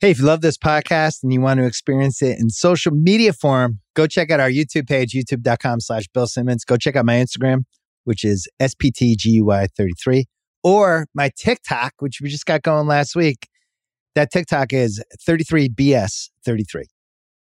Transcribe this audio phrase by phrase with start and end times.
[0.00, 3.34] Hey, if you love this podcast and you want to experience it in social media
[3.34, 6.64] form, go check out our YouTube page, youtube.com slash Bill Simmons.
[6.64, 7.64] Go check out my Instagram,
[8.04, 10.24] which is SPTGUY33,
[10.64, 13.46] or my TikTok, which we just got going last week.
[14.14, 16.84] That TikTok is 33BS33.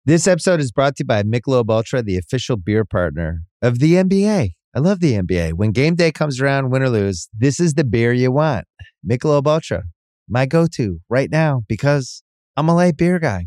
[0.05, 3.93] This episode is brought to you by Michelob Ultra, the official beer partner of the
[3.93, 4.53] NBA.
[4.75, 5.53] I love the NBA.
[5.53, 8.65] When game day comes around, win or lose, this is the beer you want.
[9.07, 9.83] Michelob Ultra,
[10.27, 12.23] my go-to right now because
[12.57, 13.45] I'm a light beer guy.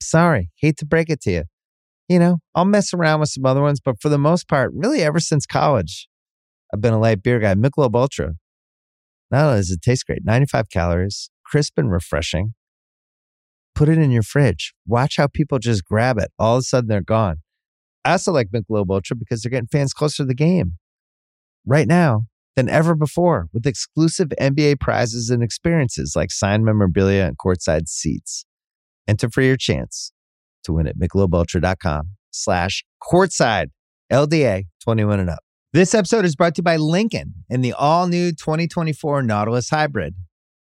[0.00, 1.44] Sorry, hate to break it to you.
[2.08, 5.02] You know, I'll mess around with some other ones, but for the most part, really
[5.02, 6.08] ever since college,
[6.72, 7.54] I've been a light beer guy.
[7.54, 8.32] Michelob Ultra.
[9.30, 12.54] Not only does it taste great, 95 calories, crisp and refreshing.
[13.74, 14.72] Put it in your fridge.
[14.86, 16.30] Watch how people just grab it.
[16.38, 17.42] All of a sudden, they're gone.
[18.06, 20.78] I also like Michelob Ultra because they're getting fans closer to the game
[21.66, 22.22] right now
[22.58, 28.44] than ever before with exclusive NBA prizes and experiences like signed memorabilia and courtside seats.
[29.06, 30.10] Enter for your chance
[30.64, 33.66] to win at michelobultra.com slash courtside
[34.12, 35.38] LDA 21 and up.
[35.72, 40.16] This episode is brought to you by Lincoln and the all new 2024 Nautilus Hybrid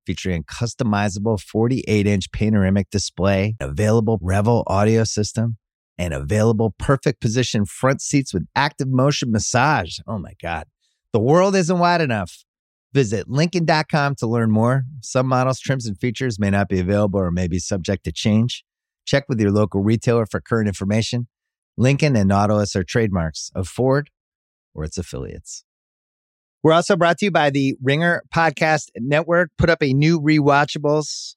[0.06, 5.58] featuring a customizable 48 inch panoramic display, available Revel audio system,
[5.98, 9.98] and available perfect position front seats with active motion massage.
[10.06, 10.66] Oh my God.
[11.14, 12.46] The world isn't wide enough.
[12.94, 14.84] Visit Lincoln.com to learn more.
[15.02, 18.64] Some models, trims, and features may not be available or may be subject to change.
[19.06, 21.28] Check with your local retailer for current information.
[21.78, 24.10] Lincoln and Nautilus are trademarks of Ford
[24.74, 25.64] or its affiliates.
[26.64, 29.52] We're also brought to you by the Ringer Podcast Network.
[29.58, 31.36] Put up a new rewatchables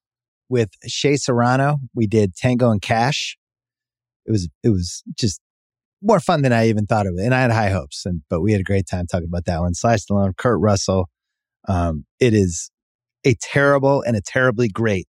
[0.48, 1.78] with Shea Serrano.
[1.94, 3.38] We did Tango and Cash.
[4.26, 5.40] It was it was just
[6.04, 7.24] more fun than I even thought of it.
[7.24, 9.60] And I had high hopes, and but we had a great time talking about that
[9.60, 9.74] one.
[9.74, 11.08] Sly Stallone, Kurt Russell.
[11.66, 12.70] Um, it is
[13.24, 15.08] a terrible and a terribly great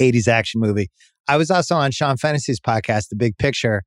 [0.00, 0.90] 80s action movie.
[1.26, 3.82] I was also on Sean Fennessy's podcast, The Big Picture.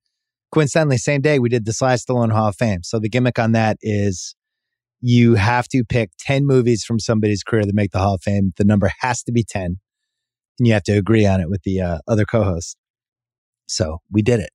[0.51, 2.81] Coincidentally, same day we did the Sly Stallone Hall of Fame.
[2.83, 4.35] So the gimmick on that is
[4.99, 8.51] you have to pick 10 movies from somebody's career that make the Hall of Fame.
[8.57, 9.77] The number has to be 10,
[10.57, 12.75] and you have to agree on it with the uh, other co host.
[13.67, 14.49] So we did it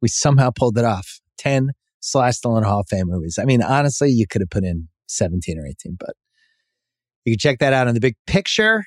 [0.00, 1.20] we somehow pulled it off.
[1.38, 1.70] 10
[2.00, 3.38] Sly Stallone Hall of Fame movies.
[3.40, 6.14] I mean, honestly, you could have put in 17 or 18, but
[7.24, 8.84] you can check that out on the big picture.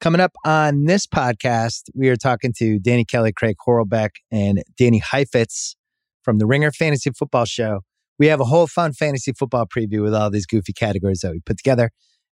[0.00, 4.98] Coming up on this podcast, we are talking to Danny Kelly, Craig Horlbeck, and Danny
[4.98, 5.76] Heifetz
[6.22, 7.80] from the Ringer Fantasy Football Show.
[8.18, 11.40] We have a whole fun fantasy football preview with all these goofy categories that we
[11.40, 11.90] put together.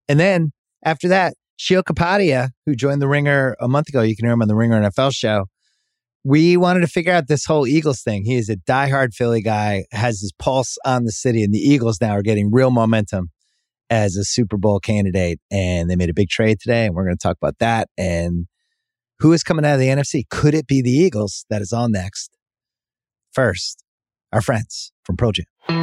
[0.08, 0.52] And then
[0.84, 4.42] after that, Sheil Kapadia, who joined the Ringer a month ago, you can hear him
[4.42, 5.46] on the Ringer NFL show,
[6.24, 8.24] we wanted to figure out this whole Eagles thing.
[8.24, 12.00] He is a diehard Philly guy, has his pulse on the city, and the Eagles
[12.00, 13.30] now are getting real momentum
[13.88, 15.40] as a Super Bowl candidate.
[15.50, 18.46] And they made a big trade today, and we're going to talk about that and
[19.20, 20.28] who is coming out of the NFC.
[20.28, 21.44] Could it be the Eagles?
[21.50, 22.36] That is all next.
[23.32, 23.84] First,
[24.32, 25.79] our friends from Pearl Jam.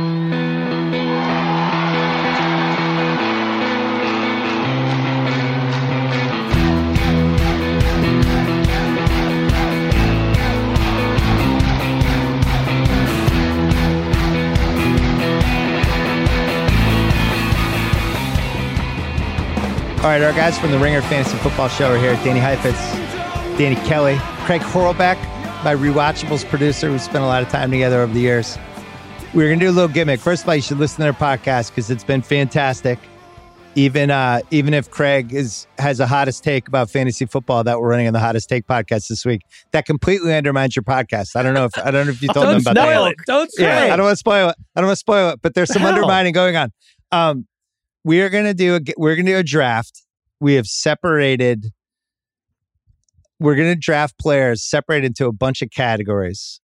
[20.19, 22.13] Right, our guys from the Ringer Fantasy Football Show are here.
[22.23, 22.77] Danny Heifetz,
[23.57, 25.17] Danny Kelly, Craig Horlbeck,
[25.63, 26.91] my rewatchables producer.
[26.91, 28.57] We spent a lot of time together over the years.
[29.33, 30.19] We're gonna do a little gimmick.
[30.19, 32.97] First of all, you should listen to their podcast because it's been fantastic.
[33.75, 37.89] Even uh, even if Craig is has a hottest take about fantasy football that we're
[37.89, 39.41] running on the hottest take podcast this week,
[39.71, 41.35] that completely undermines your podcast.
[41.35, 43.11] I don't know if I don't know if you told them about spoil that.
[43.11, 43.17] it.
[43.27, 43.91] Don't spoil Yeah, it.
[43.91, 44.55] I don't want to spoil it.
[44.75, 45.93] I don't want to spoil it, but there's some Hell.
[45.93, 46.71] undermining going on.
[47.11, 47.47] Um,
[48.03, 50.03] we are gonna do a we're gonna do a draft.
[50.39, 51.67] We have separated.
[53.39, 56.59] We're gonna draft players separated into a bunch of categories.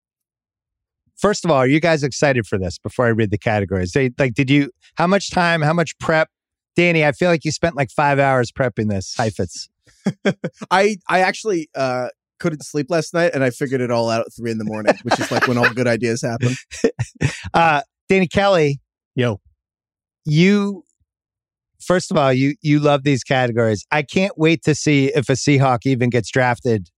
[1.17, 2.79] First of all, are you guys excited for this?
[2.79, 4.71] Before I read the categories, they, like, did you?
[4.95, 5.61] How much time?
[5.61, 6.29] How much prep?
[6.75, 9.13] Danny, I feel like you spent like five hours prepping this.
[9.17, 9.69] Heifetz.
[10.71, 12.07] I I actually uh
[12.39, 14.95] couldn't sleep last night and I figured it all out at three in the morning,
[15.03, 16.55] which is like when all good ideas happen.
[17.53, 18.79] Uh, Danny Kelly,
[19.15, 19.39] Yo.
[20.25, 20.83] you
[21.83, 23.85] first of all, you you love these categories.
[23.91, 26.89] I can't wait to see if a Seahawk even gets drafted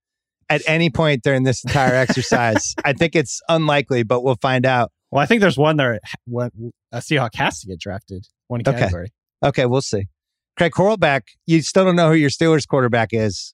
[0.50, 2.75] at any point during this entire exercise.
[2.85, 4.91] I think it's unlikely, but we'll find out.
[5.12, 6.00] Well, I think there's one there.
[6.25, 6.51] What
[6.91, 8.25] a Seahawk has to get drafted.
[8.47, 8.77] One Okay.
[8.80, 9.12] category.
[9.44, 10.06] Okay, we'll see.
[10.57, 13.53] Craig Horlbeck, you still don't know who your Steelers quarterback is.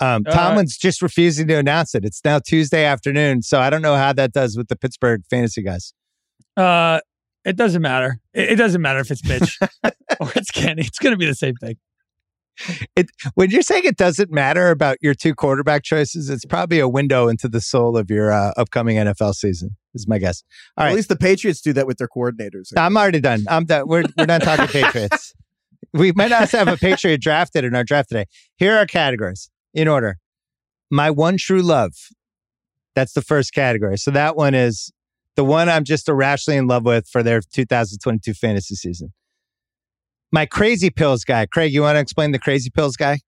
[0.00, 2.04] Um, Uh, Tomlin's just refusing to announce it.
[2.04, 5.62] It's now Tuesday afternoon, so I don't know how that does with the Pittsburgh fantasy
[5.62, 5.92] guys.
[6.56, 7.00] Uh,
[7.44, 8.18] it doesn't matter.
[8.32, 9.58] It, it doesn't matter if it's Mitch
[10.30, 10.82] or it's Kenny.
[10.82, 11.76] It's going to be the same thing.
[12.94, 16.88] it when you're saying it doesn't matter about your two quarterback choices, it's probably a
[16.88, 19.76] window into the soul of your uh, upcoming NFL season.
[19.94, 20.44] Is my guess.
[20.76, 22.72] All right, At least the Patriots do that with their coordinators.
[22.76, 23.44] I'm already done.
[23.48, 23.88] I'm done.
[23.88, 25.32] We're we're not talking Patriots.
[25.92, 28.26] We might not have a Patriot drafted in our draft today.
[28.56, 30.18] Here are categories in order.
[30.90, 31.92] My one true love.
[32.94, 33.96] That's the first category.
[33.96, 34.92] So that one is
[35.36, 39.12] the one I'm just irrationally in love with for their 2022 fantasy season.
[40.32, 41.46] My crazy pills guy.
[41.46, 43.18] Craig, you want to explain the crazy pills guy?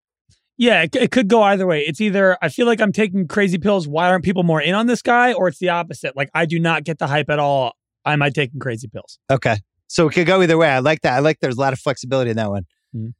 [0.56, 1.80] Yeah, it, it could go either way.
[1.80, 3.88] It's either I feel like I'm taking crazy pills.
[3.88, 5.32] Why aren't people more in on this guy?
[5.32, 6.16] Or it's the opposite.
[6.16, 7.72] Like I do not get the hype at all.
[8.04, 9.18] Am I taking crazy pills?
[9.30, 9.56] Okay.
[9.88, 10.68] So it could go either way.
[10.68, 11.14] I like that.
[11.14, 12.64] I like there's a lot of flexibility in that one.
[12.94, 13.14] Mhm.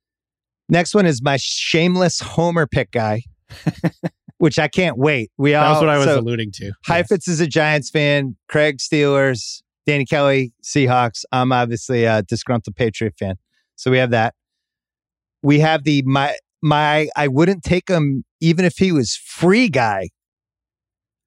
[0.69, 3.23] Next one is my shameless Homer pick guy,
[4.38, 5.31] which I can't wait.
[5.37, 6.73] We That all was what I was so alluding to.
[6.87, 11.25] Heifetz is a Giants fan, Craig Steelers, Danny Kelly Seahawks.
[11.32, 13.34] I'm obviously a disgruntled Patriot fan.
[13.82, 14.34] So we have that.
[15.43, 20.11] We have the my my I wouldn't take him even if he was free guy.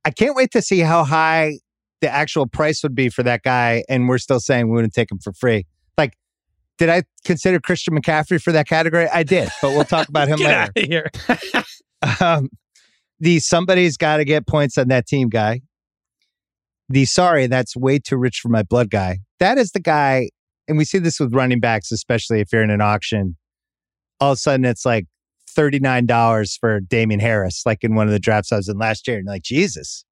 [0.05, 1.59] I can't wait to see how high
[1.99, 5.11] the actual price would be for that guy, and we're still saying we wouldn't take
[5.11, 5.65] him for free.
[5.97, 6.13] Like,
[6.77, 9.09] did I consider Christian McCaffrey for that category?
[9.09, 11.09] I did, but we'll talk about him Get later.
[11.21, 11.63] here.
[12.21, 12.49] Um,
[13.19, 15.61] the somebody's got to get points on that team guy.
[16.87, 19.19] The sorry, that's way too rich for my blood guy.
[19.39, 20.29] That is the guy,
[20.67, 23.37] and we see this with running backs, especially if you're in an auction.
[24.19, 25.05] All of a sudden, it's like
[25.55, 29.17] $39 for Damien Harris, like in one of the drafts I was in last year.
[29.17, 30.05] And like, Jesus,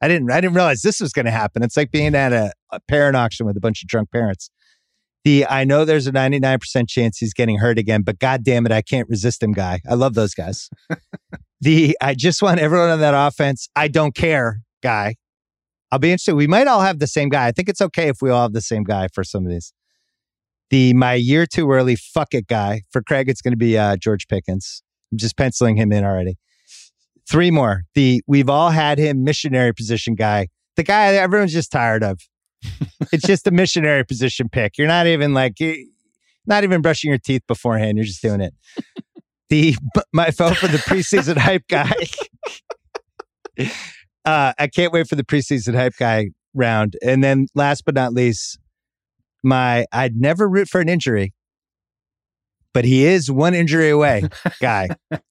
[0.00, 1.62] I didn't, I didn't realize this was going to happen.
[1.62, 4.50] It's like being at a, a parent auction with a bunch of drunk parents.
[5.24, 8.70] The I know there's a 99% chance he's getting hurt again, but God damn it,
[8.70, 9.80] I can't resist him guy.
[9.88, 10.70] I love those guys.
[11.60, 13.68] the I just want everyone on that offense.
[13.74, 15.16] I don't care guy.
[15.90, 16.36] I'll be interested.
[16.36, 17.46] We might all have the same guy.
[17.46, 19.72] I think it's okay if we all have the same guy for some of these.
[20.70, 23.28] The my year too early fuck it guy for Craig.
[23.28, 24.82] It's going to be uh, George Pickens.
[25.12, 26.38] I'm just penciling him in already.
[27.28, 27.82] Three more.
[27.94, 30.48] The we've all had him missionary position guy.
[30.76, 32.20] The guy that everyone's just tired of.
[33.12, 34.78] it's just a missionary position pick.
[34.78, 35.58] You're not even like
[36.46, 37.96] not even brushing your teeth beforehand.
[37.98, 38.54] You're just doing it.
[39.48, 39.76] The
[40.12, 41.92] my vote for the preseason hype guy.
[44.24, 46.96] uh, I can't wait for the preseason hype guy round.
[47.02, 48.58] And then last but not least,
[49.46, 51.32] my I'd never root for an injury,
[52.74, 54.24] but he is one injury away
[54.60, 54.88] guy.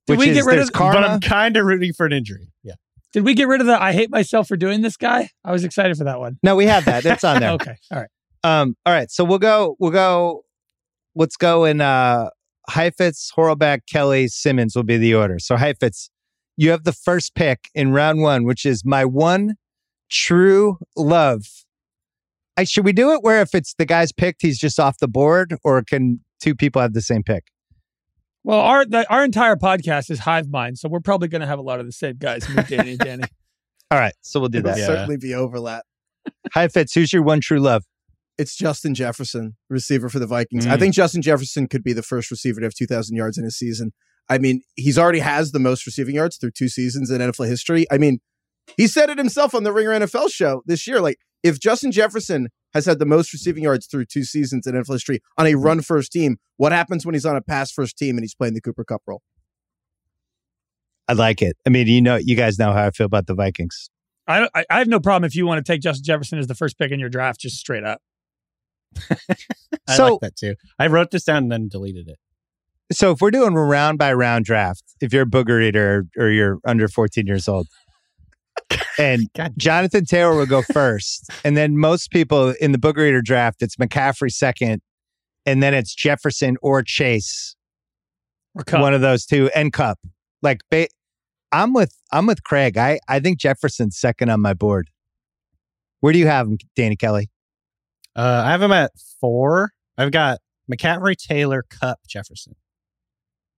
[0.07, 1.01] which we is, get rid there's of- karma.
[1.01, 2.51] But I'm kind of rooting for an injury.
[2.63, 2.73] Yeah.
[3.13, 5.29] Did we get rid of the I hate myself for doing this guy?
[5.43, 6.37] I was excited for that one.
[6.43, 7.05] no, we have that.
[7.05, 7.51] It's on there.
[7.55, 7.75] Okay.
[7.91, 8.09] All right.
[8.43, 9.75] Um, all right, so we'll go.
[9.79, 10.43] We'll go.
[11.15, 11.81] Let's go in.
[11.81, 12.29] Uh,
[12.69, 15.39] Heifetz, Horlbeck, Kelly, Simmons will be the order.
[15.39, 16.09] So Heifetz,
[16.57, 19.55] you have the first pick in round one, which is my one
[20.11, 21.45] true love.
[22.57, 25.07] I, should we do it where if it's the guy's picked, he's just off the
[25.07, 27.45] board, or can two people have the same pick?
[28.43, 31.59] Well, our the, our entire podcast is hive mind, so we're probably going to have
[31.59, 32.47] a lot of the same guys.
[32.47, 33.23] Me, Danny, and Danny.
[33.91, 34.79] All right, so we'll do It'll that.
[34.79, 34.85] Yeah.
[34.85, 35.83] certainly be overlap.
[36.53, 37.83] Heifetz, who's your one true love?
[38.37, 40.65] It's Justin Jefferson, receiver for the Vikings.
[40.65, 40.71] Mm.
[40.71, 43.51] I think Justin Jefferson could be the first receiver to have 2,000 yards in a
[43.51, 43.93] season.
[44.29, 47.85] I mean, he's already has the most receiving yards through two seasons in NFL history.
[47.91, 48.19] I mean,
[48.75, 50.99] he said it himself on the Ringer NFL show this year.
[50.99, 54.93] Like, if Justin Jefferson has had the most receiving yards through two seasons in NFL
[54.93, 55.61] history on a mm-hmm.
[55.61, 58.55] run first team, what happens when he's on a pass first team and he's playing
[58.55, 59.21] the Cooper Kupp role?
[61.07, 61.55] I like it.
[61.67, 63.91] I mean, you know, you guys know how I feel about the Vikings.
[64.27, 66.55] I, I I have no problem if you want to take Justin Jefferson as the
[66.55, 68.01] first pick in your draft, just straight up.
[69.87, 70.55] I So- like that too.
[70.79, 72.17] I wrote this down and then deleted it.
[72.91, 76.57] So if we're doing round by round draft, if you're a booger eater or you're
[76.65, 77.67] under 14 years old,
[78.97, 79.53] and God.
[79.57, 83.75] Jonathan Taylor will go first, and then most people in the booger reader draft, it's
[83.75, 84.81] McCaffrey second,
[85.45, 87.55] and then it's Jefferson or Chase,
[88.55, 88.81] Or Kupp.
[88.81, 89.99] one of those two, and Kupp.
[90.41, 90.87] Like, ba-
[91.51, 92.77] I'm with I'm with Craig.
[92.77, 94.89] I I think Jefferson's second on my board.
[96.01, 97.29] Where do you have him, Danny Kelly?
[98.15, 99.71] Uh, I have him at four.
[99.97, 100.39] I've got
[100.71, 102.55] McCaffrey, Taylor, Kupp, Jefferson.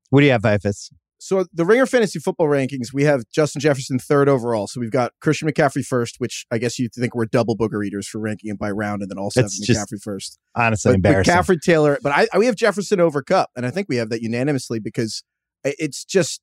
[0.10, 0.90] What do you have, Heifetz?
[1.20, 4.68] So the Ringer Fantasy Football rankings, we have Justin Jefferson third overall.
[4.68, 8.08] So we've got Christian McCaffrey first, which I guess you think we're double booger eaters
[8.08, 10.38] for ranking him by round, and then also It's just McCaffrey first.
[10.56, 11.34] Honestly, But embarrassing.
[11.34, 14.10] McCaffrey, Taylor, but I, I- we have Jefferson over Kupp, and I think we have
[14.10, 15.24] that unanimously because
[15.64, 16.42] it's just.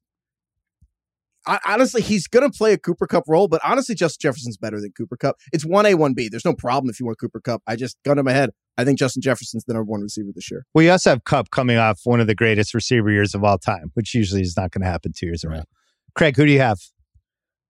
[1.46, 4.80] I, honestly, he's going to play a Cooper Kupp role, but honestly, Justin Jefferson's better
[4.80, 5.36] than Cooper Kupp.
[5.52, 6.30] It's one A, one B.
[6.30, 7.62] There's no problem if you want Cooper Kupp.
[7.66, 8.50] I just gun to my head.
[8.76, 10.66] I think Justin Jefferson's the number one receiver this year.
[10.74, 13.92] We also have Kupp coming off one of the greatest receiver years of all time,
[13.94, 15.62] which usually is not going to happen two years in a row.
[16.14, 16.78] Craig, who do you have?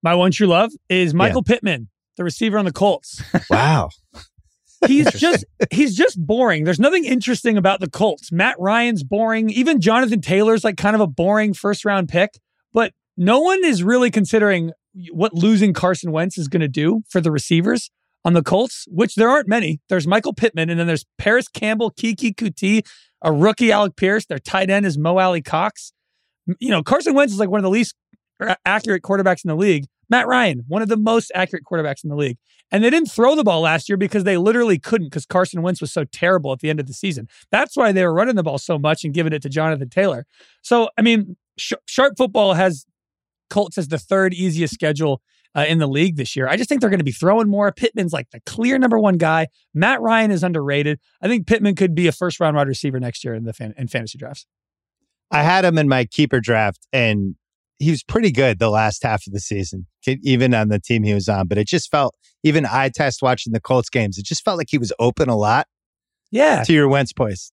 [0.03, 3.23] My one true love is Michael Pittman, the receiver on the Colts.
[3.51, 3.91] Wow.
[4.87, 6.65] he's just he's just boring.
[6.65, 8.31] There's nothing interesting about the Colts.
[8.31, 9.49] Matt Ryan's boring.
[9.51, 12.39] Even Jonathan Taylor's like kind of a boring first round pick.
[12.73, 14.73] But no one is really considering
[15.11, 17.91] what losing Carson Wentz is going to do for the receivers
[18.25, 19.81] on the Colts, which there aren't many.
[19.89, 22.87] There's Michael Pittman, and then there's Parris Campbell, Keke Coutee,
[23.23, 24.27] a rookie Alec Pierce.
[24.27, 25.93] Their tight end is Mo Alie-Cox.
[26.59, 27.95] You know, Carson Wentz is like one of the least
[28.65, 29.87] accurate quarterbacks in the league.
[30.11, 32.37] Matt Ryan, one of the most accurate quarterbacks in the league.
[32.71, 35.81] And they didn't throw the ball last year because they literally couldn't because Carson Wentz
[35.81, 37.29] was so terrible at the end of the season.
[37.51, 40.27] That's why they were running the ball so much and giving it to Jonathan Taylor.
[40.63, 42.87] So, I mean, Sh- Sharp Football has
[43.49, 45.23] Colts as the third easiest schedule
[45.57, 46.49] uh, in the league this year.
[46.49, 47.71] I just think they're going to be throwing more.
[47.73, 49.49] Pittman's like the clear number one guy.
[49.73, 50.99] Matt Ryan is underrated.
[51.23, 53.75] I think Pittman could be a first round wide receiver next year in the fan-
[53.77, 54.47] in fantasy drafts.
[55.31, 57.37] I had him in my keeper draft, and
[57.79, 61.15] he was pretty good the last half of the season, even on the team he
[61.15, 61.49] was on.
[61.49, 64.69] But it just felt, even I test watching the Colts games, it just felt like
[64.71, 65.67] he was open a lot.
[66.31, 66.65] Yeah.
[66.65, 67.53] To your Wentz points.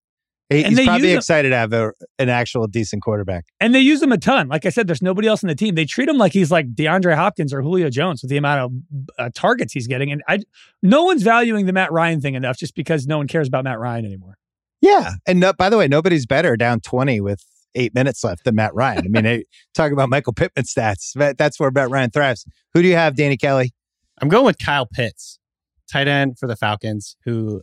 [0.51, 3.46] He, he's probably excited to have a, an actual decent quarterback.
[3.62, 4.50] And they use him a ton.
[4.50, 5.75] Like I said, there's nobody else in the team.
[5.75, 9.05] They treat him like he's like DeAndre Hopkins or Julio Jones with the amount of
[9.17, 10.12] uh, targets he's getting.
[10.12, 10.39] And I,
[10.84, 13.79] no one's valuing the Matt Ryan thing enough just because no one cares about Matt
[13.79, 14.38] Ryan anymore.
[14.81, 15.12] Yeah.
[15.25, 18.75] And no, by the way, nobody's better down 20 with eight minutes left than Matt
[18.75, 19.05] Ryan.
[19.05, 22.46] I mean, hey, talking about Michael Pittman stats, that's where Matt Ryan thrives.
[22.74, 23.74] Who do you have, Danny Kelly?
[24.22, 25.39] I'm going with Kyle Pitts,
[25.89, 27.62] tight end for the Falcons, who,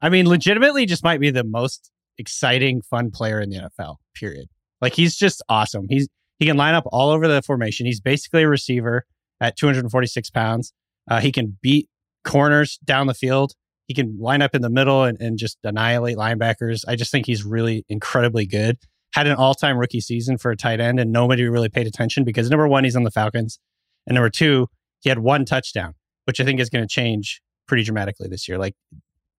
[0.00, 4.48] I mean, legitimately just might be the most exciting, fun player in the NFL, period.
[4.80, 5.86] Like he's just awesome.
[5.88, 6.08] He's
[6.38, 7.86] he can line up all over the formation.
[7.86, 9.06] He's basically a receiver
[9.40, 10.72] at 246 pounds.
[11.10, 11.88] Uh, he can beat
[12.24, 13.54] corners down the field.
[13.86, 16.84] He can line up in the middle and, and just annihilate linebackers.
[16.86, 18.78] I just think he's really incredibly good
[19.16, 22.22] had an all time rookie season for a tight end, and nobody really paid attention
[22.22, 23.58] because number one, he's on the Falcons.
[24.06, 24.68] And number two,
[25.00, 25.94] he had one touchdown,
[26.26, 28.58] which I think is going to change pretty dramatically this year.
[28.58, 28.74] Like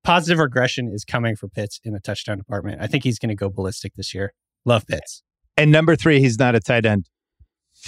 [0.03, 2.81] positive regression is coming for Pitts in the touchdown department.
[2.81, 4.33] I think he's going to go ballistic this year.
[4.65, 5.23] Love Pitts.
[5.55, 7.09] And number three, he's not a tight end.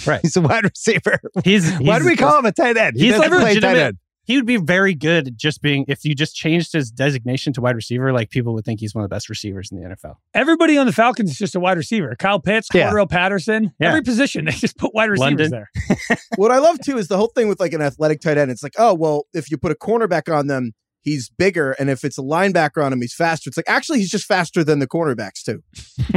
[0.06, 0.20] Right.
[0.22, 1.18] He's a wide receiver.
[1.44, 2.96] He's, he's Why do we call him a tight end?
[2.96, 3.96] He he's like legitimate
[4.30, 7.74] he would be very good just being if you just changed his designation to wide
[7.74, 10.14] receiver, like people would think he's one of the best receivers in the NFL.
[10.34, 12.14] Everybody on the Falcons is just a wide receiver.
[12.16, 12.92] Kyle Pitts, yeah.
[12.92, 13.88] Cordarrelle Patterson, yeah.
[13.88, 15.50] every position they just put wide receivers London.
[15.50, 16.18] there.
[16.36, 18.52] what I love too is the whole thing with like an athletic tight end.
[18.52, 22.04] It's like, oh well, if you put a cornerback on them, he's bigger, and if
[22.04, 23.48] it's a linebacker on him, he's faster.
[23.48, 25.62] It's like actually he's just faster than the cornerbacks too.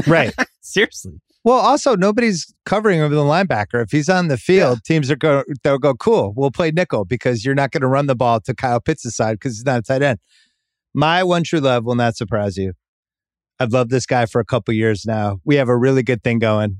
[0.08, 0.34] right.
[0.62, 1.20] Seriously.
[1.46, 3.84] Well, also nobody's covering over the linebacker.
[3.84, 4.96] If he's on the field, yeah.
[4.96, 6.34] teams are go they'll go cool.
[6.36, 9.34] We'll play nickel because you're not going to run the ball to Kyle Pitts' side
[9.34, 10.20] because he's not a tight end.
[10.94, 12.74] My one true love will not surprise you.
[13.60, 15.40] I've loved this guy for a couple years now.
[15.44, 16.78] We have a really good thing going.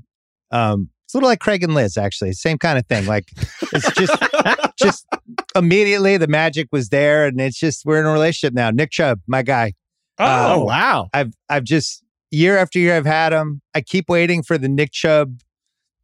[0.50, 2.32] Um, it's a little like Craig and Liz, actually.
[2.32, 3.06] Same kind of thing.
[3.06, 3.30] Like
[3.72, 4.18] it's just
[4.76, 5.06] just
[5.54, 8.70] immediately the magic was there, and it's just we're in a relationship now.
[8.70, 9.74] Nick Chubb, my guy.
[10.18, 11.08] Oh uh, wow!
[11.14, 12.02] I've I've just
[12.32, 13.62] year after year I've had him.
[13.76, 15.38] I keep waiting for the Nick Chubb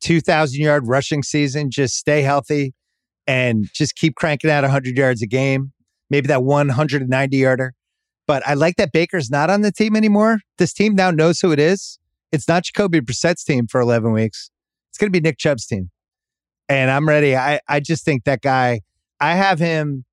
[0.02, 1.72] 2,000 yard rushing season.
[1.72, 2.72] Just stay healthy
[3.26, 5.72] and just keep cranking out 100 yards a game.
[6.08, 7.74] Maybe that 190 yarder.
[8.28, 10.38] But I like that Baker's not on the team anymore.
[10.58, 11.98] This team now knows who it is.
[12.30, 14.52] It's not Jacoby Brissett's team for 11 weeks.
[15.00, 15.88] It's going to be Nick Chubb's team.
[16.68, 17.34] And I'm ready.
[17.34, 18.82] I, I just think that guy,
[19.18, 20.04] I have him.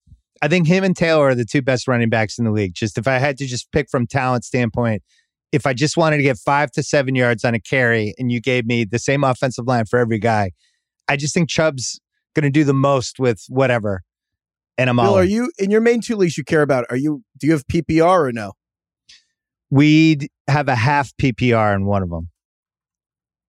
[0.42, 2.74] I think him and Taylor are the two best running backs in the league.
[2.74, 5.04] Just if I had to just pick from talent standpoint,
[5.52, 8.40] if I just wanted to get five to seven yards on a carry and you
[8.40, 10.52] gave me the same offensive line for every guy,
[11.10, 12.00] I just think Chubb's
[12.34, 14.04] going to do the most with whatever.
[14.78, 15.18] And I'm Bill, all.
[15.18, 16.86] Are you in your main two leagues you care about?
[16.90, 18.54] Are you do you have PPR or no?
[19.70, 22.30] We'd have a half PPR in one of them.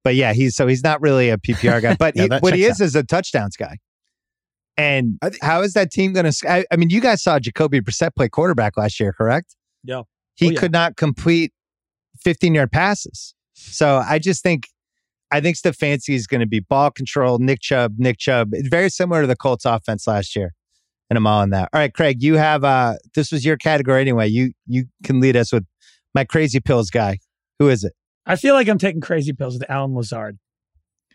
[0.04, 2.64] But yeah, he's so he's not really a PPR guy, but yeah, he, what he
[2.64, 2.84] is out.
[2.84, 3.78] is a touchdowns guy.
[4.76, 6.66] And th- how is that team going to?
[6.70, 9.56] I mean, you guys saw Jacoby Brissett play quarterback last year, correct?
[9.82, 10.02] Yeah.
[10.36, 10.60] He oh, yeah.
[10.60, 11.52] could not complete
[12.22, 13.34] 15 yard passes.
[13.54, 14.68] So I just think,
[15.32, 18.50] I think Stefanski is going to be ball control, Nick Chubb, Nick Chubb.
[18.52, 20.54] It's very similar to the Colts offense last year.
[21.10, 21.70] And I'm all in that.
[21.72, 24.28] All right, Craig, you have, uh, this was your category anyway.
[24.28, 25.64] You, you can lead us with
[26.14, 27.18] my crazy pills guy.
[27.58, 27.94] Who is it?
[28.28, 30.38] I feel like I'm taking crazy pills with Allen Lazard.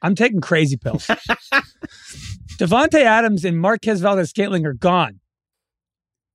[0.01, 1.07] I'm taking crazy pills.
[2.57, 5.19] Davante Adams and Marquez Valdes Scantling are gone.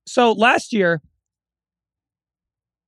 [0.07, 1.01] So last year,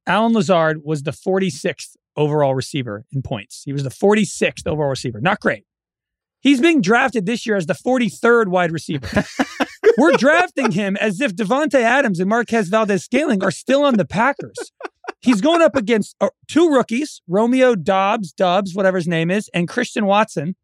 [0.07, 3.61] Allen Lazard was the 46th overall receiver in points.
[3.63, 5.19] He was the 46th overall receiver.
[5.21, 5.65] Not great.
[6.39, 9.23] He's being drafted this year as the 43rd wide receiver.
[9.97, 14.05] We're drafting him as if Davante Adams and Marquez Valdes Scantling are still on the
[14.05, 14.71] Packers.
[15.21, 19.67] He's going up against uh, two rookies, Romeo Dobbs, Dubs, whatever his name is, and
[19.67, 20.55] Christian Watson,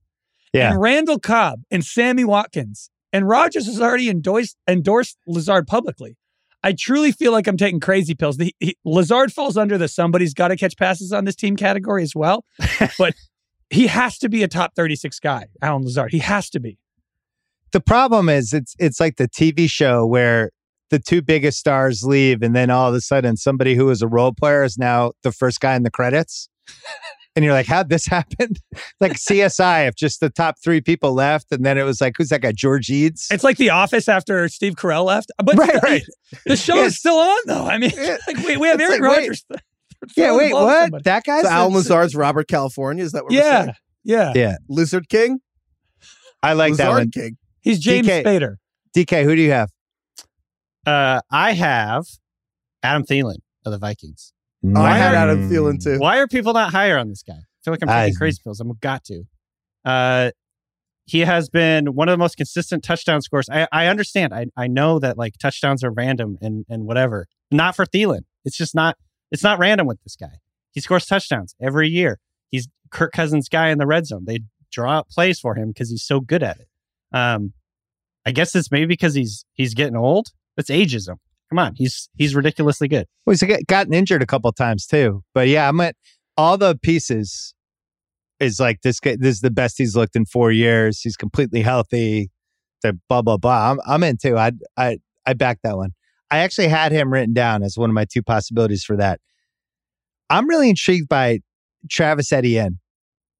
[0.53, 0.71] yeah.
[0.71, 2.89] and Randall Cobb and Sammy Watkins.
[3.13, 6.17] And Rodgers has already endorsed, endorsed Lazard publicly.
[6.63, 8.37] I truly feel like I'm taking crazy pills.
[8.37, 12.03] The, he, Lazard falls under the somebody's got to catch passes on this team category
[12.03, 12.43] as well,
[12.97, 13.13] but
[13.69, 16.11] he has to be a top 36 guy, Allen Lazard.
[16.11, 16.79] He has to be.
[17.71, 20.51] The problem is it's it's like the TV show where
[20.89, 24.07] the two biggest stars leave and then all of a sudden somebody who was a
[24.07, 26.49] role player is now the first guy in the credits.
[27.35, 28.49] and you're like, how'd this happen?
[28.99, 32.29] like CSI, if just the top three people left, and then it was like, who's
[32.29, 32.51] that guy?
[32.51, 33.27] George Eads.
[33.31, 35.31] It's like The Office after Steve Carell left.
[35.43, 36.03] But right, right.
[36.45, 36.93] The show Yes.
[36.93, 37.65] is still on though.
[37.65, 37.91] I mean,
[38.27, 39.43] like, we, we have It's Eric like, wait.
[40.15, 40.83] Yeah, wait, what?
[40.83, 41.01] somebody.
[41.03, 43.03] That guy's So Allen the- Robert California.
[43.03, 43.73] Is that what we're Yeah, saying?
[44.03, 44.33] yeah.
[44.35, 45.39] Yeah, Lizard King?
[46.43, 47.09] I like that one.
[47.11, 47.37] King.
[47.61, 48.23] He's James DK.
[48.23, 48.55] Spader.
[48.95, 49.69] DK, who do you have?
[50.87, 52.05] Uh, I have
[52.81, 54.33] Adam Thielen of the Vikings.
[54.65, 55.17] Oh, I had Mm.
[55.17, 55.99] Adam Thielen too.
[55.99, 57.33] Why are people not higher on this guy?
[57.35, 58.59] I feel like I'm I- taking crazy pills.
[58.59, 59.23] I'm got to.
[59.85, 60.31] Uh,
[61.05, 63.49] he has been one of the most consistent touchdown scores.
[63.49, 64.33] I, I understand.
[64.33, 67.27] I, I know that like touchdowns are random and and whatever.
[67.51, 68.21] Not for Thielen.
[68.45, 68.97] It's just not.
[69.31, 70.39] It's not random with this guy.
[70.71, 72.19] He scores touchdowns every year.
[72.49, 74.23] He's Kirk Cousins' guy in the red zone.
[74.25, 74.39] They
[74.71, 76.67] draw up plays for him because he's so good at it.
[77.11, 77.53] Um,
[78.25, 80.27] I guess it's maybe because he's he's getting old.
[80.57, 81.17] It's ageism.
[81.49, 83.07] Come on, he's he's ridiculously good.
[83.25, 85.23] Well, he's gotten injured a couple times too.
[85.33, 85.95] But yeah, I'm at
[86.35, 87.53] all the pieces
[88.39, 91.01] is like this guy this is the best he's looked in four years.
[91.01, 92.31] He's completely healthy.
[92.83, 93.71] The blah blah blah.
[93.71, 94.37] I'm I'm into.
[94.37, 95.91] I I I back that one.
[96.29, 99.21] I actually had him written down as one of my two possibilities for that.
[100.29, 101.39] I'm really intrigued by
[101.89, 102.79] Travis Etienne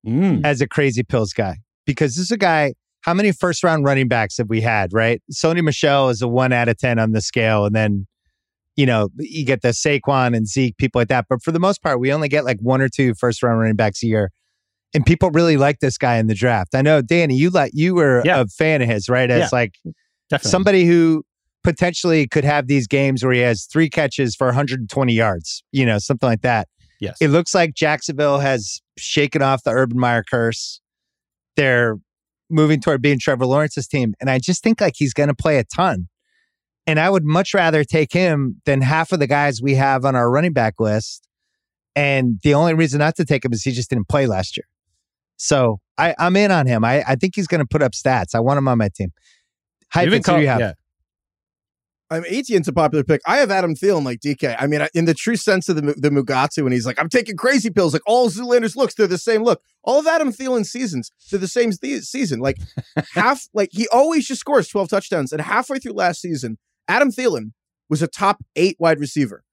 [0.05, 0.41] mm.
[0.45, 2.74] as a crazy pills guy because this is a guy.
[3.07, 4.91] How many first round running backs have we had?
[4.91, 8.05] Right, Sony Michel is a one out of ten on the scale, and then
[8.75, 11.25] you know you get the Saquon and Zeke, people like that.
[11.29, 13.77] But for the most part, we only get like one or two first round running
[13.77, 14.29] backs a year,
[14.93, 16.75] and people really like this guy in the draft.
[16.75, 18.41] I know, Danny, you like you were Yeah.
[18.41, 19.31] a fan of his, right?
[19.31, 19.49] As Yeah.
[19.53, 19.75] like
[20.29, 20.51] Definitely.
[20.51, 21.23] somebody who
[21.63, 25.97] potentially could have these games where he has three catches for 120 yards, you know,
[25.97, 26.67] something like that.
[26.99, 27.15] yes.
[27.21, 30.81] It looks like Jacksonville has shaken off the Urban Meyer curse.
[31.55, 31.95] They're
[32.49, 34.13] moving toward being Trevor Lawrence's team.
[34.19, 36.07] And I just think like he's going to play a ton.
[36.85, 40.15] And I would much rather take him than half of the guys we have on
[40.15, 41.27] our running back list.
[41.95, 44.65] And the only reason not to take him is he just didn't play last year.
[45.36, 46.86] So I, I'm in on him.
[46.86, 48.33] I, I think he's going to put up stats.
[48.36, 49.12] I want him on my team.
[49.91, 50.60] Hi, Even who do call- you have?
[50.60, 50.73] yeah.
[52.10, 53.22] I'm Etienne's a popular pick.
[53.28, 54.56] I have Adam Thielen like DK.
[54.58, 57.36] I mean, in the true sense of the the Mugatu, when he's like, I'm taking
[57.36, 57.91] crazy pills.
[57.93, 59.62] Like all Zoolander's looks, they're the same look.
[59.84, 62.39] All of Adam Thielen's seasons, they're the same th- season.
[62.39, 62.58] Like
[63.13, 65.32] half, like he always just scores 12 touchdowns.
[65.34, 67.52] And halfway through last season, Adam Thielen
[67.89, 69.43] was a top eight wide receiver.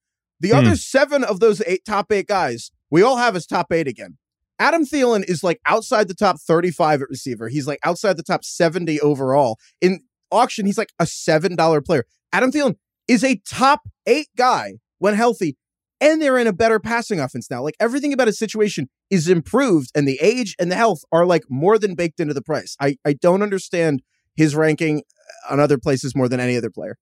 [0.41, 0.57] The Hmm.
[0.59, 4.19] other seven of those eight top eight guys, we all have as top eight again.
[4.61, 7.49] Adam Thielen is like outside the top 35 at receiver.
[7.49, 9.59] He's like outside the top 70 overall.
[9.81, 12.05] In auction, he's like a $7 player.
[12.35, 12.75] Adam Thielen
[13.07, 15.57] is a top eight guy when healthy,
[16.01, 17.63] and they're in a better passing offense now.
[17.63, 21.45] Like everything about his situation is improved, and the age and the health are like
[21.49, 22.77] more than baked into the price.
[22.81, 24.03] I, I don't understand
[24.35, 25.03] his ranking
[25.49, 26.97] on other places more than any other player.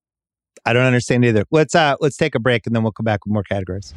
[0.67, 1.45] I don't understand either.
[1.51, 3.95] Let's uh let's take a break and then we'll come back with more categories.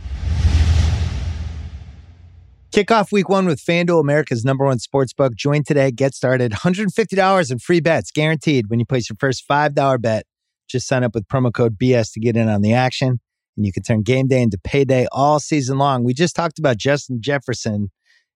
[2.72, 5.36] Kick off week one with FanDuel, America's number one sports book.
[5.36, 6.54] Join today, get started.
[6.54, 10.26] $150 in free bets guaranteed when you place your first $5 bet.
[10.68, 13.20] Just sign up with promo code BS to get in on the action.
[13.58, 16.04] And you can turn game day into payday all season long.
[16.04, 17.92] We just talked about Justin Jefferson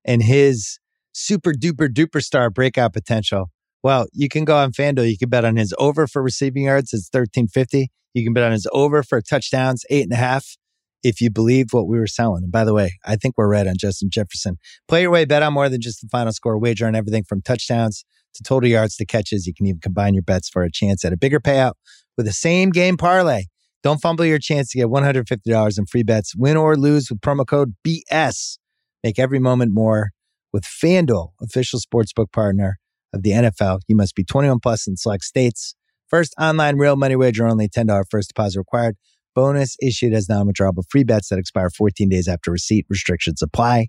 [0.05, 0.79] and his
[1.11, 3.49] super duper duper star breakout potential.
[3.83, 5.09] Well, you can go on FanDuel.
[5.09, 6.93] You can bet on his over for receiving yards.
[6.93, 7.91] It's 1350.
[8.13, 10.57] You can bet on his over for touchdowns, eight and a half,
[11.03, 12.43] if you believe what we were selling.
[12.43, 14.57] And by the way, I think we're right on Justin Jefferson.
[14.87, 17.41] Play your way, bet on more than just the final score, wager on everything from
[17.41, 18.03] touchdowns
[18.35, 19.47] to total yards to catches.
[19.47, 21.73] You can even combine your bets for a chance at a bigger payout
[22.17, 23.43] with the same game parlay.
[23.81, 26.35] Don't fumble your chance to get $150 in free bets.
[26.35, 28.57] Win or lose with promo code BS.
[29.03, 30.09] Make every moment more
[30.51, 32.77] with FanDuel, official sportsbook partner
[33.13, 33.79] of the NFL.
[33.87, 35.75] You must be 21 plus in select states.
[36.09, 38.95] First online real money wager only $10 first deposit required.
[39.35, 42.85] Bonus issued as non-withdrawable free bets that expire 14 days after receipt.
[42.89, 43.87] Restrictions apply.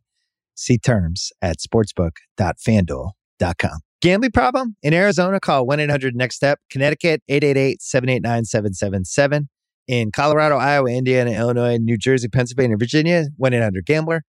[0.54, 3.89] See terms at sportsbook.fanduel.com.
[4.00, 4.76] Gambling problem?
[4.82, 6.58] In Arizona, call 1-800-NEXT-STEP.
[6.70, 9.48] Connecticut, 888-789-777.
[9.88, 14.22] In Colorado, Iowa, Indiana, Illinois, New Jersey, Pennsylvania, Virginia, 1-800-GAMBLER.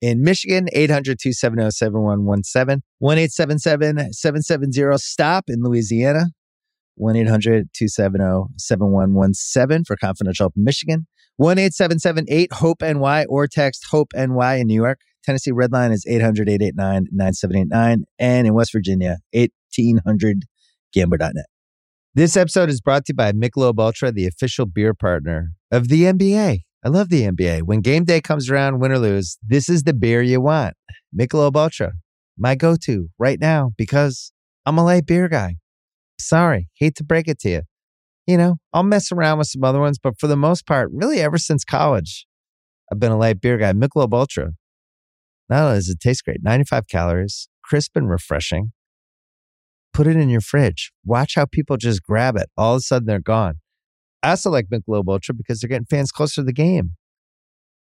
[0.00, 2.80] In Michigan, 800-270-7117.
[3.02, 6.28] 1-877-770-STOP in Louisiana.
[7.00, 11.06] 1-800-270-7117 for confidential help in Michigan.
[11.40, 15.00] 1-877-8-HOPE-NY or text HOPE-NY in New York.
[15.28, 18.04] Tennessee Red Line is 800-889-9789.
[18.18, 21.44] And in West Virginia, 1800-GAMBLER.net.
[22.14, 26.04] This episode is brought to you by Michelob Ultra, the official beer partner of the
[26.04, 26.60] NBA.
[26.82, 27.64] I love the NBA.
[27.64, 30.72] When game day comes around, win or lose, this is the beer you want.
[31.14, 31.92] Michelob Ultra,
[32.38, 34.32] my go-to right now because
[34.64, 35.56] I'm a light beer guy.
[36.18, 37.60] Sorry, hate to break it to you.
[38.26, 41.20] You know, I'll mess around with some other ones, but for the most part, really
[41.20, 42.26] ever since college,
[42.90, 43.74] I've been a light beer guy.
[43.74, 44.52] Michelob Ultra.
[45.48, 48.72] Not only does it taste great, 95 calories, crisp and refreshing.
[49.92, 50.92] Put it in your fridge.
[51.04, 52.48] Watch how people just grab it.
[52.56, 53.60] All of a sudden, they're gone.
[54.22, 56.92] I also like Michelob Ultra because they're getting fans closer to the game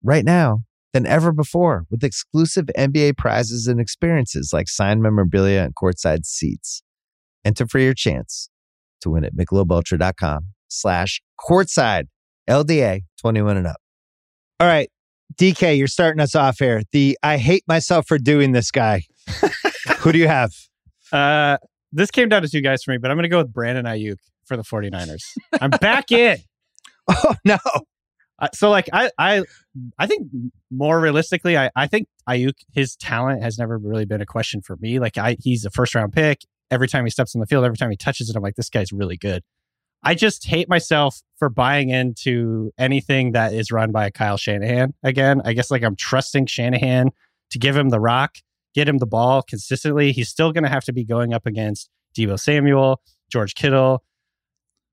[0.04, 0.62] right now
[0.94, 6.84] than ever before with exclusive NBA prizes and experiences like signed memorabilia and courtside seats.
[7.44, 8.50] Enter for your chance
[9.02, 12.06] to win at michelobultra.com slash courtside
[12.50, 13.78] LDA 21 and up.
[14.60, 14.90] All right,
[15.36, 16.82] DK, you're starting us off here.
[16.92, 19.04] The I hate myself for doing this guy.
[20.00, 20.52] Who do you have?
[21.12, 21.58] Uh,
[21.92, 23.86] this came down to two guys for me, but I'm going to go with Brandon
[23.86, 25.24] Aiyuk for the 49ers.
[25.62, 26.38] I'm back in.
[27.10, 27.58] Oh no.
[28.40, 29.44] Uh, so like I I
[29.98, 30.28] I think
[30.70, 34.76] more realistically, I I think Aiyuk his talent has never really been a question for
[34.82, 35.00] me.
[35.00, 36.42] Like I he's a first round pick.
[36.70, 38.70] Every time he steps on the field, every time he touches it, I'm like, this
[38.70, 39.42] guy's really good.
[40.08, 44.94] I just hate myself for buying into anything that is run by Kyle Shanahan.
[45.04, 47.10] Again, I guess like I'm trusting Shanahan
[47.50, 48.38] to give him the rock,
[48.74, 50.14] get him the ball consistently.
[50.14, 54.02] He's still going to have to be going up against Deebo Samuel, George Kittle.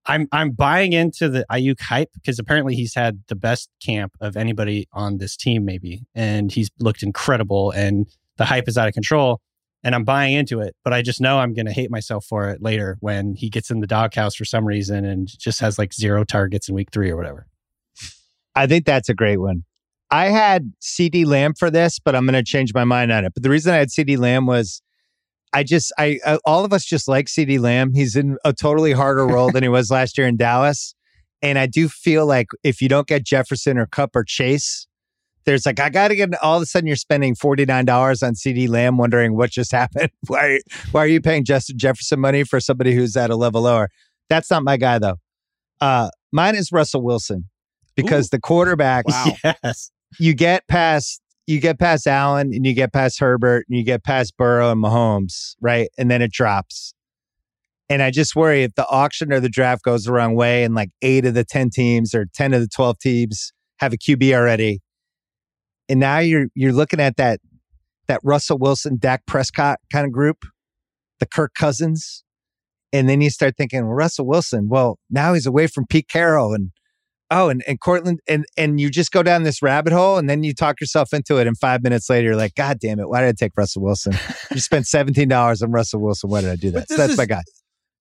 [0.05, 4.37] I'm I'm buying into the Aiyuk hype because apparently he's had the best camp of
[4.37, 8.95] anybody on this team, maybe, and he's looked incredible, and the hype is out of
[8.95, 9.41] control.
[9.85, 12.49] And I'm buying into it, but I just know I'm going to hate myself for
[12.49, 15.93] it later when he gets in the doghouse for some reason and just has like
[15.93, 17.47] zero targets in week three or whatever.
[18.55, 19.65] I think that's a great one.
[20.11, 23.35] I had CeeDee Lamb for this, but I'm going to change my mind on it.
[23.35, 24.81] But the reason I had CeeDee Lamb was
[25.53, 27.93] I just, I, I all of us just like CeeDee Lamb.
[27.95, 30.95] He's in a totally harder role than he was last year in Dallas.
[31.43, 34.87] And I do feel like if you don't get Jefferson or Kupp or Chase,
[35.47, 38.69] there's like, I got to get, all of a sudden you're spending $49 on CeeDee
[38.69, 40.11] Lamb, wondering what just happened.
[40.27, 40.61] why,
[40.93, 43.89] why are you paying Justin Jefferson money for somebody who's at a level lower?
[44.29, 45.17] That's not my guy, though.
[45.81, 47.49] Uh, mine is Russell Wilson
[47.95, 48.37] because Ooh.
[48.37, 49.27] the quarterback, Wow.
[49.63, 49.91] Yes.
[50.19, 54.03] you get past you get past Allen and you get past Herbert and you get
[54.03, 55.89] past Burrow and Mahomes, right?
[55.99, 56.95] And then it drops.
[57.91, 60.75] And I just worry if the auction or the draft goes the wrong way and
[60.75, 64.33] like eight of the 10 teams or 10 of the 12 teams have a QB
[64.33, 64.81] already.
[65.89, 67.41] And now you're you're looking at that
[68.09, 70.45] that Russell Wilson, Dak Prescott kind of group,
[71.21, 72.23] the Kirk Cousins.
[72.93, 76.55] And then you start thinking, well, Russell Wilson, well, now he's away from Pete Carroll
[76.55, 76.71] and
[77.31, 80.43] oh, and, and Courtland, and and you just go down this rabbit hole, and then
[80.45, 83.21] you talk yourself into it, and five minutes later, you're like, God damn it, why
[83.21, 84.15] did I take Russell Wilson?
[84.53, 86.31] you spent seventeen dollars on Russell Wilson.
[86.31, 86.89] Why did I do that?
[86.89, 87.43] So that's is- my guy.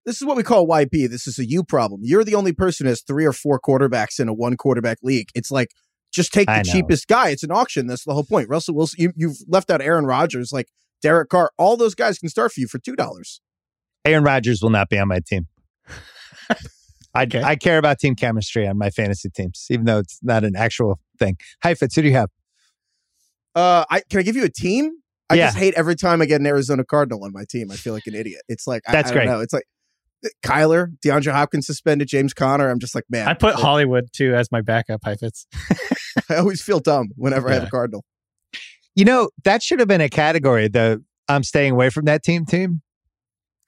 [0.06, 1.10] This is what we call YP.
[1.10, 2.02] This is a you problem.
[2.04, 5.30] You're the only person who has three or four quarterbacks in a one quarterback league.
[5.34, 5.69] It's like
[6.13, 7.30] just take the cheapest guy.
[7.30, 7.88] It's an auction.
[7.88, 8.47] That's the whole point.
[8.49, 9.02] Russell Wilson.
[9.02, 10.67] You, you've left out Aaron Rodgers, like
[11.02, 11.52] Derek Carr.
[11.58, 13.41] All those guys can start for you for two dollars.
[14.06, 15.47] Aaron Rodgers will not be on my team.
[17.15, 17.43] I Okay.
[17.43, 20.99] I care about team chemistry on my fantasy teams, even though it's not an actual
[21.19, 21.38] thing.
[21.62, 22.30] Heifetz, who do you have?
[23.56, 24.91] Uh, I can I give you a team?
[25.30, 25.47] I Yeah.
[25.47, 27.71] just hate every time I get an Arizona Cardinal on my team.
[27.71, 28.41] I feel like an idiot.
[28.49, 29.32] It's like I- That's I, don't great.
[29.32, 29.41] Know.
[29.41, 29.65] It's like
[30.45, 32.69] Kyler, DeAndre Hopkins suspended, James Conner.
[32.69, 35.47] I'm just like, man, I put Hollywood too as my backup Heifetz.
[36.29, 38.03] I always feel dumb whenever I have a Cardinal.
[38.95, 42.45] You know, that should have been a category, the I'm staying away from that team
[42.45, 42.81] team.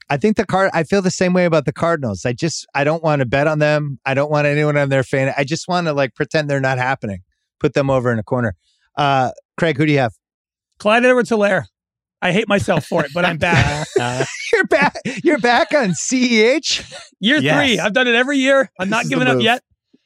[0.10, 2.26] I think the card I feel the same way about the Cardinals.
[2.26, 4.00] I just I don't want to bet on them.
[4.06, 5.34] I don't want anyone on their fan.
[5.36, 7.22] I just want to like pretend they're not happening.
[7.60, 8.56] Put them over in a corner.
[8.96, 10.14] Uh Craig, who do you have?
[10.78, 11.66] Clyde Edwards Helaire.
[12.26, 13.88] I hate myself for it, but I'm back.
[14.54, 16.92] You're back you're back on E CEH.
[17.20, 17.56] Year Yes.
[17.56, 17.80] three.
[17.80, 18.72] I've done it every year.
[18.80, 19.62] I'm not is giving up yet.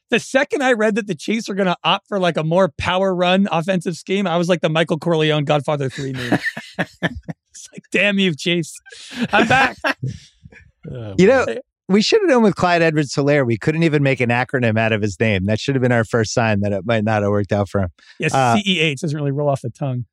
[0.09, 2.73] The second I read that the Chiefs are going to opt for like a more
[2.77, 6.39] power run offensive scheme, I was like the Michael Corleone Godfather 3 meme.
[6.79, 8.73] it's like, damn you, Chiefs.
[9.31, 9.77] I'm back.
[10.91, 11.45] oh, You know,
[11.87, 13.45] we should have known with Clyde Edwards Helaire.
[13.45, 15.45] We couldn't even make an acronym out of his name.
[15.45, 17.81] That should have been our first sign that it might not have worked out for
[17.81, 17.89] him.
[18.19, 20.05] Yes, Uh, CEH doesn't really roll off the tongue.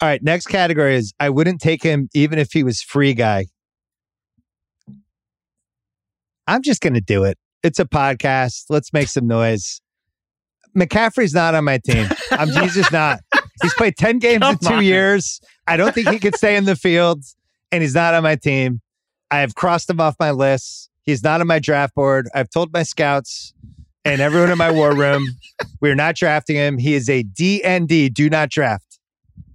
[0.00, 3.46] All right, next category is I wouldn't take him even if he was free guy.
[6.46, 7.38] I'm just going to do it.
[7.62, 8.64] It's a podcast.
[8.68, 9.80] Let's make some noise.
[10.76, 12.08] McCaffrey's not on my team.
[12.32, 13.20] I'm he's just not.
[13.62, 14.84] He's played 10 games in two on.
[14.84, 15.40] years.
[15.68, 17.22] I don't think he could stay in the field,
[17.70, 18.80] and he's not on my team.
[19.30, 20.90] I have crossed him off my list.
[21.02, 22.28] He's not on my draft board.
[22.34, 23.54] I've told my scouts
[24.04, 25.26] and everyone in my war room
[25.80, 26.78] we're not drafting him.
[26.78, 28.91] He is a DND, do not draft.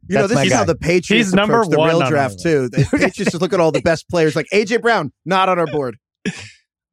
[0.09, 0.55] You know, this is guy.
[0.55, 2.69] how the Patriots He's number approach the one real draft too.
[2.69, 5.67] The Patriots just look at all the best players, like AJ Brown, not on our
[5.67, 5.97] board.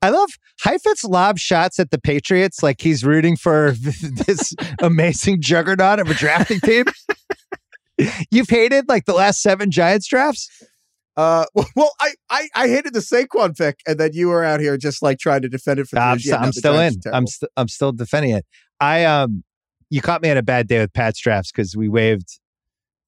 [0.02, 3.72] I love Heifetz lob shots at the Patriots like he's rooting for
[4.26, 6.84] this amazing juggernaut of a drafting team.
[8.30, 10.50] You've hated like the last seven Giants drafts.
[11.16, 11.46] Uh,
[11.76, 15.02] well, I, I I hated the Saquon pick, and then you were out here just
[15.02, 15.98] like trying to defend it for.
[15.98, 16.18] I'm.
[16.18, 16.94] Yeah, st- I'm still in.
[17.12, 18.44] I'm st- I'm still defending it.
[18.80, 19.44] I um,
[19.90, 22.40] you caught me on a bad day with Pat's drafts because we waived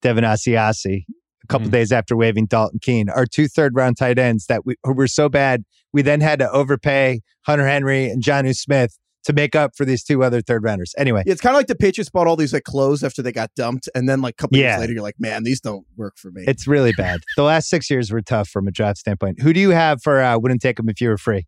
[0.01, 1.05] Devin Asiasi
[1.43, 1.71] a couple Mm.
[1.71, 3.09] days after waiving Dalton Keene.
[3.09, 6.39] Our two third round tight ends that we who were so bad, we then had
[6.39, 10.63] to overpay Hunter Henry and Jonnu Smith to make up for these two other third
[10.63, 10.93] rounders.
[10.97, 13.31] Anyway, Yeah, it's kind of like the Patriots bought all these like clothes after they
[13.33, 14.71] got dumped, and then like a couple Yeah.
[14.75, 16.43] years later, you're like, man, these don't work for me.
[16.47, 17.19] it's really bad.
[17.35, 19.41] the last six years were tough from a draft standpoint.
[19.41, 21.45] Who do you have for uh, wouldn't take them if you were free?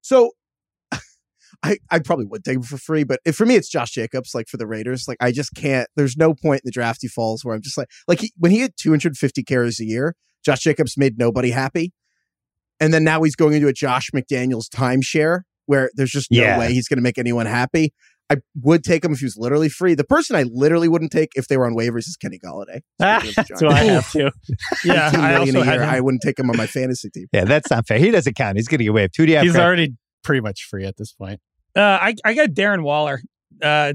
[0.00, 0.32] So
[1.64, 4.34] I, I probably would take him for free, but if, for me, it's Josh Jacobs,
[4.34, 5.06] like for the Raiders.
[5.08, 7.78] Like, I just can't, there's no point in the draft he falls where I'm just
[7.78, 11.92] like, like he, when he had 250 carries a year, Josh Jacobs made nobody happy.
[12.80, 16.58] And then now he's going into a Josh McDaniels timeshare where there's just no Yeah.
[16.58, 17.94] way he's going to make anyone happy.
[18.30, 19.94] I would take him if he was literally free.
[19.94, 22.80] The person I literally wouldn't take if they were on waivers is Kenny Golladay.
[23.00, 24.30] Ah, Speaking of the that's what I have too.
[24.84, 25.82] Yeah, I also year.
[25.82, 27.26] I wouldn't take him on my fantasy team.
[27.32, 27.98] Yeah, that's not fair.
[27.98, 28.56] He doesn't count.
[28.56, 29.16] He's going to get waived.
[29.16, 29.44] Who do you have?
[29.44, 29.64] He's Craig?
[29.64, 31.38] already pretty much free at this point.
[31.76, 33.20] Uh, I I got Darren Waller.
[33.62, 33.94] Uh,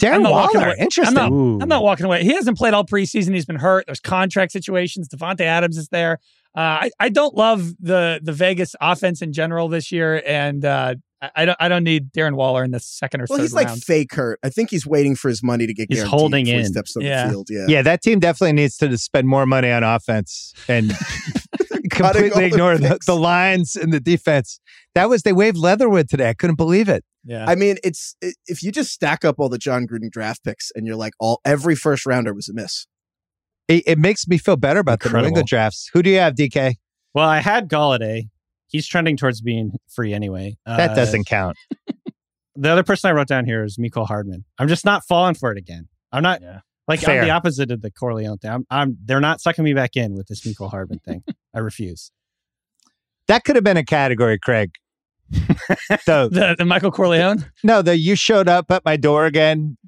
[0.00, 0.72] Darren I'm not walking Waller.
[0.72, 0.76] away.
[0.80, 1.18] Interesting.
[1.18, 2.22] I'm not, I'm not walking away.
[2.24, 3.34] He hasn't played all preseason.
[3.34, 3.84] He's been hurt.
[3.86, 5.08] There's contract situations.
[5.08, 6.18] Davante Adams is there.
[6.56, 10.94] Uh, I, I don't love the the Vegas offense in general this year, and uh,
[11.20, 13.52] I, I don't I don't need Darren Waller in the second or Well, third he's
[13.52, 13.82] like round.
[13.82, 14.38] fake hurt.
[14.42, 16.72] I think he's waiting for his money to get He's holding before he in.
[16.72, 17.24] steps on Yeah.
[17.26, 17.48] the field.
[17.50, 17.66] Yeah.
[17.68, 20.96] Yeah, that team definitely needs to spend more money on offense and Cutting
[21.34, 21.43] all
[22.02, 24.60] completely the ignore the, the lines and the defense.
[24.94, 26.28] That was they waived Leatherwood today.
[26.28, 27.04] I couldn't believe it.
[27.24, 30.44] yeah, I mean, it's it, if you just stack up all the Jon Gruden draft
[30.44, 32.86] picks and you're like, all every first rounder was a miss.
[33.68, 35.88] It, it makes me feel better about the New England drafts.
[35.94, 36.74] Who do you have, DK?
[37.14, 38.28] Well, I had Golladay.
[38.66, 40.56] He's trending towards being free anyway.
[40.66, 41.56] That Uh, doesn't count.
[42.56, 44.44] The other person I wrote down here is Mecole Hardman.
[44.60, 45.88] I'm just not falling for it again.
[46.12, 46.60] I'm not Yeah.
[46.86, 47.20] Like Fair.
[47.22, 48.50] I'm the opposite of the Corleone thing.
[48.50, 51.22] I'm, I'm they're not sucking me back in with this Mecole Hardman thing.
[51.54, 52.10] I refuse.
[53.28, 54.72] That could have been a category, Craig.
[56.02, 57.44] so the, the Michael Corleone.
[57.62, 59.78] no, the you showed up at my door again,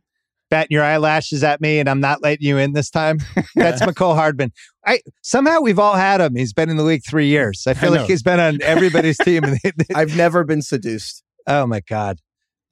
[0.51, 3.19] batting your eyelashes at me, and I'm not letting you in this time.
[3.55, 4.53] That's Mecole Hardman.
[4.87, 6.35] I somehow we've all had him.
[6.35, 7.65] He's been in the league three years.
[7.67, 9.45] I feel I like he's been on everybody's team.
[9.45, 11.23] And they- they- I've never been seduced.
[11.47, 12.21] Oh my God.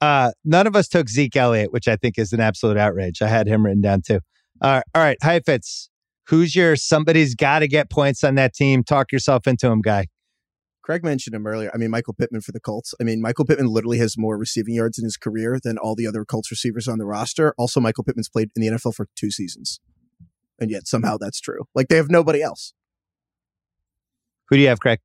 [0.01, 3.21] Uh, none of us took Zeke Elliott, which I think is an absolute outrage.
[3.21, 4.19] I had him written down too.
[4.61, 5.17] Uh, all right.
[5.21, 5.89] Heifetz,
[6.27, 8.83] who's your somebody's got to get points on that team?
[8.83, 10.07] Talk yourself into him, guy.
[10.85, 11.71] Craig mentioned him earlier.
[11.73, 12.93] I mean, Michael Pittman for the Colts.
[13.01, 16.05] I mean, Michael Pittman literally has more receiving yards in his career than all the
[16.05, 17.55] other Colts receivers on the roster.
[17.57, 19.79] Also, Michael Pittman's played in the NFL for two seasons.
[20.59, 21.63] And yet somehow that's true.
[21.73, 22.73] Like they have nobody else.
[24.49, 24.99] Who do you have, Craig?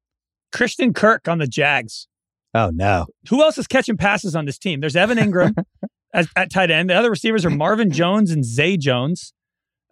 [0.53, 2.09] Christian Kirk on the Jags.
[2.55, 3.07] Oh, no.
[3.29, 4.81] Who else is catching passes on this team?
[4.81, 5.55] There's Evan Engram
[6.15, 6.91] as, at tight end.
[6.91, 9.33] The other receivers are Marvin Jones and Zay Jones.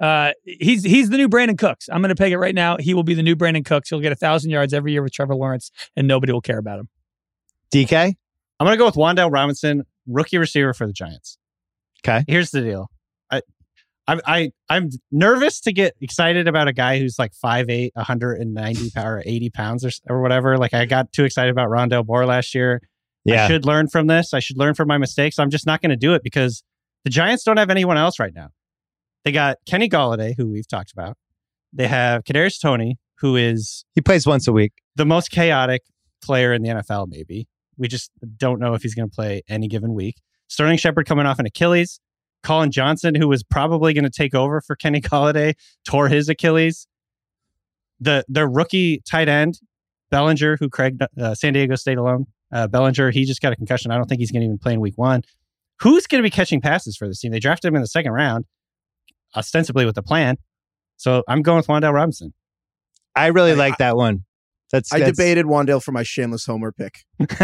[0.00, 1.88] Uh, he's he's the new Brandin Cooks.
[1.90, 2.76] I'm going to peg it right now.
[2.78, 3.88] He will be the new Brandin Cooks.
[3.88, 6.78] He'll get a thousand yards every year with Trevor Lawrence, and nobody will care about
[6.78, 6.88] him.
[7.72, 8.14] DK?
[8.60, 11.38] I'm gonna go with Wan'Dale Robinson, rookie receiver for the Giants.
[12.04, 12.24] Okay.
[12.28, 12.90] Here's the deal.
[13.30, 13.42] I
[14.08, 19.22] I I I'm nervous to get excited about a guy who's like 5'8, 190 power,
[19.24, 20.56] 80 pounds or, or whatever.
[20.58, 22.80] Like I got too excited about Rondale Moore last year.
[23.24, 23.44] Yeah.
[23.44, 24.32] I should learn from this.
[24.32, 25.38] I should learn from my mistakes.
[25.38, 26.62] I'm just not going to do it because
[27.04, 28.48] the Giants don't have anyone else right now.
[29.24, 31.16] They got Kenny Golladay, who we've talked about.
[31.72, 34.72] They have Kadarius Toney, who is He plays once a week.
[34.96, 35.82] the most chaotic
[36.22, 37.46] player in the NFL, maybe.
[37.76, 40.16] We just don't know if he's going to play any given week.
[40.48, 42.00] Sterling Shepard coming off an Achilles.
[42.42, 46.86] Collin Johnson, who was probably going to take over for Kenny Golladay, tore his Achilles.
[48.00, 49.60] The the rookie tight end,
[50.10, 53.90] Bellinger, who Craig uh, San Diego State alone, uh, Bellinger, he just got a concussion.
[53.90, 55.22] I don't think he's going to even play in week one.
[55.80, 57.32] Who's going to be catching passes for this team?
[57.32, 58.44] They drafted him in the second round,
[59.36, 60.36] ostensibly with a plan.
[60.96, 62.34] So I'm going with Wan'Dale Robinson.
[63.14, 64.24] I really I- like that one.
[64.70, 67.04] That's, I that's, debated Wan'Dale for my shameless homer pick.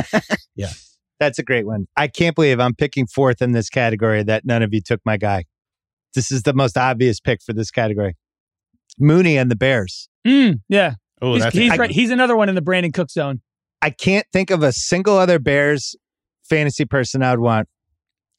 [1.24, 1.87] That's a great one.
[1.96, 5.16] I can't believe I'm picking fourth in this category that none of you took my
[5.16, 5.44] guy.
[6.14, 8.14] This is the most obvious pick for this category.
[8.98, 10.08] Mooney and the Bears.
[10.26, 11.90] Mm, yeah, Oh, he's, he's, right.
[11.90, 13.40] he's another one in the Brandon Cook zone.
[13.80, 15.96] I can't think of a single other Bears
[16.48, 17.68] fantasy person I would want,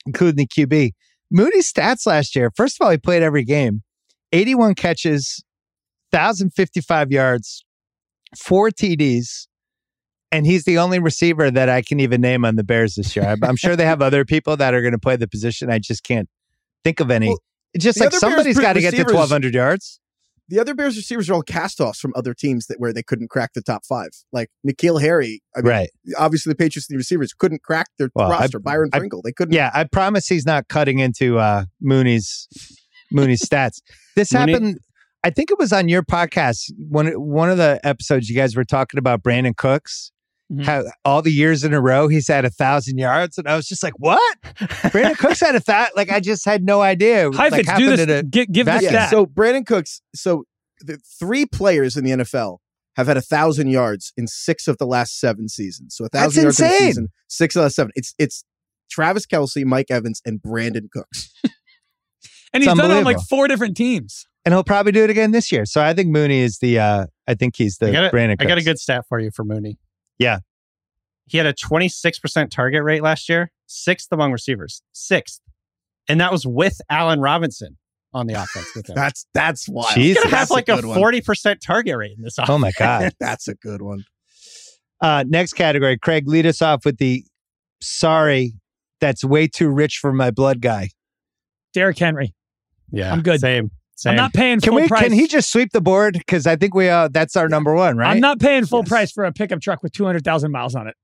[0.06, 0.92] including the QB.
[1.32, 3.82] Mooney's stats last year, first of all, he played every game
[4.32, 5.44] 81 catches,
[6.12, 7.66] 1,055 yards,
[8.38, 9.48] four TDs,
[10.32, 13.26] and he's the only receiver that I can even name on the Bears this year.
[13.26, 15.70] I'm, I'm sure they have other people that are going to play the position.
[15.70, 16.28] I just can't
[16.84, 17.28] think of any.
[17.30, 17.40] Well,
[17.78, 20.00] just like somebody's got to get to 1,200 yards.
[20.48, 23.52] the other Bears receivers are all castoffs from other teams that where they couldn't crack
[23.54, 24.10] the top five.
[24.32, 25.90] Like N'Keal Harry, I mean, right.
[26.18, 28.60] obviously the Patriots the receivers couldn't crack their Well, I- roster.
[28.60, 29.54] Byron I- Pringle, they couldn't.
[29.54, 32.48] Yeah, I promise he's not cutting into uh, Mooney's
[33.12, 33.82] Mooney's stats.
[34.16, 34.80] This Mooney- happened.
[35.24, 36.72] I think it was on your podcast.
[36.78, 40.12] One one of the episodes you guys were talking about Brandin Cooks.
[40.52, 40.64] Mhm.
[40.64, 43.68] How all the years in a row he's had a thousand yards, and I was
[43.68, 45.94] just like, "What?" Brandin Cooks had a thousand.
[45.96, 47.32] Like I just had no idea.
[47.32, 48.08] Heifetz, like, do this.
[48.08, 48.90] at give the vacuum.
[48.92, 49.10] stat.
[49.10, 50.44] So Brandin Cooks, so
[50.82, 52.58] the three players in the NFL
[52.96, 55.96] have had a thousand yards in six of the last seven seasons.
[55.96, 57.92] So a thousand That's yards in a season, six of the last seven.
[57.96, 58.44] It's it's
[58.92, 61.34] Travis Kelce, Mike Evans, and Brandin Cooks.
[62.54, 64.28] and he's done it on like four different teams.
[64.46, 65.66] and he'll probably do it again this year.
[65.66, 66.78] So I think Mooney is the.
[66.78, 68.38] uh I think he's the I got, a, Brandon.
[68.40, 69.80] I got a good stat for you for Mooney.
[70.20, 70.40] Yeah.
[71.28, 75.42] He had a 26% target rate last year, sixth among receivers, sixth.
[76.08, 77.78] And that was with Allen Robinson
[78.14, 78.96] on the offense with him.
[78.96, 79.90] That's that's wild.
[79.90, 80.02] Jeez.
[80.02, 82.50] He's going to have like a good 40% target rate in this offense.
[82.50, 83.14] Oh my god.
[83.20, 84.06] That's a good one.
[85.02, 87.26] Uh, next category, Craig, lead us off with the
[87.82, 88.54] sorry,
[89.02, 90.90] that's way too rich for my blood guy.
[91.74, 92.34] Derrick Henry.
[92.92, 93.12] Yeah.
[93.12, 93.42] I'm good.
[93.42, 93.72] Same.
[93.96, 94.12] Same.
[94.12, 94.88] I'm not paying Can full we?
[94.88, 95.04] price.
[95.04, 96.14] Can he just sweep the board?
[96.14, 96.90] Because I think we.
[96.90, 98.10] Uh, that's our number one, right?
[98.12, 98.90] I'm not paying full Yes.
[98.90, 100.96] price for a pickup truck with 200,000 miles on it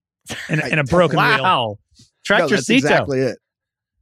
[0.49, 1.27] and, a- and a broken wheel.
[1.41, 1.77] wow.
[1.97, 2.86] No, Tractor that's Cito.
[2.86, 3.38] exactly it.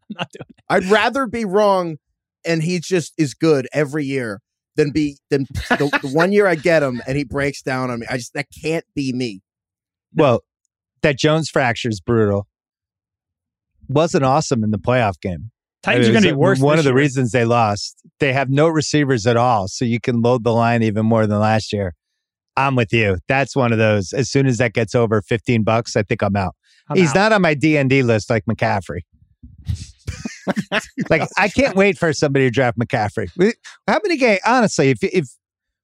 [0.10, 0.56] I'm not doing it.
[0.69, 1.97] I'd rather be wrong
[2.45, 4.41] and he just is good every year
[4.75, 7.99] than be than the, the one year I get him and he breaks down on
[7.99, 8.08] me.
[8.10, 9.41] I just that can't be me.
[10.15, 10.41] Well,
[11.04, 12.47] that Jones fracture is brutal.
[13.88, 15.52] Wasn't awesome in the playoff game.
[15.81, 16.59] Titans It are going to be worse.
[16.59, 16.97] One of the year.
[16.97, 20.83] reasons they lost, they have no receivers at all, so you can load the line
[20.83, 21.95] even more than last year.
[22.57, 23.17] I'm with you.
[23.27, 24.11] That's one of those.
[24.11, 26.55] As soon as that gets over 15 bucks, I think I'm out.
[26.89, 27.15] I'm He's out.
[27.15, 29.01] not on my D and D list like McCaffrey.
[31.09, 33.29] like I can't wait for somebody to draft McCaffrey.
[33.87, 34.41] How many games?
[34.45, 35.27] Honestly, if if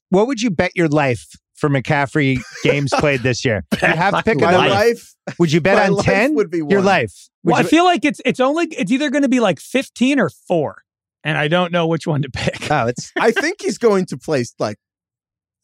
[0.09, 1.25] what would you bet your life
[1.55, 3.65] for McCaffrey games played this year?
[3.81, 4.69] You have to pick My another.
[4.69, 6.35] life, Would you bet my on ten?
[6.35, 7.13] would be Your life.
[7.43, 10.19] Would Well, I feel like it's it's only it's either going to be like 15
[10.19, 10.83] or 4
[11.23, 12.69] and I don't know which one to pick.
[12.71, 14.77] oh, it's I think he's going to play like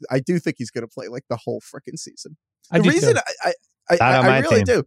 [0.10, 2.38] I do think he's going to play like the whole freaking season.
[2.72, 3.20] I The do reason too.
[3.44, 3.54] I
[3.90, 4.66] I, Not I, I really team.
[4.66, 4.84] do.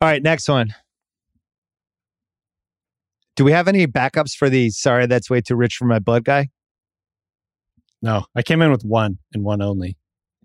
[0.00, 0.22] all right.
[0.22, 0.74] Next one.
[3.36, 6.24] Do we have any backups for the sorry that's way too rich for my blood
[6.24, 6.48] guy?
[8.02, 9.96] No, I came in with one and one only.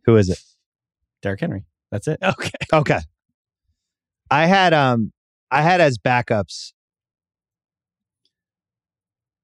[0.05, 0.39] Who is it?
[1.21, 1.65] Derrick Henry.
[1.91, 2.19] That's it.
[2.23, 2.49] Okay.
[2.73, 2.99] Okay.
[4.31, 5.11] I had um
[5.51, 6.71] I had as backups.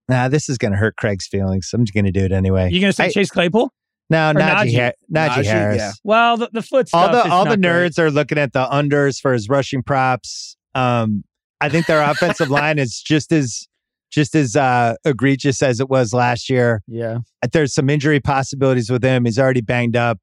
[0.08, 1.70] Nah, this is gonna hurt Craig's feelings.
[1.74, 2.70] I'm just gonna do it anyway.
[2.72, 3.72] You going to say I- Chase Claypool?
[4.10, 4.74] no, Najee, Najee?
[4.74, 5.78] Najee, Najee, Harris.
[5.78, 5.92] yeah.
[6.04, 7.92] Well, the, the foot All the all the not great.
[7.92, 10.58] nerds are looking at the unders for his rushing props.
[10.74, 11.24] Um,
[11.62, 13.68] I think their offensive line is just as
[14.12, 16.82] just as uh, egregious as it was last year.
[16.88, 17.20] Yeah.
[17.52, 19.26] There's some injury possibilities with him.
[19.26, 20.20] He's already banged up.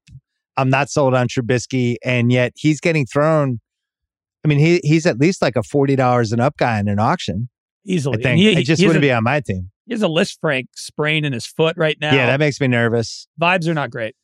[0.57, 3.59] I'm not sold on Trubisky, and yet he's getting thrown.
[4.43, 6.99] I mean, he he's at least like a forty dollars and up guy in an
[6.99, 7.49] auction.
[7.85, 8.19] Easily.
[8.19, 9.71] I think He, it just wouldn't a, be on my team.
[9.85, 12.13] He has a Lisfranc sprain in his foot right now.
[12.13, 13.27] Yeah, that makes me nervous.
[13.39, 14.15] Vibes are not great.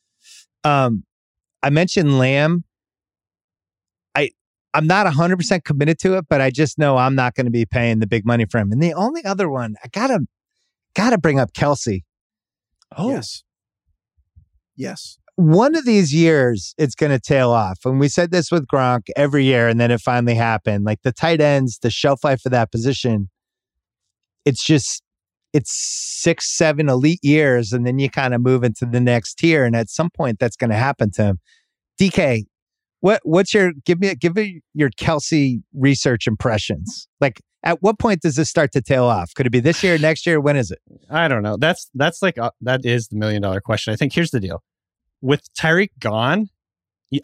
[0.64, 1.04] Um,
[1.62, 2.66] I mentioned Lamb.
[4.74, 7.46] I I'm not 100 percent committed to it, but I just know I'm not going
[7.46, 8.72] to be paying the big money for him.
[8.72, 10.20] And the only other one I gotta
[10.96, 12.04] gotta bring up Kelce.
[12.96, 13.44] Oh, Yes.
[14.76, 15.18] Yes.
[15.36, 17.80] One of these years, it's going to tail off.
[17.86, 20.86] And we said this with Gronk every year, and then it finally happened.
[20.86, 23.30] Like the tight ends, the shelf life for that position,
[24.46, 25.02] it's just
[25.54, 29.66] it's six, seven elite years, and then you kind of move into the next tier.
[29.66, 31.40] And at some point, that's going to happen to him.
[32.00, 32.44] DK,
[33.04, 37.10] what what's your give me give me your Kelce research impressions?
[37.20, 39.34] Like, at what point does this start to tail off?
[39.36, 40.40] Could it be this year, next year?
[40.40, 40.80] When is it?
[41.10, 41.58] I don't know.
[41.58, 43.92] That's that's like uh, that is the million dollar question.
[43.92, 44.64] I think here's the deal:
[45.20, 46.48] with Tyreek gone,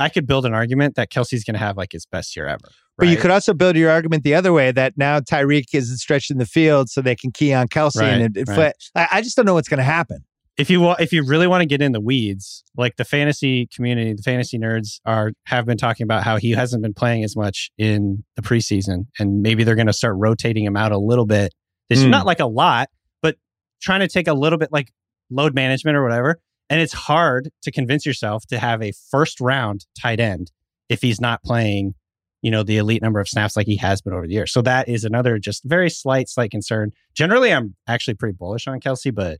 [0.01, 2.67] I could build an argument that Kelce's going to have like his best year ever.
[2.97, 6.39] But you could also build your argument the other way that now Tyreek isn't stretching
[6.39, 8.73] the field, so they can key on Kelce, and Right, it, it right.
[8.95, 10.25] I, I just don't know what's going to happen.
[10.59, 14.13] If you if you really want to get in the weeds, like the fantasy community,
[14.13, 17.71] the fantasy nerds are have been talking about how he hasn't been playing as much
[17.77, 21.53] in the preseason, and maybe they're going to start rotating him out a little bit.
[21.89, 22.09] This Hmm.
[22.09, 22.89] not like a lot,
[23.21, 23.37] but
[23.81, 24.91] trying to take a little bit like
[25.31, 26.39] load management or whatever.
[26.69, 30.51] And it's hard to convince yourself to have a first round tight end
[30.87, 31.95] if he's not playing,
[32.41, 34.51] you know, the elite number of snaps like he has been over the years.
[34.51, 36.91] So that is another just very slight, slight concern.
[37.15, 39.39] Generally, I'm actually pretty bullish on Kelce, but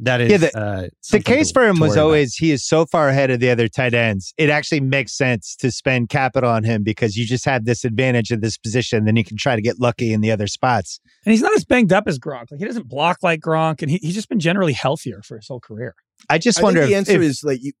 [0.00, 2.04] That is Yeah, the- uh, the case to- for him was worry about.
[2.04, 4.32] always he is so far ahead of the other tight ends.
[4.38, 8.30] It actually makes sense to spend capital on him because you just have this advantage
[8.30, 9.06] of this position.
[9.06, 11.00] Then you can try to get lucky in the other spots.
[11.24, 12.50] And he's not as banged up as Gronk.
[12.52, 15.48] Like he doesn't block like Gronk, and he, he's just been generally healthier for his
[15.48, 15.94] whole career.
[16.30, 17.72] I just I wonder think the if, answer if- is like you.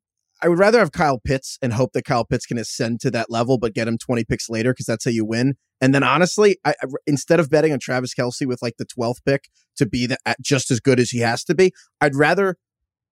[0.42, 3.30] I would rather have Kyle Pitts and hope that Kyle Pitts can ascend to that
[3.30, 5.54] level, but get him 20 picks later because that's how you win.
[5.80, 9.24] And then honestly, I, I- instead of betting on Travis Kelce with like the 12th
[9.24, 12.56] pick to be the, at just as good as he has to be, I'd rather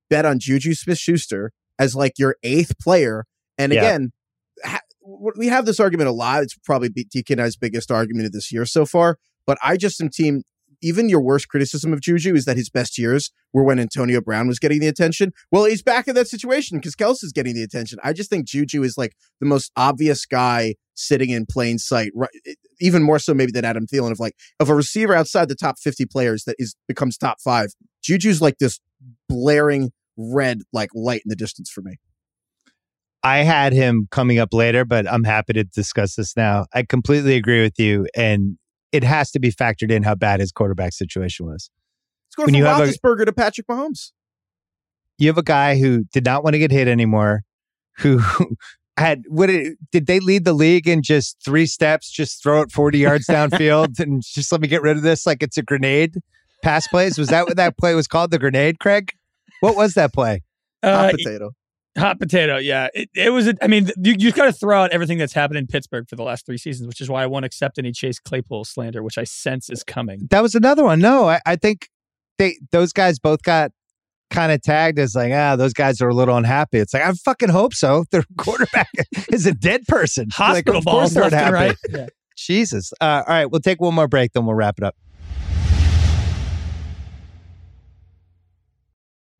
[0.08, 3.24] bet on Juju Smith Schuster as like your eighth player.
[3.58, 3.80] And Yeah.
[3.80, 4.12] again,
[4.64, 4.80] ha-
[5.36, 6.42] we have this argument a lot.
[6.42, 9.18] It's probably DK and I's biggest argument of this year so far.
[9.46, 10.42] But I just am team.
[10.82, 14.48] Even your worst criticism of Juju is that his best years were when Antonio Brown
[14.48, 15.32] was getting the attention.
[15.50, 17.98] Well, he's back in that situation because Kelce's getting the attention.
[18.02, 22.30] I just think Juju is like the most obvious guy sitting in plain sight, right?
[22.80, 25.78] Even more so maybe than Adam Thielen of like of a receiver outside the top
[25.78, 27.68] 50 players that is becomes top five.
[28.02, 28.80] Juju's like this
[29.28, 31.98] blaring red like light in the distance for me.
[33.22, 36.66] I had him coming up later, but I'm happy to discuss this now.
[36.72, 38.56] I completely agree with you, and
[38.92, 41.70] it has to be factored in how bad his quarterback situation was.
[42.28, 44.12] Let's go When from you have a- Roethlisberger to Patrick Mahomes.
[45.18, 47.42] You have a guy who did not want to get hit anymore,
[47.98, 48.20] who
[48.98, 52.70] had what it, did they lead the league in just three steps, just throw it
[52.70, 56.18] 40 yards downfield and just let me get rid of this like it's a grenade
[56.62, 57.18] pass plays?
[57.18, 58.30] Was that what that play was called?
[58.30, 59.12] The grenade, Craig?
[59.60, 60.42] What was that play?
[60.84, 61.50] Hot Uh, potato.
[61.98, 62.88] Hot potato, yeah.
[62.92, 63.48] It, it was.
[63.48, 66.16] A, I mean, you you got to throw out everything that's happened in Pittsburgh for
[66.16, 69.16] the last three seasons, which is why I won't accept any Chase Claypool slander, which
[69.16, 70.28] I sense is coming.
[70.30, 71.00] That was another one.
[71.00, 71.88] No, I, I think
[72.38, 73.70] they those guys both got
[74.30, 76.78] kind of tagged as like, ah, those guys are a little unhappy.
[76.78, 78.04] It's like, I fucking hope so.
[78.10, 78.90] Their quarterback
[79.32, 80.26] is a dead person.
[80.38, 81.76] Like, Hospital of course balls they're left and right.
[81.88, 82.06] Yeah.
[82.36, 82.92] Jesus.
[83.00, 84.94] Uh, all right, we'll take one more break, then we'll wrap it up.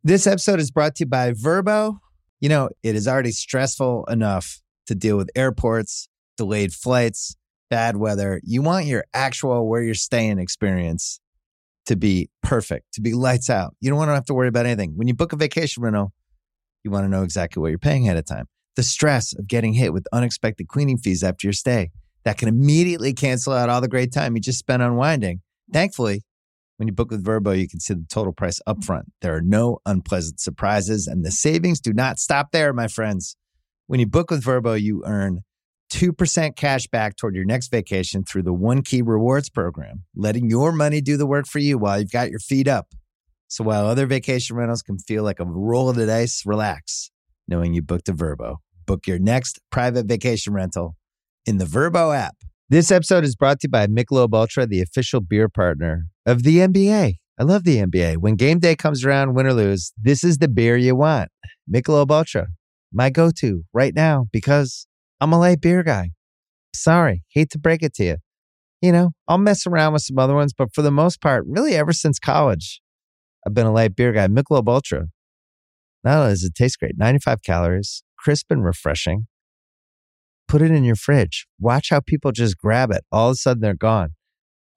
[0.03, 1.99] This episode is brought to you by Vrbo.
[2.41, 7.37] You know, it is already stressful enough to deal with airports, delayed flights,
[7.71, 8.41] bad weather.
[8.45, 11.21] You want your actual where you're staying experience
[11.87, 13.75] to be perfect, to be lights out.
[13.81, 14.93] You don't want to have to worry about anything.
[14.97, 16.13] When you book a vacation rental,
[16.85, 18.47] you want to know exactly what you're paying ahead of time.
[18.77, 21.91] The stress of getting hit with unexpected cleaning fees after your stay
[22.25, 25.41] that can immediately cancel out all the great time you just spent unwinding.
[25.73, 26.23] Thankfully,
[26.77, 29.05] when you book with Vrbo, you can see the total price upfront.
[29.23, 33.37] There are no unpleasant surprises, and the savings do not stop there, my friends.
[33.87, 35.41] When you book with Vrbo, you earn
[35.93, 40.73] 2% cash back toward your next vacation through the One Key Rewards program, letting your
[40.73, 42.89] money do the work for you while you've got your feet up.
[43.49, 47.11] So while other vacation rentals can feel like a roll of the dice, relax
[47.49, 48.57] knowing you booked a Vrbo.
[48.87, 50.97] Book your next private vacation rental
[51.45, 52.37] in the Vrbo app.
[52.69, 56.59] This episode is brought to you by Michelob Ultra, the official beer partner of the
[56.59, 57.15] NBA.
[57.39, 58.19] I love the NBA.
[58.19, 61.31] When game day comes around, win or lose, this is the beer you want.
[61.73, 62.49] Michelob Ultra,
[62.93, 64.87] my go-to right now because
[65.21, 66.11] I'm a light beer guy.
[66.75, 68.17] Sorry, hate to break it to you.
[68.83, 71.75] You know, I'll mess around with some other ones, but for the most part, really
[71.75, 72.81] ever since college,
[73.47, 74.27] I've been a light beer guy.
[74.27, 75.07] Michelob Ultra.
[76.05, 79.27] Not only does it taste great, 95 calories, crisp and refreshing.
[80.47, 81.47] Put it in your fridge.
[81.59, 83.05] Watch how people just grab it.
[83.11, 84.11] All of a sudden, they're gone.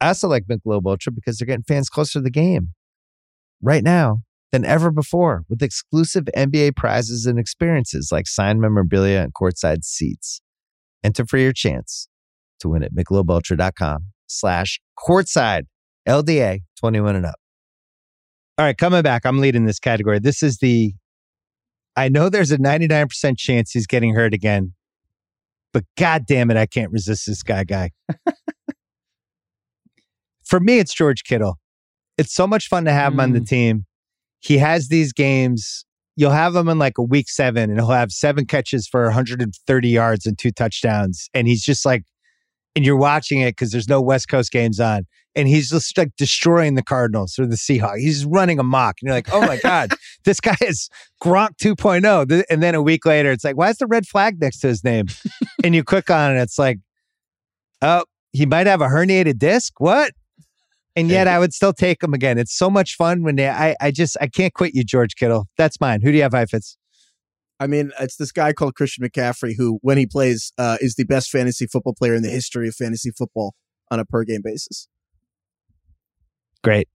[0.01, 2.69] I also like Michelob Ultra because they're getting fans closer to the game
[3.61, 4.21] right now
[4.51, 10.41] than ever before with exclusive NBA prizes and experiences like signed memorabilia and courtside seats.
[11.03, 12.07] Enter for your chance
[12.59, 15.63] to win at michelobultra.com slash courtside
[16.07, 17.39] LDA 21 and up.
[18.57, 20.19] All right, coming back, I'm leading this category.
[20.19, 20.93] This is the
[21.95, 24.73] I know there's a 99% chance he's getting hurt again,
[25.73, 27.91] but god damn it, I can't resist this guy guy.
[30.49, 31.59] For me, it's George Kittle.
[32.17, 33.47] It's so much fun to have him on the mm.
[33.47, 33.85] team.
[34.39, 35.85] He has these games.
[36.15, 39.87] You'll have him in like a week seven, and he'll have seven catches for 130
[39.87, 41.29] yards and two touchdowns.
[41.35, 42.03] And he's just like,
[42.75, 46.15] and you're watching it because there's no West Coast games on, and he's just like
[46.17, 47.99] destroying the Cardinals or the Seahawks.
[47.99, 49.91] He's running amok, and you're like, oh my god,
[50.25, 50.89] this guy is
[51.23, 52.43] Gronk 2.0.
[52.49, 54.83] And then a week later, it's like, why is the red flag next to his
[54.83, 55.05] name?
[55.63, 56.79] and you click on it, it's like,
[57.83, 59.73] oh, he might have a herniated disc.
[59.79, 60.11] What?
[60.99, 62.37] And yet I would still take him again.
[62.37, 65.47] It's so much fun when they, I, I just, I can't quit you, George Kittle.
[65.57, 66.01] That's mine.
[66.01, 66.77] Who do you have, Heifetz?
[67.59, 71.03] I mean, it's this guy called Christian McCaffrey who, when he plays, uh, is the
[71.03, 73.53] best fantasy football player in the history of fantasy football
[73.91, 74.87] on a per game basis.
[76.63, 76.87] Great.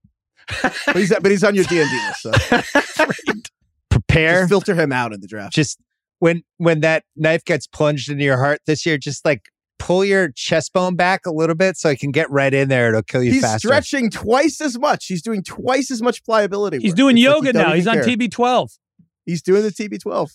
[0.87, 2.31] But he's but he's on your D and D list, so
[3.91, 4.41] Prepare.
[4.41, 5.55] just filter him out in the draft.
[5.55, 5.79] Just
[6.19, 9.49] when, when that knife gets plunged into your heart this year, just like
[9.85, 12.89] pull your chest bone back a little bit so I can get right in there?
[12.89, 13.69] It'll kill you He's faster.
[13.69, 15.07] stretching twice as much.
[15.07, 16.79] He's doing twice as much pliability.
[16.79, 16.97] He's work.
[16.97, 17.75] doing It's like yoga he now.
[17.75, 18.05] He's even on.
[18.05, 18.79] TB12.
[19.27, 20.31] He's doing the TB12.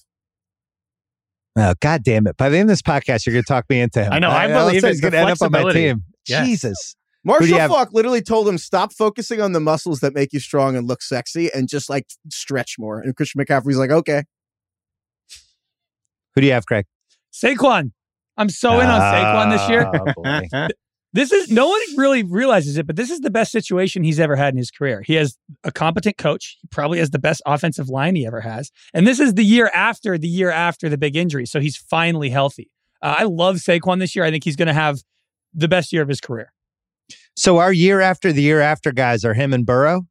[1.58, 2.38] Oh, God damn it.
[2.38, 4.14] By the end of this podcast, you're going to talk me into him.
[4.14, 4.93] I know, I all of a believe sudden it.
[4.93, 5.93] He's going to end up on my flexibility.
[5.93, 6.04] team.
[6.28, 6.45] Yes.
[6.45, 6.95] Jesus.
[7.24, 7.72] Marshall do have?
[7.72, 11.02] Faulk literally told him stop focusing on the muscles that make you strong and look
[11.02, 13.00] sexy and just like stretch more.
[13.00, 14.24] And Christian McCaffrey's like, okay.
[16.36, 16.86] Who do you have, Craig?
[17.34, 17.91] Saquon.
[18.40, 19.92] I'm so in on Saquon this year.
[19.94, 20.68] Oh.
[21.12, 24.36] This is no one really realizes it, but this is the best situation he's ever
[24.36, 25.02] had in his career.
[25.04, 26.60] He has a competent coach.
[26.62, 28.70] He probably has the best offensive line he ever has.
[28.94, 31.48] And this is the year after the year after the big injury.
[31.48, 32.70] So he's finally healthy.
[33.02, 34.24] Uh, I love Saquon this year.
[34.24, 35.00] I think he's going to have
[35.52, 36.54] the best year of his career.
[37.36, 40.04] so our year after the year after guys are him and Burrow?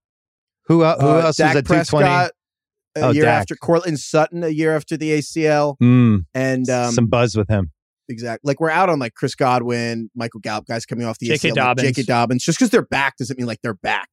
[0.67, 2.05] Who, el- who Uh, else Dak is at 220?
[2.09, 2.31] Prescott
[2.97, 3.41] a Oh, year Dak.
[3.43, 5.77] after Courtland Sutton a year after the ACL.
[5.81, 7.71] Mm, And um, some buzz with him.
[8.09, 11.49] Exactly like we're out on like Chris Godwin, Michael Gallup guys coming off the J.K.
[11.49, 11.51] ACL.
[11.51, 11.89] like Dobbins.
[11.89, 12.03] J.K.
[12.05, 12.45] Dobbins.
[12.45, 14.09] Just because they're back doesn't mean like they're back.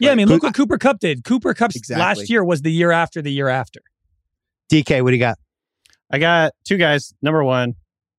[0.00, 1.24] Yeah, I mean, look what Cooper Kupp did.
[1.24, 2.02] Cooper Kupp's Exactly.
[2.04, 3.80] last year was the year after the year after.
[4.72, 5.38] DK, what do you got?
[6.12, 7.14] I got two guys.
[7.22, 7.74] Number one,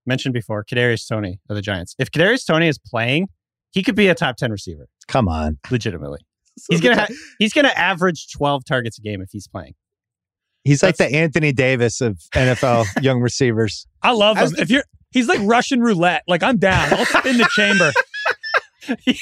[0.06, 1.96] mentioned before, Kadarius Toney of the Giants.
[2.00, 3.28] If Kadarius Toney is playing,
[3.72, 5.60] he could be a top ten receiver, Come on.
[5.70, 6.20] legitimately.
[6.70, 9.74] He's gonna ha- he's gonna average twelve targets a game if he's playing.
[10.66, 13.88] He's like the Anthony Davis of NFL young receivers.
[14.02, 14.52] I love him.
[14.58, 16.24] if you're, he's like Russian roulette.
[16.28, 16.92] Like I'm down.
[16.94, 17.94] I'll spin the chamber.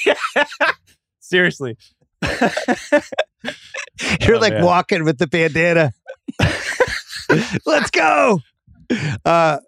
[0.04, 0.14] yeah.
[1.20, 1.76] Seriously.
[4.20, 4.64] You're Oh, like man.
[4.64, 5.92] walking with the bandana.
[7.66, 8.40] Let's go.
[9.24, 9.58] Uh,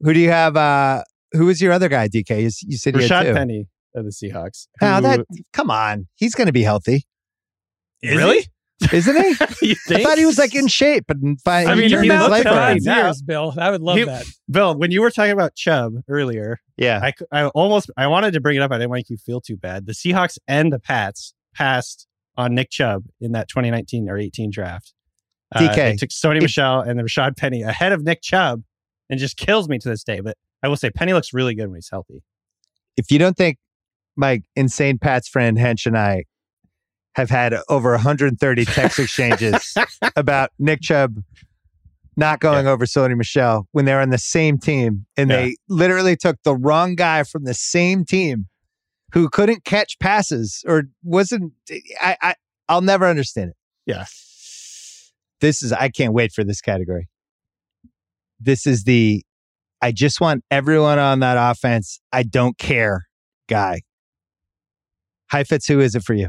[0.00, 0.56] who do you have?
[0.56, 1.02] Uh,
[1.32, 2.42] who was your other guy, DK?
[2.42, 3.34] You, you said Rashaad.
[3.34, 4.68] Penny of the Seahawks.
[4.80, 7.06] Now who- that come on, he's going to be healthy,
[8.02, 8.46] really?
[8.92, 9.44] Isn't he?
[9.70, 11.66] you I thought he was like in shape and fine.
[11.66, 12.84] I mean, Your he his mouth looks life around.
[12.84, 13.26] God's now.
[13.26, 13.54] Bill.
[13.58, 14.24] I would love He- that.
[14.50, 18.56] Bill, when you were talking about Chubb earlier, Yeah, I almost I wanted to bring
[18.56, 18.70] it up.
[18.70, 19.86] I didn't make you feel too bad.
[19.86, 22.06] The Seahawks and the Pats passed
[22.36, 24.94] on Nick Chubb in that 2019 or 18 draft.
[25.54, 25.74] Uh, DK.
[25.74, 28.62] they took Sony Michel and the Rashaad Penny ahead of Nick Chubb,
[29.10, 30.20] and just kills me to this day.
[30.20, 32.22] But I will say Penny looks really good when he's healthy.
[32.96, 33.58] if you don't think
[34.16, 36.24] my insane Pat's friend Hench and I
[37.18, 39.76] have had over 130 text exchanges
[40.16, 41.22] about Nick Chubb
[42.16, 45.36] not going over Sony Michel when they're on the same team, and Yeah.
[45.36, 48.46] they literally took the wrong guy from the same team
[49.12, 51.52] who couldn't catch passes or wasn't.
[52.00, 52.34] I, I
[52.68, 53.56] I'll never understand it.
[53.86, 54.04] Yeah.
[55.40, 57.08] This is I can't wait for this category.
[58.40, 59.22] This is the
[59.80, 62.00] I just want everyone on that offense.
[62.12, 63.06] I don't care
[63.48, 63.82] guy.
[65.32, 66.28] Heifetz, who is it for you?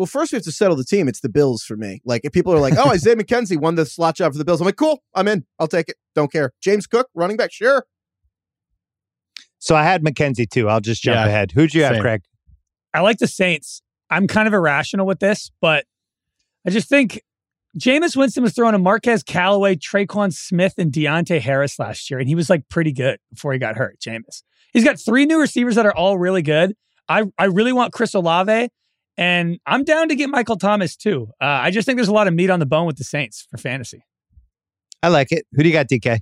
[0.00, 1.08] Well, first we have to settle the team.
[1.08, 2.00] It's the Bills for me.
[2.06, 4.58] Like if people are like, "Oh, Isaiah McKenzie won the slot job for the Bills,"
[4.58, 5.44] I'm like, "Cool, I'm in.
[5.58, 5.96] I'll take it.
[6.14, 7.84] Don't care." James Cook, running back, sure.
[9.58, 10.70] So I had McKenzie too.
[10.70, 11.26] I'll just jump Yeah.
[11.26, 11.52] ahead.
[11.52, 12.22] Who'd you have, Craig?
[12.94, 13.82] I like the Saints.
[14.08, 15.84] I'm kind of irrational with this, but
[16.66, 17.20] I just think
[17.78, 22.26] Jameis Winston was throwing a Marquez Callaway, Tre'Quan Smith, and Deonte Harris last year, and
[22.26, 23.98] he was like pretty good before he got hurt.
[24.00, 24.42] Jameis.
[24.72, 26.74] He's got three new receivers that are all really good.
[27.06, 28.70] I, I really want Chris Olave,
[29.20, 31.28] and I'm down to get Michael Thomas too.
[31.40, 33.46] Uh, I just think there's a lot of meat on the bone with the Saints
[33.48, 34.02] for fantasy.
[35.02, 35.46] I like it.
[35.52, 36.18] Who do you got, DK?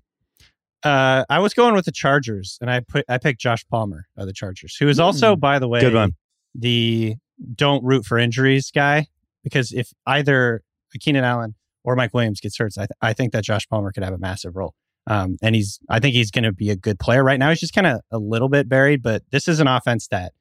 [0.84, 4.26] Uh, I was going with the Chargers, and I put I picked Josh Palmer of
[4.26, 6.12] the Chargers, who is also, by the way, Good one.
[6.55, 7.14] the
[7.55, 9.07] don't root for injuries guy.
[9.44, 10.62] Because if either
[11.01, 14.03] Keenan Allen or Mike Williams gets hurt, I, th- I think that Josh Palmer could
[14.03, 14.74] have a massive role.
[15.07, 17.24] Um, and he's I think he's going to be a good player.
[17.24, 20.09] Right now, he's just kind of a little bit buried, but this is an offense
[20.09, 20.32] that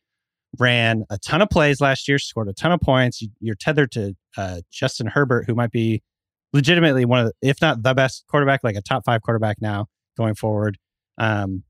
[0.59, 3.21] ran a ton of plays last year, scored a ton of points.
[3.21, 6.03] You, you're tethered to uh, Justin Herbert, who might be
[6.53, 9.87] legitimately one of, the, if not the best quarterback, like a top five quarterback now
[10.17, 10.77] going forward.
[11.17, 11.63] Um,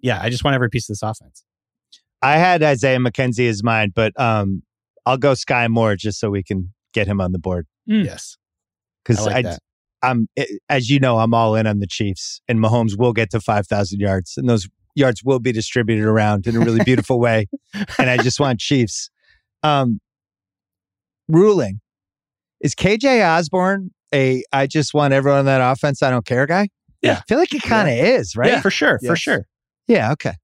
[0.00, 1.44] yeah, I just want every piece of this offense.
[2.20, 4.62] I had Isaiah McKenzie as mine, but um,
[5.06, 8.04] I'll go Skyy Moore just so we can get him on the board Mm.
[8.04, 8.36] Yes,
[9.04, 9.58] because I like I, that.
[10.02, 10.28] I'm
[10.68, 13.66] as you know I'm all in on the Chiefs and Mahomes will get to five
[13.66, 14.68] thousand yards and those
[14.98, 17.46] yards will be distributed around in a really beautiful way,
[17.98, 19.10] and I just want Chiefs.
[19.62, 20.00] Um,
[21.28, 21.80] ruling
[22.60, 26.68] is KJ Osborn a I just want everyone on that offense I don't care guy.
[27.02, 27.18] Yeah.
[27.18, 28.50] I feel like he kind of is right.
[28.50, 29.46] Yeah, for sure, for sure.
[29.86, 30.34] Yeah, okay.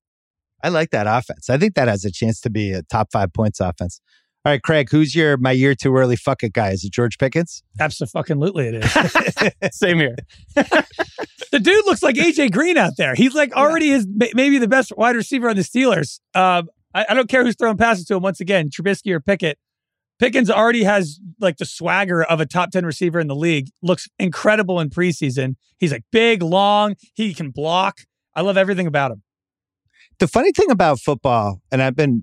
[0.63, 1.51] I like that offense.
[1.51, 4.01] I think that has a chance to be a top five points offense.
[4.47, 6.71] All right, Craig, who's your my year too early fuck it guy?
[6.71, 7.63] Is it George Pickens?
[7.81, 9.73] Absolutely, it is.
[9.75, 10.17] Same here.
[10.55, 13.15] the dude looks like AJ Green out there.
[13.15, 16.21] He's like already is maybe the best wide receiver on the Steelers.
[16.35, 18.23] Um, I, I don't care who's throwing passes to him.
[18.23, 19.59] Once again, Trubisky or Pickett.
[20.19, 23.69] Pickens already has like the swagger of a top 10 receiver in the league.
[23.83, 25.55] Looks incredible in preseason.
[25.79, 26.97] He's like big, long.
[27.15, 28.03] He can block.
[28.35, 29.23] I love everything about him.
[30.19, 32.23] The funny thing about football, and I've been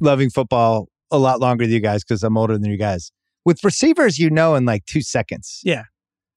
[0.00, 3.12] loving football a lot longer than you guys because I'm older than you guys.
[3.44, 5.60] With receivers, you know in like two seconds.
[5.64, 5.84] Yeah.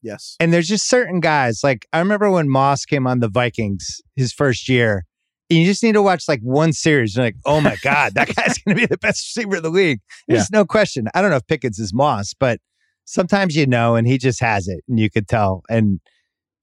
[0.01, 0.36] Yes.
[0.39, 1.61] And there's just certain guys.
[1.63, 5.05] Like I remember when Moss came on the Vikings his first year.
[5.49, 7.15] And you just need to watch like one series.
[7.15, 9.99] You're like, oh my God, that guy's gonna be the best receiver in the league.
[10.28, 11.07] There's no question.
[11.13, 12.59] I don't know if Pickens is Moss, but
[13.05, 15.63] sometimes you know, and he just has it, and you could tell.
[15.69, 15.99] And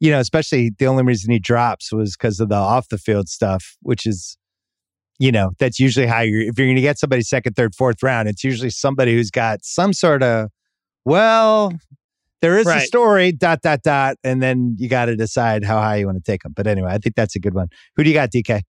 [0.00, 3.28] you know, especially the only reason he drops was because of the off the field
[3.28, 4.38] stuff, which is,
[5.20, 6.40] you know, that's usually how you're.
[6.40, 9.60] If you're going to get somebody second, third, fourth round, it's usually somebody who's got
[9.62, 10.48] some sort of,
[11.04, 11.72] well,
[12.42, 15.96] there is a story, dot dot dot, and then you got to decide how high
[15.96, 16.54] you want to take them.
[16.56, 17.68] But anyway, I think that's a good one.
[17.96, 18.62] Who do you got, DK?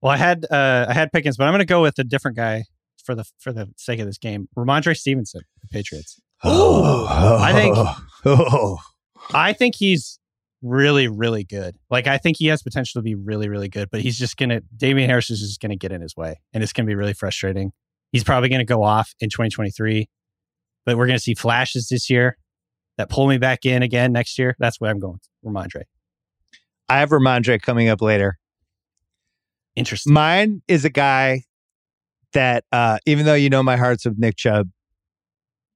[0.00, 2.36] Well, I had uh, I had Pickens, but I'm going to go with a different
[2.36, 2.62] guy
[3.04, 4.48] for the for the sake of this game.
[4.56, 6.20] Rhamondre Stevenson, the Patriots.
[6.44, 7.76] Oh, I think-
[8.24, 8.78] Oh,
[9.34, 10.19] I think he's
[10.62, 11.76] really, really good.
[11.90, 14.60] Like I think he has potential to be really, really good, but he's just gonna
[14.76, 17.72] Damien Harris is just gonna get in his way, and it's gonna be really frustrating.
[18.12, 20.08] He's probably gonna go off in 2023,
[20.84, 22.36] but we're gonna see flashes this year
[22.98, 24.54] that pull me back in again next year.
[24.58, 25.84] That's where I'm going, Rhamondre.
[26.88, 28.38] I have Rhamondre coming up later.
[29.76, 30.12] Interesting.
[30.12, 31.44] Mine is a guy
[32.32, 34.68] that, uh, even though you know my heart's with Nick Chubb,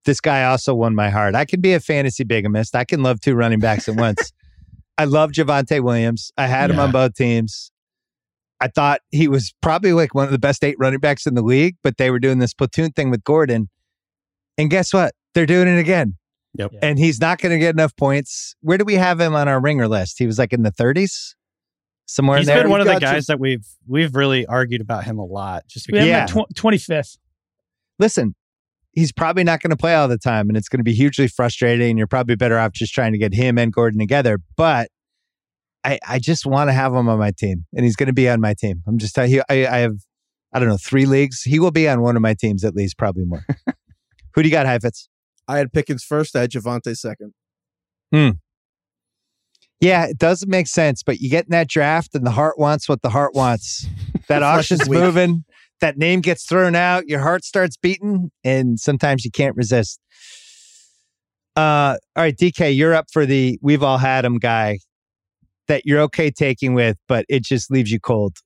[0.04, 1.34] this guy also won my heart.
[1.34, 2.74] I can be a fantasy bigamist.
[2.74, 4.32] I can love two running backs at once.
[4.96, 6.30] I love Javonte Williams.
[6.36, 7.70] I had him on both teams.
[8.60, 11.42] I thought he was probably like one of the best eight running backs in the
[11.42, 13.68] league, but they were doing this platoon thing with Gordon.
[14.56, 15.12] And guess what?
[15.34, 16.16] They're doing it again.
[16.56, 16.70] Yep.
[16.74, 16.78] Yeah.
[16.82, 18.54] And he's not going to get enough points.
[18.60, 20.18] Where do we have him on our ringer list?
[20.20, 21.34] He was like in the 30s,
[22.06, 22.62] somewhere He's in there.
[22.62, 25.24] been one of We've the got guys that we've we've really argued about him a
[25.24, 26.08] lot, just We because.
[26.08, 26.40] have Yeah.
[26.40, 27.18] him tw- 25th.
[27.98, 28.36] listen,
[28.94, 31.28] he's probably not going to play all the time and it's going to be hugely
[31.28, 31.90] frustrating.
[31.90, 34.38] And you're probably better off just trying to get him and Gordon together.
[34.56, 34.88] But
[35.84, 38.28] I, I just want to have him on my team and he's going to be
[38.28, 38.82] on my team.
[38.86, 39.96] I'm just telling you, I, I have,
[40.52, 41.42] I don't know, three leagues.
[41.42, 43.44] He will be on one of my teams at least, probably more.
[44.34, 45.08] Who do you got, Heifetz?
[45.46, 46.34] I had Pickens first.
[46.34, 47.34] I had Javonte second.
[48.12, 48.30] Hmm.
[49.80, 52.88] Yeah, it doesn't make sense, but you get in that draft and the heart wants
[52.88, 53.86] what the heart wants.
[54.26, 55.44] That auction's moving,
[55.84, 60.00] that name gets thrown out, your heart starts beating, and sometimes you can't resist.
[61.56, 64.78] Uh, all right, DK, you're up for the we've all had him guy
[65.68, 68.38] that you're okay taking with, but it just leaves you cold.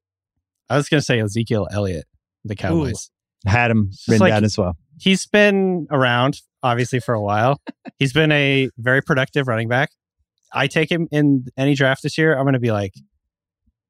[0.69, 2.07] I was going to say Ezekiel Elliott,
[2.45, 3.09] the Cowboys.
[3.47, 4.77] Had him written like- down as well.
[5.01, 7.61] He's been around, obviously, for a while.
[8.01, 9.91] He's been a very productive running back.
[10.53, 12.37] I take him in any draft this year.
[12.37, 12.95] I'm going to be like,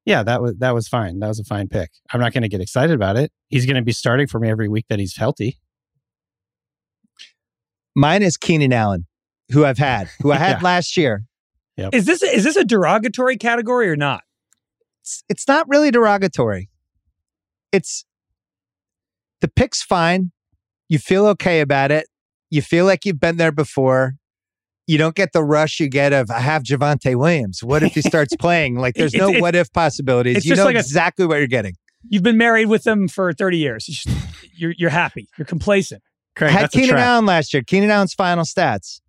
[0.05, 1.19] yeah, that was that was fine.
[1.19, 1.91] That was a fine pick.
[2.11, 3.31] I'm not going to get excited about it.
[3.49, 5.59] He's going to be starting for me every week that he's healthy.
[7.95, 9.07] Mine is Keenan Allen,
[9.51, 10.63] who I've had, who I had Yeah.
[10.63, 11.23] last year.
[11.93, 14.23] Is this is this a derogatory category or not?
[15.01, 16.69] it's, it's not really derogatory.
[17.71, 18.03] It's
[19.39, 20.31] the pick's fine.
[20.89, 22.07] You feel okay about it.
[22.49, 24.15] You feel like you've been there before.
[24.89, 27.63] You don't get the rush you get of I have Javonte Williams.
[27.63, 28.75] What if he starts playing?
[28.79, 30.37] Like there's It's- no it's- what if possibilities.
[30.37, 31.75] it's You just know like a- exactly what you're getting.
[32.07, 33.87] You've been married with them for 30 years.
[33.87, 34.09] You just-
[34.55, 35.27] you're you're happy.
[35.37, 36.01] You're complacent.
[36.35, 37.01] Craig, had Keenan trap.
[37.01, 37.61] Allen last year.
[37.61, 39.01] Keenan Allen's final stats.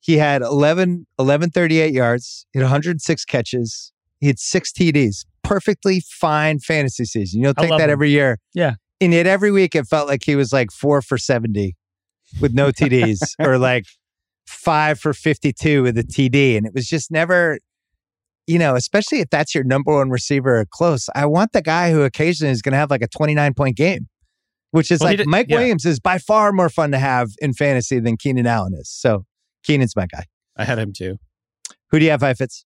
[0.00, 2.46] He had 11, 1138 yards.
[2.52, 3.92] He had 106 catches.
[4.18, 5.24] He had six TDs.
[5.42, 7.40] Perfectly fine fantasy season.
[7.40, 7.90] You don't take that him.
[7.90, 8.38] every year.
[8.54, 8.74] Yeah.
[9.00, 11.74] And yet every week it felt like he was like four for 70
[12.40, 13.86] with no TDs or like
[14.46, 16.56] five for 52 with a TD.
[16.56, 17.58] And it was just never,
[18.46, 21.08] you know, especially if that's your number one receiver close.
[21.14, 24.08] I want the guy who occasionally is going to have like a 29 point game,
[24.72, 25.56] which is Well, like did- Mike yeah.
[25.58, 28.88] Williams is by far more fun to have in fantasy than Keenan Allen is.
[28.90, 29.24] So
[29.64, 30.24] Keenan's my guy.
[30.56, 31.16] I had him too.
[31.90, 32.64] Who do you have, Fitz?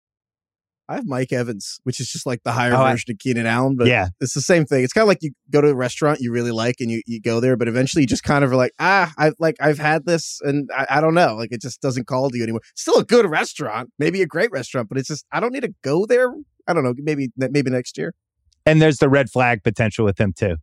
[0.89, 3.47] I have Mike Evans, which is just like the higher Oh, I- version of Keenan
[3.47, 4.09] Allen, but yeah.
[4.20, 4.82] it's the same thing.
[4.84, 7.20] It's kind of like you go to a restaurant you really like and you, you
[7.20, 10.07] go there, but eventually you just kind of are like, ah, I like I've had
[10.07, 12.62] this and I, I don't know, like it just doesn't call to you anymore.
[12.74, 15.74] Still a good restaurant, maybe a great restaurant, but it's just I don't need to
[15.82, 16.32] go there.
[16.66, 18.14] I don't know, maybe maybe next year.
[18.66, 20.57] And there's the red flag potential with him too.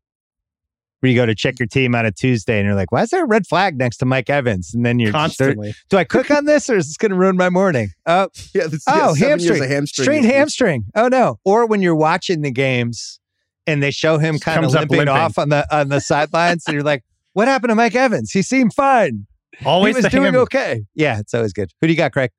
[1.06, 3.12] Where you go to check your team on a Tuesday and you're like, why is
[3.12, 4.74] there a red flag next to Mike Evans?
[4.74, 5.76] And then you're Constantly.
[5.90, 7.90] do I click on this or is this going to ruin my morning?
[8.08, 9.64] Oh, Yeah, this, Oh, yeah, seven years hamstring.
[9.64, 10.04] of hamstring.
[10.04, 10.86] strained hamstring.
[10.96, 11.38] Oh no.
[11.46, 13.20] Or when you're watching the games
[13.68, 15.14] and they show him kind of comes up limping, limping.
[15.16, 17.04] off on the on the sidelines and you're like,
[17.34, 18.32] what happened to Mike Evans?
[18.32, 19.28] He seemed fine.
[19.64, 20.40] Always he was doing hammer.
[20.40, 20.86] okay.
[20.96, 21.72] Yeah, it's always good.
[21.82, 22.32] Who do you got, Craig?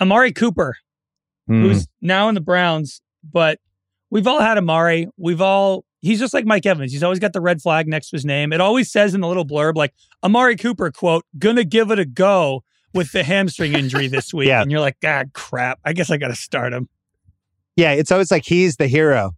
[0.00, 0.76] Amari Cooper,
[1.46, 1.60] Hmm.
[1.60, 3.58] who's now in the Browns, but
[4.08, 5.08] we've all had Amari.
[5.18, 6.92] We've all he's just like Mike Evans.
[6.92, 8.52] He's always got the red flag next to his name.
[8.52, 9.92] It always says in the little blurb like
[10.22, 14.48] Amari Cooper quote gonna give it a go with the hamstring injury this week.
[14.48, 14.62] Yeah.
[14.62, 15.80] And you're like, God crap.
[15.84, 16.88] I guess I gotta start him.
[17.76, 19.32] Yeah, it's always like he's the hero.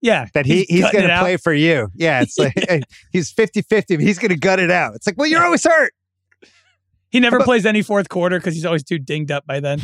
[0.00, 0.26] Yeah.
[0.34, 1.88] that he, he's, gutting going to play for you.
[1.94, 2.54] Yeah, it's like
[3.12, 4.94] he's 50-50, but he's going to gut it out.
[4.94, 5.92] It's like, well, you're always hurt.
[7.10, 9.82] He never But- plays any fourth quarter because he's always too dinged up by then.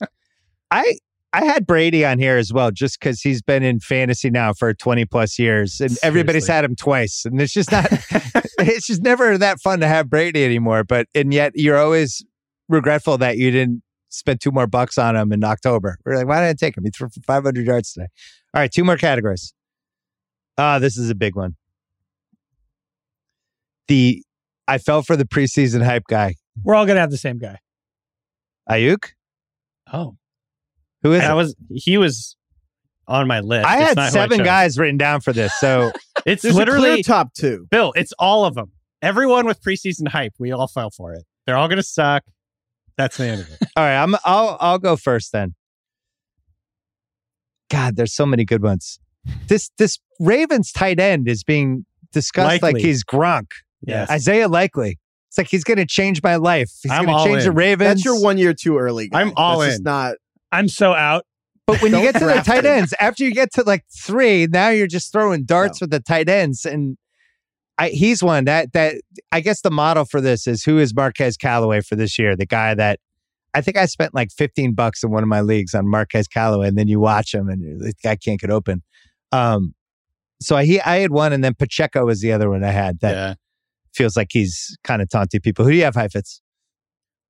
[0.70, 0.98] I
[1.34, 4.72] I had Brady on here as well, just because he's been in fantasy now for
[4.72, 7.86] 20 plus years, and everybody's had him twice, and it's just not.
[8.60, 10.84] it's just never that fun to have Brady anymore.
[10.84, 12.24] But and yet you're always
[12.68, 15.98] regretful that you didn't spend two more bucks on him in October.
[16.04, 16.84] We're like, why did I take him?
[16.84, 18.06] He threw for 500 yards today.
[18.54, 19.54] All right, two more categories.
[20.56, 21.56] Ah, this is a big one.
[23.88, 24.22] The
[24.68, 27.58] I fell for the preseason hype guy, We're all gonna have the same guy.
[28.70, 29.10] Aiyuk.
[29.92, 30.16] Oh.
[31.04, 31.34] Who is that it?
[31.34, 32.36] was he was
[33.06, 33.66] on my list.
[33.66, 35.92] I It's had not who I seven guys written down for this, so.
[36.26, 37.66] It's There's a literally clear top two.
[37.70, 37.92] Bill.
[37.96, 38.72] It's all of them.
[39.02, 40.32] Everyone with preseason hype.
[40.38, 41.24] We all fell for it.
[41.44, 42.24] They're all gonna suck.
[42.96, 43.58] That's the end of it.
[43.76, 45.54] All right, I'm I'll I'll go first then.
[47.70, 48.98] God, there's so many good ones.
[49.48, 53.50] This this Ravens tight end is being discussed like he's Gronk.
[53.86, 54.10] Yes.
[54.10, 54.98] Isaiah Likely.
[55.28, 56.70] It's like he's going to change my life.
[56.80, 57.56] He's I'm going to all change the in.
[57.56, 57.88] Ravens.
[57.88, 59.08] That's your one year too early.
[59.08, 59.20] Guy.
[59.20, 59.84] I'm all That's just in.
[59.84, 60.14] Not
[60.54, 61.24] I'm so out.
[61.66, 64.68] But when you get to the tight ends, after you get to like three, now
[64.68, 66.98] you're just throwing darts with the tight ends, and
[67.78, 68.96] I, he's one that that
[69.32, 72.36] I guess the model for this is who is Marquez Callaway for this year?
[72.36, 73.00] The guy that
[73.54, 76.68] I think I spent like 15 bucks in one of my leagues on Marquez Callaway,
[76.68, 78.82] and then you watch him, and you're the guy can't get open.
[79.32, 79.74] Um,
[80.40, 83.00] so I he, I had one, and then Pacheco was the other one I had
[83.00, 83.34] that yeah.
[83.94, 85.64] feels like he's kind of taunting people.
[85.64, 86.42] Who do you have, Heifetz?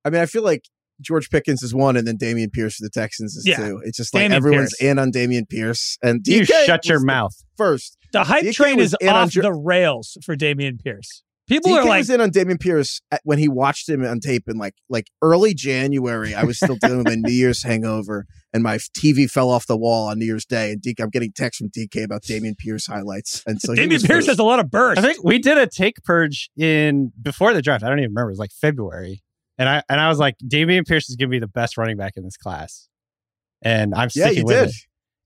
[0.05, 0.65] I mean, I feel like
[1.01, 3.57] George Pickens is one, and then Dameon Pierce for the Texans is Yeah.
[3.57, 3.81] two.
[3.85, 4.91] It's just like Dameon everyone's Pierce.
[4.91, 7.35] in on Dameon Pierce, and You DK shut your mouth.
[7.57, 7.97] first.
[8.13, 11.23] The hype DK train is on off Jer- the rails for Dameon Pierce.
[11.47, 14.19] People DK are like, was in on Dameon Pierce at, when he watched him on
[14.21, 16.35] tape in like like early January.
[16.35, 18.25] I was still dealing with a New Year's hangover,
[18.55, 20.73] and my TV fell off the wall on New Year's Day.
[20.73, 23.89] And DK, I'm getting texts from DK about Dameon Pierce highlights, and so he Dameon
[23.91, 24.29] Pierce first.
[24.29, 24.99] has a lot of burst.
[24.99, 27.85] I think we did a take purge in before the draft.
[27.85, 28.31] I don't even remember.
[28.31, 29.23] It was like February,
[29.59, 31.97] and I and I was like, Dameon Pierce is going to be the best running
[31.97, 32.89] back in this class,
[33.63, 34.69] and I'm yeah, sticking you with did.
[34.69, 34.75] it.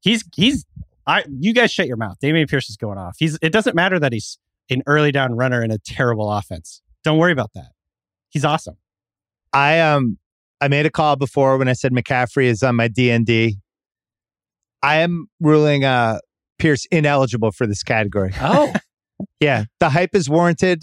[0.00, 0.64] He's he's
[1.06, 1.24] I.
[1.28, 2.16] You guys shut your mouth.
[2.22, 3.16] Dameon Pierce is going off.
[3.18, 3.38] He's.
[3.42, 4.38] It doesn't matter that he's
[4.70, 6.82] an early down runner in a terrible offense.
[7.04, 7.70] Don't worry about that.
[8.28, 8.76] He's awesome.
[9.52, 10.18] I um
[10.60, 13.54] I made a call before when I said McCaffrey is on my DND.
[14.82, 16.18] I am ruling uh
[16.58, 18.32] Pierce ineligible for this category.
[18.40, 18.72] oh,
[19.40, 20.82] Yeah, the hype is warranted.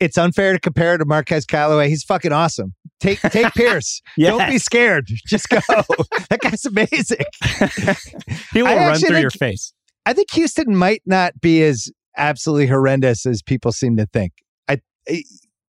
[0.00, 1.88] It's unfair to compare to Marquez Callaway.
[1.88, 2.74] He's fucking awesome.
[3.00, 4.00] Take take Pierce.
[4.30, 5.06] Don't be scared.
[5.26, 5.58] Just go.
[5.68, 7.18] that guy's amazing.
[8.52, 9.72] he will I run through your face.
[10.06, 14.32] I think Houston might not be as absolutely horrendous as people seem to think.
[14.68, 14.78] I,
[15.08, 15.22] I-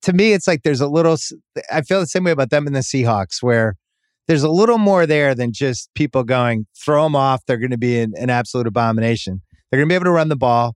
[0.03, 1.17] to me, it's like there's a little.
[1.71, 3.75] I feel the same way about them and the Seahawks, where
[4.27, 7.41] there's a little more there than just people going throw them off.
[7.45, 9.41] They're going to be an, an absolute abomination.
[9.69, 10.75] They're going to be able to run the ball.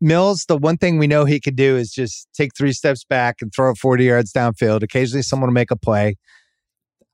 [0.00, 3.36] Mills, the one thing we know he could do is just take three steps back
[3.40, 4.82] and throw it 40 yards downfield.
[4.82, 6.16] Occasionally, someone will make a play.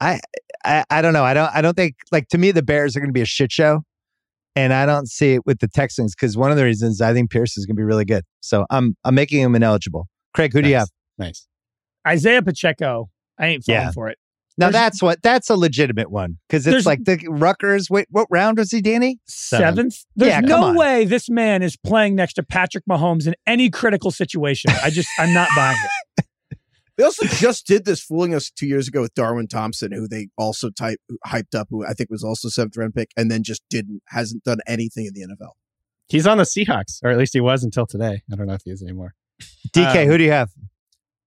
[0.00, 0.20] I,
[0.64, 1.24] I, I don't know.
[1.24, 1.50] I don't.
[1.54, 3.82] I don't think like to me the Bears are going to be a shit show
[4.54, 7.30] and I don't see it with the Texans because one of the reasons I think
[7.30, 8.24] Pierce is going to be really good.
[8.40, 10.06] So I'm I'm making him ineligible.
[10.34, 10.88] Craig, who do you have?
[11.18, 11.46] Nice.
[12.06, 13.08] Isaiah Pacheco.
[13.38, 13.90] I ain't falling Yeah.
[13.92, 14.18] for it.
[14.58, 17.90] Now There's- that's what that's a legitimate one because it's like the Rutgers.
[17.90, 19.18] Wait, what round was he, Danny?
[19.26, 19.66] Seven.
[19.90, 20.04] Seventh.
[20.16, 20.76] There's Yeah, come no on.
[20.76, 24.70] way this man is playing next to Patrick Mahomes in any critical situation.
[24.82, 25.76] I just, I'm not buying
[26.18, 26.26] it.
[26.98, 30.28] They also just did this, fooling us two years ago with Darwin Thompson, who they
[30.38, 33.60] also type hyped up, who I think was also seventh round pick, and then just
[33.68, 35.50] didn't hasn't done anything in the NFL.
[36.08, 38.22] He's on the Seahawks, or at least he was until today.
[38.32, 39.12] I don't know if he is anymore.
[39.74, 40.48] DK, Um, who do you have?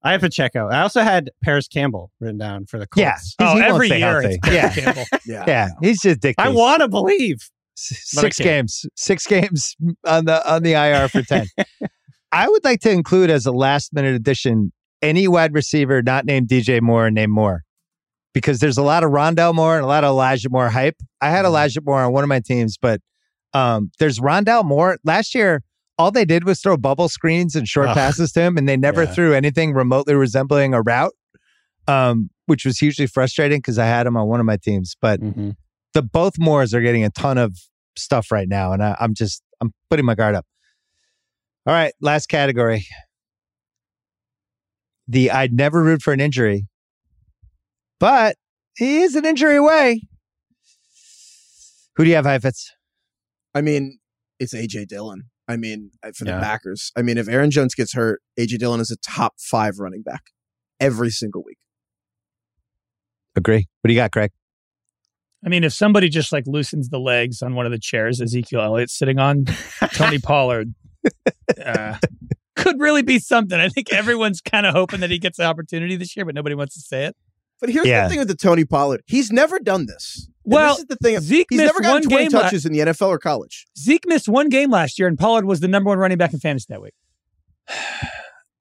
[0.03, 0.67] I have Pacheco.
[0.69, 3.35] I also had Parris Campbell written down for the Colts.
[3.39, 4.39] Yeah, Oh, every year healthy.
[4.43, 5.05] it's Yeah, Campbell.
[5.25, 6.47] Yeah, yeah, he's just dictates.
[6.47, 7.37] I want to believe.
[7.77, 9.75] S- but I six games, six games
[10.05, 11.47] on the on the IR for ten.
[12.31, 14.71] I would like to include as a last minute addition
[15.01, 17.63] any wide receiver not named DJ Moore and named Moore,
[18.33, 20.95] because there's a lot of Rondale Moore and a lot of Elijah Moore hype.
[21.21, 23.01] I had Elijah Moore on one of my teams, but
[23.53, 24.97] um, there's Rondale Moore.
[25.03, 25.63] Last year,
[25.99, 27.93] all they did was throw bubble screens and short Ugh.
[27.95, 29.13] passes to him, and they never Yeah.
[29.13, 31.13] threw anything remotely resembling a route,
[31.87, 35.19] um, which was hugely frustrating because I had him on one of my teams, but
[35.19, 35.55] Mhm.
[35.93, 37.55] the both Moores are getting a ton of
[37.97, 40.45] stuff right now, and I, I'm just I'm putting my guard up.
[41.65, 42.87] All right, last category.
[45.07, 46.67] The I'd never root for an injury,
[47.99, 48.37] but
[48.77, 50.07] he is an injury away.
[51.97, 52.71] Who do you have, Heifetz?
[53.53, 53.99] I mean,
[54.39, 55.23] it's AJ Dillon.
[55.49, 56.39] I mean, for the Yeah.
[56.39, 56.91] Packers.
[56.95, 60.25] I mean, if Aaron Jones gets hurt, AJ Dillon is a top five running back
[60.79, 61.57] every single week.
[63.35, 63.67] Agree.
[63.81, 64.31] What do you got, Craig?
[65.45, 68.61] I mean, if somebody just like loosens the legs on one of the chairs Ezekiel
[68.61, 69.45] Elliott's sitting on,
[69.93, 70.73] Tony Pollard
[71.65, 71.97] uh,
[72.55, 73.57] could really be something.
[73.59, 76.55] I think everyone's kind of hoping that he gets the opportunity this year, but nobody
[76.55, 77.15] wants to say it.
[77.61, 78.03] But here's Yeah.
[78.03, 79.01] the thing with the Tony Pollard.
[79.05, 80.29] He's never done this.
[80.49, 81.19] And Well, this is the thing.
[81.19, 83.67] Zeke He's missed never gotten one 20 game la- touches in the NFL or college.
[83.77, 86.39] Zeke missed one game last year, and Pollard was the number one running back in
[86.39, 86.93] fantasy that week.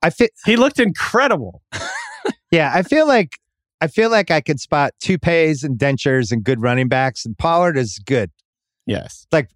[0.02, 1.62] I feel He looked incredible.
[2.50, 3.38] yeah, I feel like
[3.80, 7.76] I feel like I could spot toupees and dentures and good running backs, and Pollard
[7.76, 8.30] is good.
[8.86, 9.26] Yes.
[9.32, 9.48] Like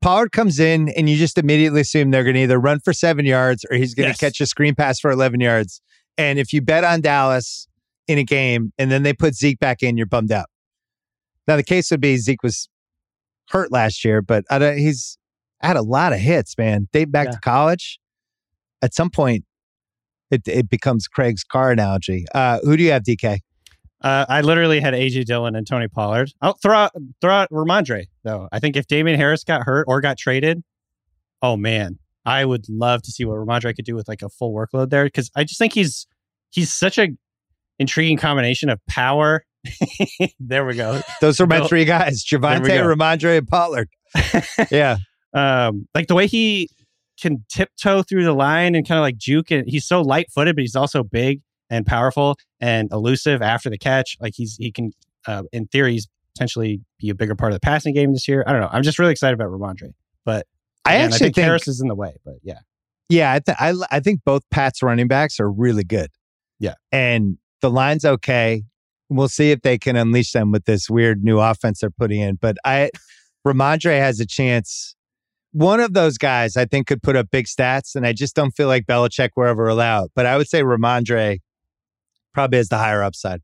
[0.00, 3.24] Pollard comes in and you just immediately assume they're going to either run for seven
[3.24, 4.18] yards or he's going to Yes.
[4.20, 5.80] catch a screen pass for 11 yards.
[6.18, 7.68] And if you bet on Dallas
[8.08, 10.46] in a game and then they put Zeke back in, you're bummed out.
[11.48, 12.68] Now, the case would be Zeke was
[13.50, 15.18] hurt last year, but I don't, he's
[15.60, 16.88] had a lot of hits, man.
[16.92, 17.32] Date back Yeah.
[17.32, 17.98] to college.
[18.82, 19.44] At some point,
[20.30, 22.24] it, it becomes Craig's car analogy.
[22.34, 23.38] Uh, who do you have, DK?
[24.02, 26.30] Uh, I literally had AJ Dillon and Tony Pollard.
[26.42, 28.48] I'll throw out, throw out Rhamondre though.
[28.52, 30.62] I think if Damien Harris got hurt or got traded,
[31.40, 34.52] oh man, I would love to see what Rhamondre could do with like a full
[34.52, 36.06] workload there because I just think he's
[36.50, 37.08] he's such a
[37.78, 39.44] intriguing combination of power.
[40.40, 41.00] there we go.
[41.20, 42.68] Those are my three guys Javonte.
[42.68, 43.88] Rhamondre, and Pollard.
[44.70, 44.98] yeah.
[45.34, 46.68] um, like the way he
[47.20, 50.56] can tiptoe through the line and kind of like juke and he's so light footed,
[50.56, 51.40] but he's also big
[51.70, 54.16] and powerful and elusive after the catch.
[54.20, 54.92] Like he's he can
[55.26, 58.44] uh, in theory he's potentially be a bigger part of the passing game this year.
[58.46, 58.68] I don't know.
[58.70, 59.92] I'm just really excited about Rhamondre.
[60.24, 60.46] But
[60.84, 62.58] I again, actually think, think Harris is in the way, but yeah.
[63.08, 66.10] Yeah, I, th- I I think both Pat's running backs are really good.
[66.58, 66.74] Yeah.
[66.90, 68.64] and the line's okay.
[69.08, 72.36] We'll see if they can unleash them with this weird new offense they're putting in.
[72.36, 72.90] But I,
[73.46, 74.94] Rhamondre has a chance.
[75.52, 78.50] One of those guys I think could put up big stats, and I just don't
[78.50, 80.10] feel like Belichick will ever allow it.
[80.14, 81.38] But I would say Rhamondre
[82.34, 83.40] probably has the higher upside.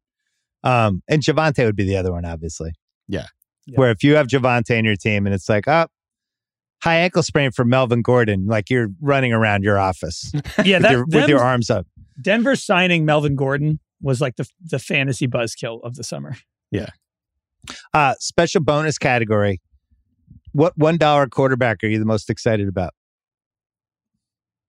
[0.65, 2.73] Um, and Javonte would be the other one, obviously.
[3.09, 3.27] Yeah.
[3.67, 3.79] Yeah.
[3.79, 5.87] Where if you have Javonte in your team and it's like, oh,
[6.83, 10.33] high ankle sprain for Melvin Gordon, like you're running around your office
[10.65, 11.87] Yeah, with, that, your, with your arms up.
[12.21, 16.37] Denver signing Melvin Gordon was like the the fantasy buzzkill of the summer.
[16.71, 16.91] Yeah.
[17.95, 19.61] Uh, special bonus category.
[20.53, 22.93] What one dollar quarterback are you the most excited about?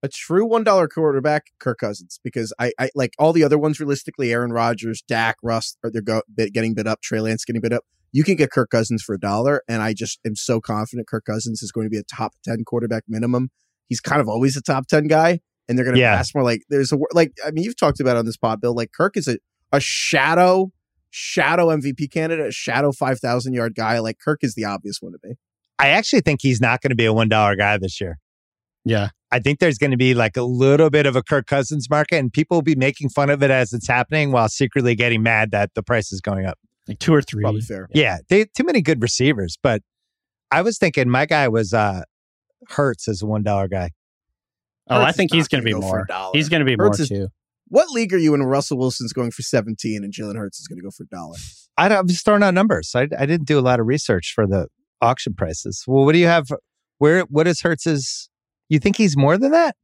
[0.04, 3.80] A true one dollar quarterback, Kirk Cousins, because I, I like all the other ones.
[3.80, 7.02] Realistically, Aaron Rodgers, Dak, Russ, are they're go, bit, getting bid up.
[7.02, 7.84] Trey Lance getting bit up.
[8.12, 11.26] You can get Kirk Cousins for a dollar, and I just am so confident Kirk
[11.26, 13.50] Cousins is going to be a top ten quarterback minimum.
[13.88, 16.18] He's kind of always a top ten guy, and they're going to Yeah.
[16.18, 16.44] pass more.
[16.44, 18.74] Like there's a like I mean you've talked about on this pod, Bill.
[18.76, 19.38] Like Kirk is a
[19.72, 20.72] a shadow
[21.10, 24.00] shadow MVP candidate, a shadow five thousand yard guy.
[24.00, 25.36] Like Kirk is the obvious one to be.
[25.80, 28.20] I actually think he's not going to be a one dollar guy this year.
[28.86, 29.10] Yeah.
[29.32, 32.18] I think there's going to be like a little bit of a Kirk Cousins market,
[32.18, 35.50] and people will be making fun of it as it's happening, while secretly getting mad
[35.52, 36.60] that the price is going up.
[36.88, 37.42] Like two or three.
[37.42, 37.88] Probably fair.
[37.96, 39.82] Yeah, they too many good receivers, but
[40.52, 42.04] I was thinking my guy was uh
[42.70, 43.90] Hurts as a one dollar guy.
[44.90, 46.06] Oh, I Hurts is think he's going to be go more.
[46.34, 47.28] He's going to be Hurts more is- too.
[47.70, 48.42] What league are you in?
[48.42, 51.08] when Russell Wilson's going for 17 and Jalen Hurts is going to go for a
[51.08, 51.38] dollar.
[51.78, 52.92] I, I'm just throwing out numbers.
[52.94, 54.68] I, I didn't do a lot of research for the
[55.02, 55.84] auction prices.
[55.88, 56.48] Well, what do you have?
[57.00, 58.30] Where what is Hurts's?
[58.70, 59.76] You think he's more than that?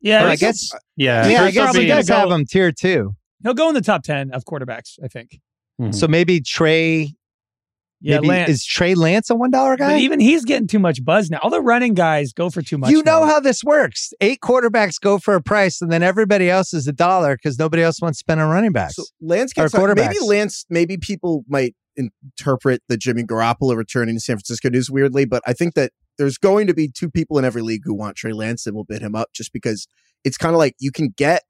[0.00, 0.70] Yeah, I he's- guess.
[0.96, 1.26] Yeah.
[1.26, 3.16] yeah, I guess will probably you gonna guys have go- him tier two.
[3.42, 4.98] he'll go in the top ten of quarterbacks.
[5.02, 5.40] I think.
[5.80, 5.94] Mhm.
[5.94, 7.14] So maybe Trey.
[8.00, 8.50] Yeah, maybe, Lance.
[8.50, 9.94] is Trey Lance a one dollar guy?
[9.94, 11.38] but even he's getting too much buzz now.
[11.42, 12.90] All the running guys go for too much.
[12.90, 13.26] you know now.
[13.26, 14.12] how this works.
[14.20, 17.82] Eight quarterbacks go for a price, and then everybody else is a dollar because nobody
[17.82, 18.96] else wants to spend on running backs.
[18.96, 20.16] So Lance Or gets maybe.
[20.20, 20.66] Lance.
[20.68, 25.52] Maybe people might interpret the Jimmy Garoppolo returning to San Francisco news weirdly, but I
[25.54, 28.66] think that there's going to be two people in every league who want Trey Lance
[28.66, 29.86] and will bid him up just because
[30.24, 31.42] it's kind of like you can get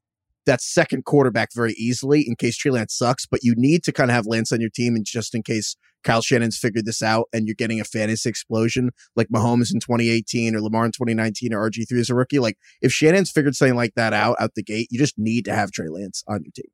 [0.46, 4.10] that second quarterback very easily in case Trey Lance sucks, but you need to kind
[4.10, 7.26] of have Lance on your team and just in case Kyle Shanahan's figured this out
[7.32, 11.68] and you're getting a fantasy explosion like Mahomes in 2018 or Lamar in 2019 or
[11.68, 12.38] RG3 as a rookie.
[12.38, 15.54] Like if Shanahan's figured something like that out out the gate, you just need to
[15.54, 16.70] have Trey Lance on your team.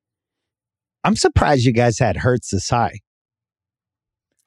[1.04, 3.00] I'm surprised you guys had Hurts this high.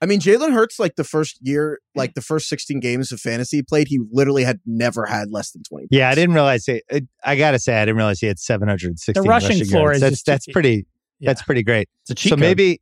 [0.02, 3.58] I mean, Jalen Hurts, like the first year, like the first 16 games of fantasy
[3.58, 5.88] he played, he literally had never had less than 20.
[5.90, 6.84] Yeah, I didn't realize it.
[6.90, 9.14] it- I gotta say, I didn't realize he had 760.
[9.14, 9.98] The rushing floor yards.
[9.98, 10.54] is that's just that's cheap.
[10.54, 10.86] pretty.
[11.20, 11.30] Yeah.
[11.30, 11.88] That's pretty great.
[12.04, 12.42] It's a cheat so code.
[12.42, 12.82] maybe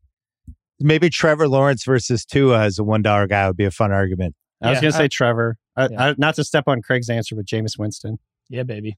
[0.79, 4.35] maybe Trevor Lawrence versus Tua as a one dollar guy would be a fun argument.
[4.61, 5.57] I was going to I- say Trevor.
[5.75, 6.03] I, Yeah.
[6.09, 8.17] I, not to step on Craig's answer, but Jameis Winston.
[8.49, 8.97] Yeah, baby.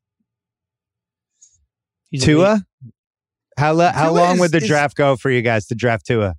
[2.11, 2.24] He's.
[2.24, 2.61] Tua,
[3.57, 5.76] how lo- how Tua long is- would the is- draft go for you guys to
[5.76, 6.36] draft Tua?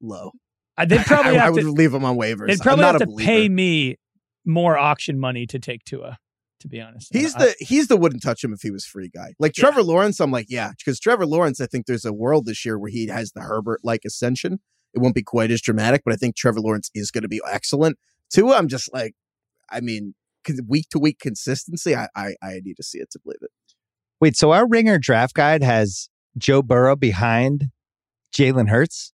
[0.00, 0.32] Low.
[0.76, 1.72] Uh, They'd probably I, I have would to.
[1.72, 2.46] leave him on waivers.
[2.48, 3.26] They'd I'm probably not have to believer.
[3.26, 3.96] pay me
[4.44, 6.18] more auction money to take Tua.
[6.60, 9.08] To be honest, He's I- the he's the wouldn't touch him if he was free
[9.08, 9.32] guy.
[9.38, 9.62] Like Yeah.
[9.62, 12.76] Trevor Lawrence, I'm like, yeah, because Trevor Lawrence, I think there's a world this year
[12.76, 14.58] where he has the Herbert like ascension.
[14.92, 17.40] it won't be quite as dramatic, but I think Trevor Lawrence is going to be
[17.48, 17.96] excellent.
[18.32, 19.14] Tua, I'm just like,
[19.70, 20.14] I mean,
[20.66, 23.50] week to week consistency, I, I I need to see it to believe it.
[24.20, 27.66] Wait, so our ringer draft guide has Joe Burrow behind
[28.34, 29.12] Jalen Hurts?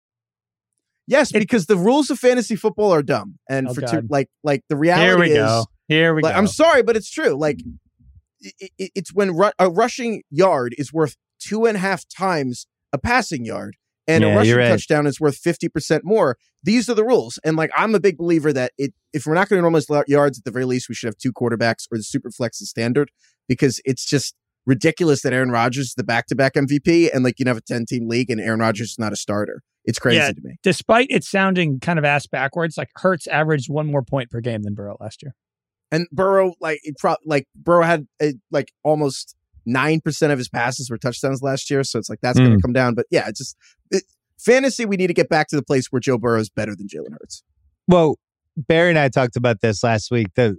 [1.07, 4.61] Yes, because the rules of fantasy football are dumb, and Oh, for two, like like
[4.69, 5.65] the reality Here we is, go.
[5.87, 6.37] Here we like, go.
[6.39, 7.31] I'm sorry, but it's true.
[7.37, 7.59] Like
[8.39, 12.67] it, it- it's when ru- a rushing yard is worth two and a half times
[12.93, 13.75] a passing yard,
[14.07, 14.67] and Yeah, a rushing right.
[14.69, 16.37] touchdown is worth fifty percent more.
[16.63, 19.49] These are the rules, and like I'm a big believer that it if we're not
[19.49, 22.03] going to normalize yards, at the very least, we should have two quarterbacks or the
[22.03, 23.11] super flex is standard
[23.49, 24.35] because it's just
[24.65, 27.57] ridiculous that Aaron Rodgers is the back to back MVP, and like you can have
[27.57, 29.61] a ten team league and Aaron Rodgers is not a starter.
[29.85, 30.31] It's crazy Yeah.
[30.31, 30.57] to me.
[30.63, 34.61] Despite it sounding kind of ass backwards, like Hurts averaged one more point per game
[34.63, 35.33] than Burrow last year.
[35.91, 40.49] And Burrow, like, it pro- like Burrow had uh like almost nine percent of his
[40.49, 42.93] passes were touchdowns last year, so it's like that's going to come down.
[42.95, 43.57] But yeah, it's just
[43.89, 44.03] it,
[44.39, 44.85] fantasy.
[44.85, 47.11] We need to get back to the place where Joe Burrow is better than Jalen
[47.13, 47.43] Hurts.
[47.87, 48.15] Well,
[48.55, 50.27] Barry and I talked about this last week.
[50.35, 50.57] The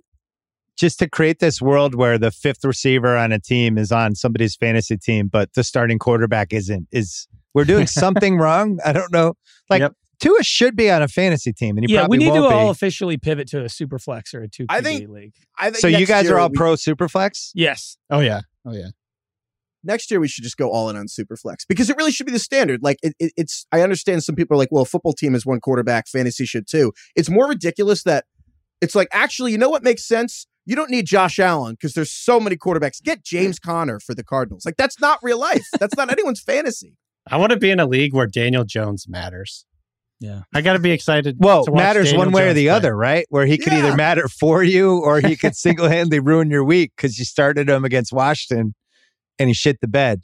[0.76, 4.56] just to create this world where the fifth receiver on a team is on somebody's
[4.56, 8.78] fantasy team, but the starting quarterback isn't is we're doing something wrong.
[8.84, 9.34] I don't know.
[9.70, 9.94] Like Yep.
[10.20, 12.54] Tua should be on a fantasy team, and he yeah, probably we need to won't
[12.54, 12.70] all be.
[12.70, 15.34] officially pivot to a super flex or a two I think- league.
[15.58, 17.50] I think So you guys are all we- pro superflex.
[17.54, 17.96] Yes.
[18.08, 18.42] oh yeah.
[18.64, 18.90] Oh yeah.
[19.84, 22.30] Next year we should just go all in on Superflex because it really should be
[22.30, 22.84] the standard.
[22.84, 25.44] Like it, it, it's, I understand some people are like, well, a football team is
[25.44, 26.92] one quarterback, fantasy should too.
[27.16, 28.26] It's more ridiculous that
[28.80, 30.46] it's like actually, you know what makes sense?
[30.66, 33.02] You don't need Josh Allen because there's so many quarterbacks.
[33.02, 34.64] Get James Conner for the Cardinals.
[34.64, 35.66] Like that's not real life.
[35.80, 36.94] That's not anyone's fantasy.
[37.30, 39.64] I want to be in a league where Daniel Jones matters.
[40.20, 40.42] Yeah.
[40.54, 41.36] I got to be excited.
[41.40, 42.68] Well, to matters Daniel one way or the play.
[42.68, 43.26] other, right?
[43.30, 43.86] Where he could Yeah.
[43.86, 47.68] either matter for you or he could single handedly ruin your week because you started
[47.68, 48.74] him against Washington
[49.38, 50.22] and he shit the bed.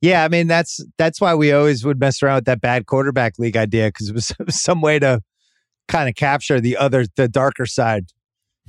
[0.00, 3.38] Yeah, I mean that's that's why we always would mess around with that bad quarterback
[3.38, 5.22] league idea because it was, it was some way to
[5.88, 8.04] kind of capture the other the darker side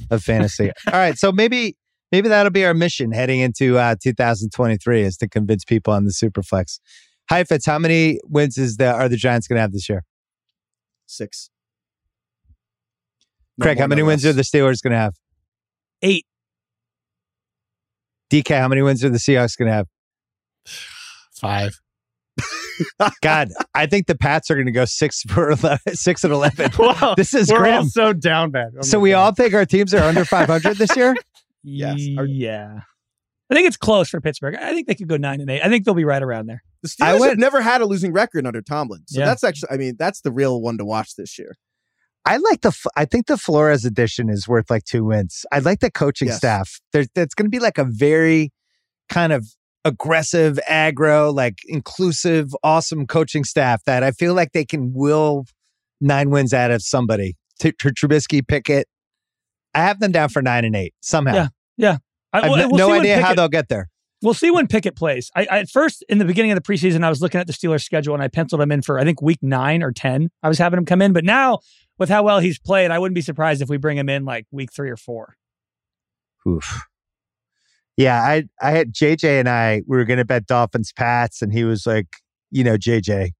[0.09, 0.71] of fantasy.
[0.87, 1.75] All right, so maybe
[2.11, 6.11] maybe that'll be our mission heading into uh, 2023 is to convince people on the
[6.11, 6.79] superflex.
[7.29, 10.03] Heifetz, how many wins is the are the Giants going to have this year?
[11.05, 11.49] Six.
[13.57, 14.31] No Craig, more, how many no wins less.
[14.33, 15.13] are the Steelers going to have?
[16.01, 16.25] Eight.
[18.31, 19.87] DK, how many wins are the Seahawks going to have?
[21.35, 21.79] Five.
[23.21, 26.71] God, I think the Pats are going to go six for 11, six and eleven.
[26.79, 27.13] Wow.
[27.17, 28.69] This is We're all so down bad.
[28.77, 29.19] Oh So we God.
[29.19, 31.15] all think our teams are under five hundred this year.
[31.63, 31.95] Yes.
[31.99, 32.81] Yeah.
[33.51, 34.55] I think it's close for Pittsburgh.
[34.55, 35.61] I think they could go nine and eight.
[35.63, 36.61] I think they'll be right around there.
[36.83, 39.01] The I Steelers went- have never had a losing record under Tomlin.
[39.07, 39.25] So Yeah.
[39.25, 41.55] that's actually, I mean, that's the real one to watch this year.
[42.25, 42.67] I like the.
[42.69, 45.45] F- I think the Flores edition is worth like two wins.
[45.51, 46.37] I like the coaching Yes.
[46.37, 46.79] staff.
[46.93, 48.51] There's that's going to be like a very
[49.07, 49.47] kind of
[49.83, 55.45] aggressive, aggro, like inclusive, awesome coaching staff that I feel like they can will
[56.01, 57.35] nine wins out of somebody.
[57.59, 58.87] T- Tr- Trubisky, Pickett.
[59.73, 61.47] I have them down for nine and eight somehow.
[61.77, 61.93] Yeah.
[61.93, 61.97] I,
[62.33, 63.89] I have we'll- no, we'll no idea how they'll get there.
[64.21, 65.31] We'll see when Pickett plays.
[65.33, 67.53] I, I at first in the beginning of the preseason, I was looking at the
[67.53, 70.29] Steelers schedule and I penciled him in for I think week nine or ten.
[70.43, 71.59] I was having him come in, but now
[71.97, 74.45] with how well he's played, I wouldn't be surprised if we bring him in like
[74.51, 75.35] week three or four.
[76.47, 76.85] Oof.
[77.95, 81.63] Yeah, I I had JJ and I we were gonna bet Dolphins Pats, and he
[81.63, 82.07] was like,
[82.51, 83.31] you know, JJ,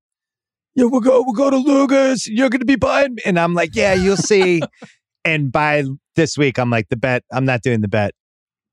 [0.75, 2.25] yeah, we'll go we'll go to Lugas.
[2.25, 4.61] You're gonna be buying, me." and I'm like, yeah, you'll see.
[5.25, 5.83] and by
[6.15, 7.23] this week, I'm like, the bet.
[7.31, 8.13] I'm not doing the bet.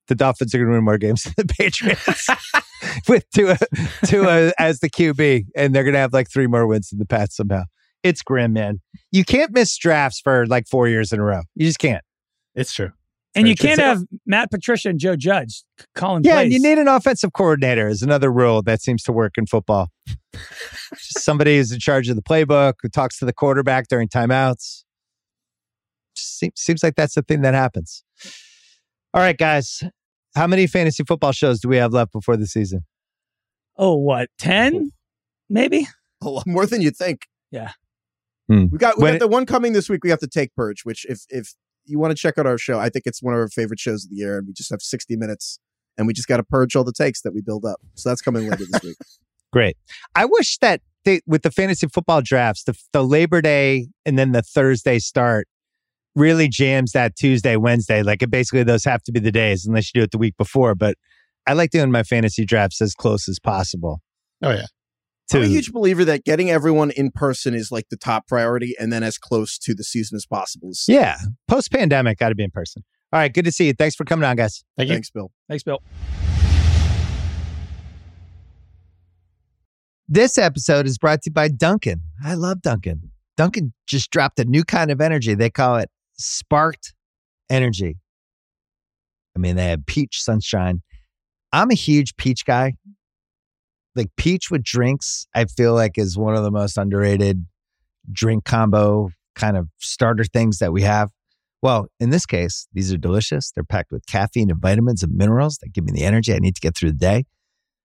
[0.09, 2.27] The Dolphins are gonna win more games than the Patriots
[3.09, 3.59] with Tua
[4.05, 7.37] Tua as the QB, and they're gonna have like three more wins than the Pats
[7.37, 7.65] somehow.
[8.03, 8.81] It's grim, man.
[9.11, 11.43] You can't miss drafts for like four years in a row.
[11.55, 12.05] You just can't.
[12.55, 12.91] It's true.
[13.35, 13.69] And Very you true.
[13.69, 15.63] can't have Matt Patricia and Joe Judge
[15.95, 16.45] calling Yeah, plays.
[16.45, 19.91] and you need an offensive coordinator is another rule that seems to work in football.
[20.33, 24.85] Just somebody who's in charge of the playbook, who talks to the quarterback during timeouts.
[26.15, 28.03] Seems, seems like that's the thing that happens.
[29.13, 29.83] All right, guys.
[30.37, 32.85] How many fantasy football shows do we have left before the season?
[33.79, 34.91] oh, what ten?
[35.51, 35.87] Maybe.
[36.23, 37.27] A lot more than you think.
[37.51, 37.73] Yeah.
[38.49, 38.67] Hmm.
[38.71, 40.05] We got we When got it- the one coming this week.
[40.05, 42.79] We have to take Purge, which if if you want to check out our show,
[42.79, 44.81] I think it's one of our favorite shows of the year, and we just have
[44.83, 45.59] sixty minutes,
[45.99, 47.81] and we just got to purge all the takes that we build up.
[47.95, 48.97] So that's coming later this week.
[49.53, 49.77] Great.
[50.15, 54.33] I wish that they, with the fantasy football drafts, the, the Labor Day and then
[54.33, 55.47] the Thursday start
[56.17, 58.03] really jams that Tuesday, Wednesday.
[58.03, 60.37] Like it basically those have to be the days unless you do it the week
[60.37, 60.75] before.
[60.75, 60.97] But
[61.47, 64.01] I like doing my fantasy drafts as close as possible.
[64.43, 64.65] Oh yeah.
[65.31, 68.75] To I'm a huge believer that getting everyone in person is like the top priority,
[68.79, 70.71] and then as close to the season as possible.
[70.71, 71.17] is- yeah,
[71.49, 72.85] post pandemic, got to be in person.
[73.13, 73.73] All right, good to see you.
[73.73, 74.63] Thanks for coming on, guys.
[74.77, 74.95] Thank you.
[74.95, 75.33] Thanks, Bill.
[75.49, 75.81] Thanks, Bill.
[80.09, 82.01] This episode is brought to you by Dunkin'.
[82.25, 83.11] I love Dunkin'.
[83.37, 85.35] Dunkin' just dropped a new kind of energy.
[85.35, 86.95] They call it sparked
[87.51, 87.97] energy.
[89.35, 90.83] I mean, they have peach sunshine.
[91.53, 92.75] I'm a huge peach guy.
[93.95, 97.47] Like peach with drinks, I feel like is one of the most underrated
[98.11, 101.11] drink combo kind of starter things that we have.
[101.63, 103.53] Well, in this case, these are delicious.
[103.53, 106.55] They're packed with caffeine and vitamins and minerals that give me the energy I need
[106.55, 107.25] to get through the day.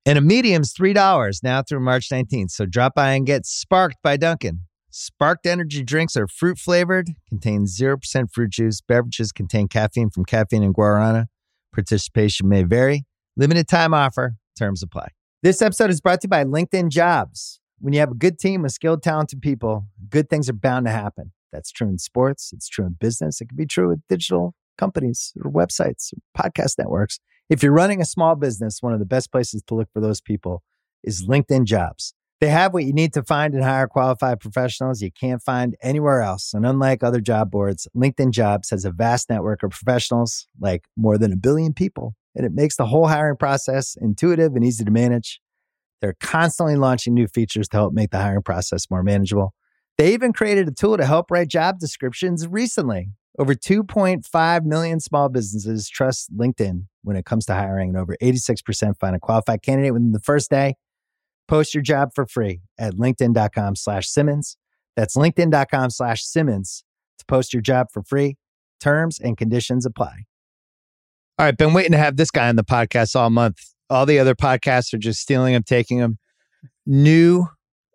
[0.05, 2.51] And a medium's $3 now through March 19th.
[2.51, 4.61] So drop by and get sparked by Dunkin'.
[4.93, 8.81] Sparked energy drinks are fruit flavored, contain 0% fruit juice.
[8.81, 11.27] Beverages contain caffeine from caffeine and guarana.
[11.73, 13.05] Participation may vary.
[13.37, 14.35] Limited time offer.
[14.59, 15.07] Terms apply.
[15.43, 17.61] This episode is brought to you by LinkedIn Jobs.
[17.79, 20.91] When you have a good team of skilled, talented people, good things are bound to
[20.91, 21.31] happen.
[21.53, 25.31] That's true in sports, it's true in business, it can be true with digital companies
[25.41, 27.21] or websites, or podcast networks.
[27.49, 30.19] If you're running a small business, one of the best places to look for those
[30.19, 30.63] people
[31.01, 32.13] is LinkedIn Jobs.
[32.41, 36.23] They have what you need to find and hire qualified professionals you can't find anywhere
[36.23, 36.55] else.
[36.55, 41.19] And unlike other job boards, LinkedIn Jobs has a vast network of professionals, like more
[41.19, 44.89] than a billion people, and it makes the whole hiring process intuitive and easy to
[44.89, 45.39] manage.
[46.01, 49.53] They're constantly launching new features to help make the hiring process more manageable.
[49.99, 53.09] They even created a tool to help write job descriptions recently.
[53.37, 58.97] Over 2.5 million small businesses trust LinkedIn when it comes to hiring, and over 86%
[58.99, 60.73] find a qualified candidate within the first day.
[61.47, 64.57] Post your job for free at linkedin.com slash Simmons.
[64.95, 66.83] That's linkedin.com slash Simmons
[67.19, 68.37] to post your job for free.
[68.79, 70.23] Terms and conditions apply.
[71.37, 73.57] All right, been waiting to have this guy on the podcast all month.
[73.89, 76.17] All the other podcasts are just stealing him, taking him.
[76.85, 77.47] New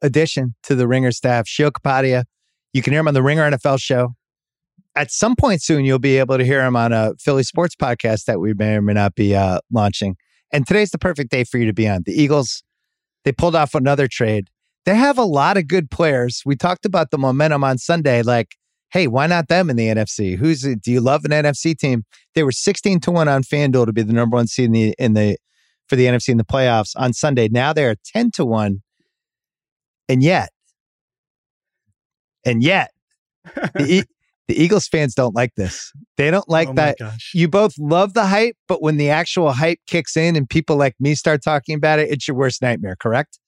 [0.03, 2.25] addition to the Ringer staff, Sheil Kapadia.
[2.73, 4.15] You can hear him on the Ringer NFL show.
[4.95, 8.25] At some point soon, you'll be able to hear him on a Philly sports podcast
[8.25, 10.17] that we may or may not be uh, launching.
[10.53, 12.03] And today's the perfect day for you to be on.
[12.05, 12.63] The Eagles,
[13.27, 14.51] they pulled off another trade.
[14.85, 16.43] They have a lot of good players.
[16.47, 18.23] We talked about the momentum on Sunday.
[18.23, 18.55] Like,
[18.91, 20.37] hey, why not them in the NFC?
[20.37, 22.05] Who's do you love an NFC team?
[22.37, 24.95] They were 16 to 1 on FanDuel to be the number one seed in the
[24.97, 25.37] in the
[25.89, 27.49] for the NFC in the playoffs on Sunday.
[27.49, 28.81] Now they're 10 to 1
[30.09, 30.51] and yet,
[32.45, 32.93] and yet,
[33.75, 34.05] the,
[34.49, 35.93] the Eagles fans don't like this.
[36.17, 36.99] They don't like Oh that.
[36.99, 37.33] gosh.
[37.35, 40.95] You both love the hype, but when the actual hype kicks in and people like
[41.01, 43.39] me start talking about it, it's your worst nightmare, correct?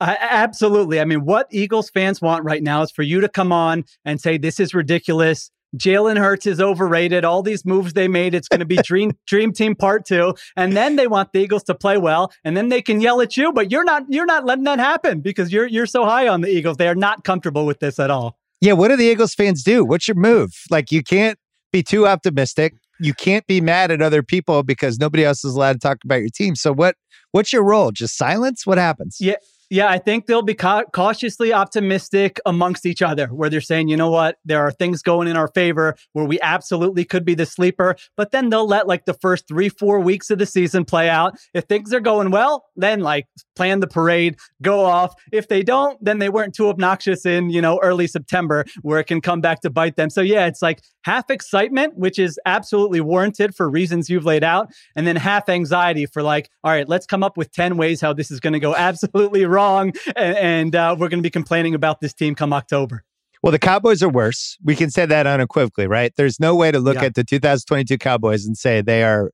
[0.00, 1.00] I, absolutely.
[1.00, 4.20] I mean, what Eagles fans want right now is for you to come on and
[4.20, 5.50] say, this is ridiculous.
[5.76, 7.24] Jalen Hurts is overrated.
[7.24, 10.34] All these moves they made, it's going to be dream dream team part two.
[10.56, 13.36] And then they want the Eagles to play well, and then they can yell at
[13.36, 13.52] you.
[13.52, 16.48] But you're not you're not letting that happen because you're you're so high on the
[16.48, 16.78] Eagles.
[16.78, 18.38] They are not comfortable with this at all.
[18.60, 19.84] Yeah, what do the Eagles fans do?
[19.84, 20.52] What's your move?
[20.70, 21.38] Like, you can't
[21.72, 22.74] be too optimistic.
[23.00, 26.16] You can't be mad at other people because nobody else is allowed to talk about
[26.16, 26.56] your team.
[26.56, 26.96] So, what
[27.30, 27.92] what's your role?
[27.92, 28.66] Just silence?
[28.66, 29.18] What happens?
[29.20, 29.36] Yeah.
[29.70, 33.98] Yeah, I think they'll be ca- cautiously optimistic amongst each other, where they're saying, you
[33.98, 37.44] know what, there are things going in our favor where we absolutely could be the
[37.44, 37.96] sleeper.
[38.16, 41.38] But then they'll let like the first three, four weeks of the season play out.
[41.52, 45.14] If things are going well, then like plan the parade, go off.
[45.32, 49.04] If they don't, then they weren't too obnoxious in, you know, early September where it
[49.04, 50.08] can come back to bite them.
[50.08, 54.70] So yeah, it's like half excitement, which is absolutely warranted for reasons you've laid out,
[54.96, 58.14] and then half anxiety for like, all right, let's come up with 10 ways how
[58.14, 59.57] this is going to go absolutely wrong.
[59.58, 63.04] And, and uh, we're going to be complaining about this team come October.
[63.42, 64.56] Well, the Cowboys are worse.
[64.64, 66.12] We can say that unequivocally, right?
[66.16, 67.04] There's no way to look Yeah.
[67.04, 69.30] at the 2022 Cowboys and say they are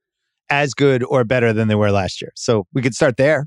[0.51, 2.31] as good or better than they were last year.
[2.35, 3.47] So we could start there.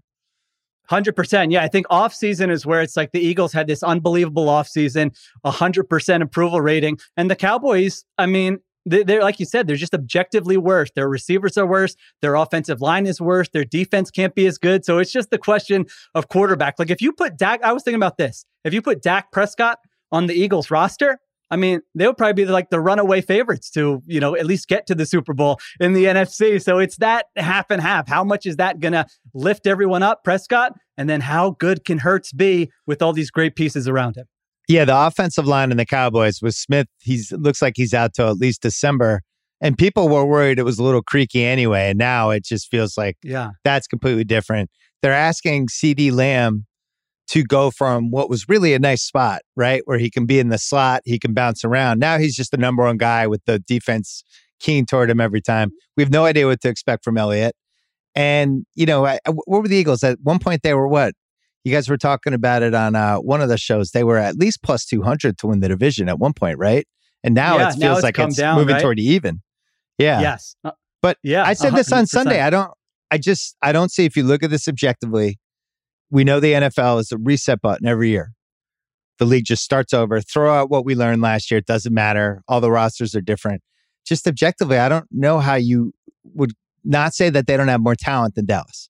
[0.90, 1.52] Hundred percent.
[1.52, 4.70] Yeah, I think off season is where it's like the Eagles had this unbelievable off
[4.70, 5.12] season,
[5.46, 8.06] hundred percent approval rating, and the Cowboys.
[8.18, 8.60] I mean,
[8.90, 10.90] they're like you said, they're just objectively worse.
[10.96, 11.96] Their receivers are worse.
[12.22, 13.50] Their offensive line is worse.
[13.50, 14.86] Their defense can't be as good.
[14.86, 15.86] So it's just the question
[16.16, 16.76] of quarterback.
[16.80, 18.46] Like if you put Dak, I was thinking about this.
[18.64, 19.80] If you put Dak Prescott
[20.12, 21.20] on the Eagles roster.
[21.50, 24.86] I mean, they'll probably be like the runaway favorites to, you know, at least get
[24.88, 26.62] to the Super Bowl in the NFC.
[26.62, 28.08] So it's that half and half.
[28.10, 30.74] How much is that going to lift everyone up, Prescott?
[30.98, 34.26] And then how good can Hurts be with all these great pieces around him?
[34.68, 38.30] Yeah, the offensive line in the Cowboys with Smith, he's looks like he's out till
[38.30, 39.22] at least December.
[39.62, 41.90] And people were worried it was a little creaky anyway.
[41.90, 43.52] And now it just feels like Yeah.
[43.64, 44.70] that's completely different.
[45.02, 46.66] They're asking CeeDee Lamb
[47.30, 49.82] to go from what was really a nice spot, right?
[49.86, 52.00] Where he can be in the slot, he can bounce around.
[52.00, 54.24] Now he's just the number one guy with the defense
[54.60, 55.72] keen toward him every time.
[55.96, 57.56] We have no idea what to expect from Elliott.
[58.16, 60.04] And, you know, I, I- what were the Eagles?
[60.04, 61.14] At one point, they were what?
[61.68, 63.92] You guys were talking about it on uh, one of the shows.
[63.92, 66.88] They were at least plus 200 to win the division at one point, right?
[67.26, 68.82] And now Yeah, it feels now it's like it's down, moving right?
[68.82, 69.42] toward even.
[69.98, 70.22] Yeah.
[70.22, 70.56] Yes.
[70.64, 70.72] Uh,
[71.02, 72.40] But yeah, I said this on Sunday.
[72.40, 72.72] I don't.
[73.12, 73.58] I just.
[73.62, 75.40] I don't see if you look at this objectively.
[76.10, 78.32] We know the NFL is a reset button every year.
[79.20, 80.22] the league just starts over.
[80.22, 81.58] Throw out what we learned last year.
[81.58, 82.44] It doesn't matter.
[82.48, 83.62] All the rosters are different.
[84.06, 85.92] Just objectively, I don't know how you
[86.24, 86.54] would
[86.86, 88.90] not say that they don't have more talent than Dallas.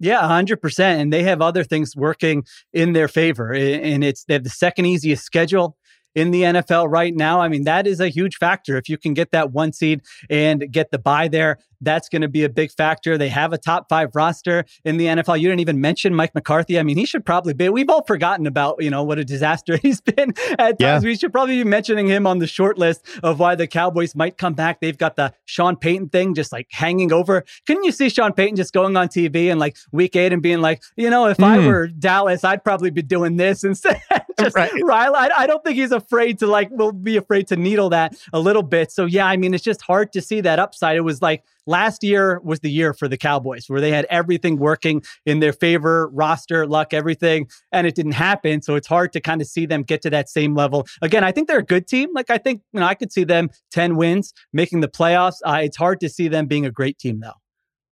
[0.00, 0.78] Yeah, 100%.
[0.80, 3.52] And they have other things working in their favor.
[3.52, 5.76] And it's they have the second easiest schedule
[6.18, 7.40] in the NFL right now.
[7.40, 8.76] I mean, that is a huge factor.
[8.76, 12.28] If you can get that one seed and get the buy there, that's going to
[12.28, 13.16] be a big factor.
[13.16, 15.40] They have a top five roster in the NFL.
[15.40, 16.78] You didn't even mention Mike McCarthy.
[16.78, 17.68] I mean, he should probably be.
[17.68, 21.04] We've all forgotten about you know what a disaster he's been at times.
[21.04, 21.08] Yeah.
[21.08, 24.38] We should probably be mentioning him on the short list of why the Cowboys might
[24.38, 24.80] come back.
[24.80, 27.44] They've got the Sean Payton thing just like hanging over.
[27.66, 30.60] Couldn't you see Sean Payton just going on TV and like week eight and being
[30.60, 31.44] like, you know, if mm.
[31.44, 31.66] I hmm.
[31.66, 34.00] were Dallas, I'd probably be doing this instead.
[34.40, 34.70] just right.
[34.82, 38.16] Riley, I, I don't think he's afraid to like will be afraid to needle that
[38.32, 38.92] a little bit.
[38.92, 40.96] So yeah, I mean, it's just hard to see that upside.
[40.96, 44.58] It was like last year was the year for the Cowboys where they had everything
[44.58, 48.62] working in their favor, roster, luck, everything, and it didn't happen.
[48.62, 50.86] So it's hard to kind of see them get to that same level.
[51.02, 52.10] Again, I think they're a good team.
[52.14, 55.36] Like I think, you know, I could see them 10 wins, making the playoffs.
[55.44, 57.32] Uh, it's hard to see them being a great team though.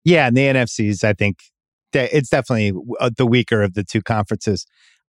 [0.04, 1.38] Yeah, and the NFCs, I think
[1.92, 4.66] it's definitely uh, the weaker of the two conferences.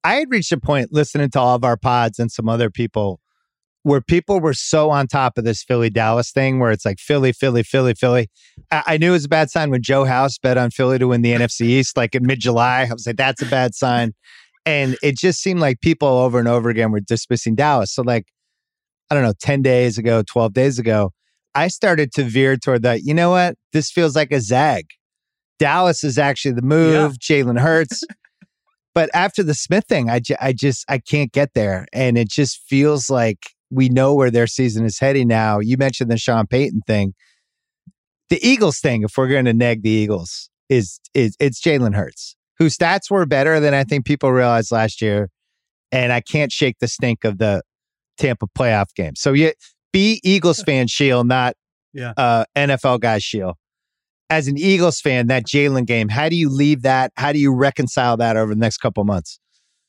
[0.07, 3.19] I had reached a point listening to all of our pods and some other people
[3.83, 7.33] where people were so on top of this Philly Dallas thing, where it's like Philly,
[7.33, 8.29] Philly, Philly, Philly.
[8.71, 11.09] I-, I, knew it was a bad sign when Joe House bet on Philly to
[11.09, 12.87] win the NFC East, like in mid July.
[12.89, 14.13] I was like, that's a bad sign.
[14.65, 17.93] And it just seemed like people over and over again were dismissing Dallas.
[17.93, 18.27] So, like,
[19.09, 21.11] I don't know, 10 days ago, 12 days ago,
[21.53, 23.01] I started to veer toward that.
[23.03, 23.55] You know what?
[23.73, 24.85] This feels like a zag.
[25.59, 27.17] Dallas is actually the move.
[27.29, 27.43] Yeah.
[27.43, 28.05] Jalen Hurts.
[28.97, 32.31] But after the Smith thing, I, j- I just I can't get there, and it
[32.31, 33.37] just feels like
[33.69, 35.59] we know where their season is heading now.
[35.59, 37.13] You mentioned the Sean Payton thing.
[38.31, 42.35] The Eagles thing, if we're going to neg the Eagles, is is it's Jalen Hurts,
[42.57, 45.29] whose stats were better than I think people realized last year.
[45.91, 47.61] And I can't shake the stink of the
[48.17, 49.13] Tampa playoff game.
[49.15, 49.51] So yeah,
[49.93, 51.53] be Eagles fan Sheil, not
[51.93, 52.13] yeah.
[52.17, 53.59] uh, NFL guy Sheil.
[54.29, 57.13] As an Eagles fan, that Jalen game, how do you leave that?
[57.15, 59.39] How do you reconcile that over the next couple months?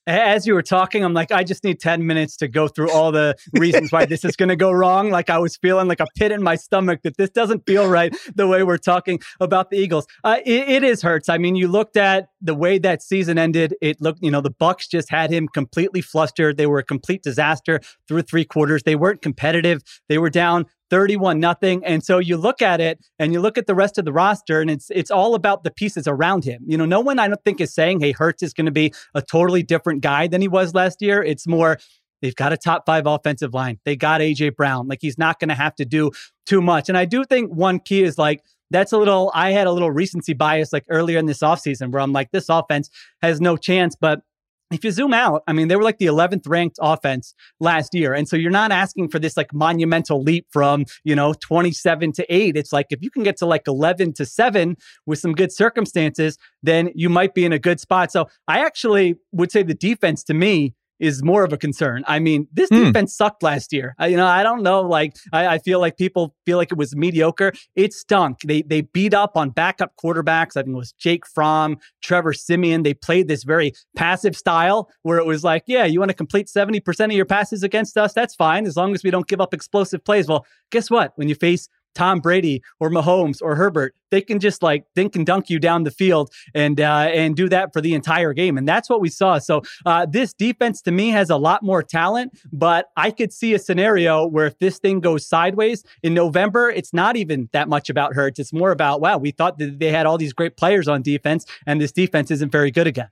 [0.08, 3.12] as you were talking, I'm like, I just need 10 minutes to go through all
[3.12, 4.88] the reasons why this is going to go wrong.
[5.18, 8.14] Like I was feeling like a pit in my stomach that this doesn't feel right
[8.36, 10.06] the way we're talking about the Eagles.
[10.22, 11.28] Uh, it, it is Hurts.
[11.28, 13.74] I mean, you looked at the way that season ended.
[13.80, 16.56] It looked, you know, the Bucks just had him completely flustered.
[16.56, 18.84] They were a complete disaster through three quarters.
[18.84, 19.82] They weren't competitive.
[20.08, 21.84] They were down 31 nothing.
[21.84, 24.60] And so you look at it and you look at the rest of the roster
[24.60, 26.62] and it's it's all about the pieces around him.
[26.66, 28.92] You know, no one I don't think is saying, hey, Hurts is going to be
[29.14, 31.22] a totally different guy than he was last year.
[31.22, 31.78] It's more
[32.20, 33.78] They've got a top five offensive line.
[33.84, 34.88] They got AJ Brown.
[34.88, 36.10] Like he's not going to have to do
[36.46, 36.88] too much.
[36.88, 39.90] And I do think one key is like that's a little I had a little
[39.90, 42.90] recency bias like earlier in this offseason where I'm like, this offense
[43.22, 43.96] has no chance.
[43.98, 44.20] But
[44.70, 48.12] if you zoom out, I mean, they were like the 11th ranked offense last year.
[48.12, 52.34] And so you're not asking for this like monumental leap from, you know, 27 to
[52.34, 52.56] 8.
[52.56, 54.76] It's like if you can get to like 11 to 7
[55.06, 58.12] with some good circumstances, then you might be in a good spot.
[58.12, 62.04] So I actually would say the defense to me is more of a concern.
[62.06, 62.86] I mean, this mm.
[62.86, 63.94] defense sucked last year.
[63.98, 64.82] I, you know, I don't know.
[64.82, 67.52] Like, I, I, feel like people feel like it was mediocre.
[67.76, 68.40] It stunk.
[68.44, 70.56] They they beat up on backup quarterbacks.
[70.56, 72.82] I think it was Jake Fromm, Trevor Siemian.
[72.82, 76.48] They played this very passive style where it was like, yeah, you want to complete
[76.48, 78.12] seventy percent of your passes against us.
[78.12, 80.28] That's fine as long as we don't give up explosive plays.
[80.28, 81.12] Well, guess what?
[81.16, 85.26] When you face Tom Brady or Mahomes or Herbert, they can just like dink and
[85.26, 88.66] dunk you down the field and uh, and do that for the entire game, and
[88.66, 89.38] that's what we saw.
[89.38, 93.54] So uh, this defense to me has a lot more talent, but I could see
[93.54, 97.90] a scenario where if this thing goes sideways in November, it's not even that much
[97.90, 98.38] about Hurts.
[98.38, 101.44] It's more about wow, we thought that they had all these great players on defense,
[101.66, 103.08] and this defense isn't very good again.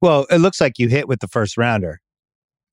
[0.00, 2.00] Well, it looks like you hit with the first rounder.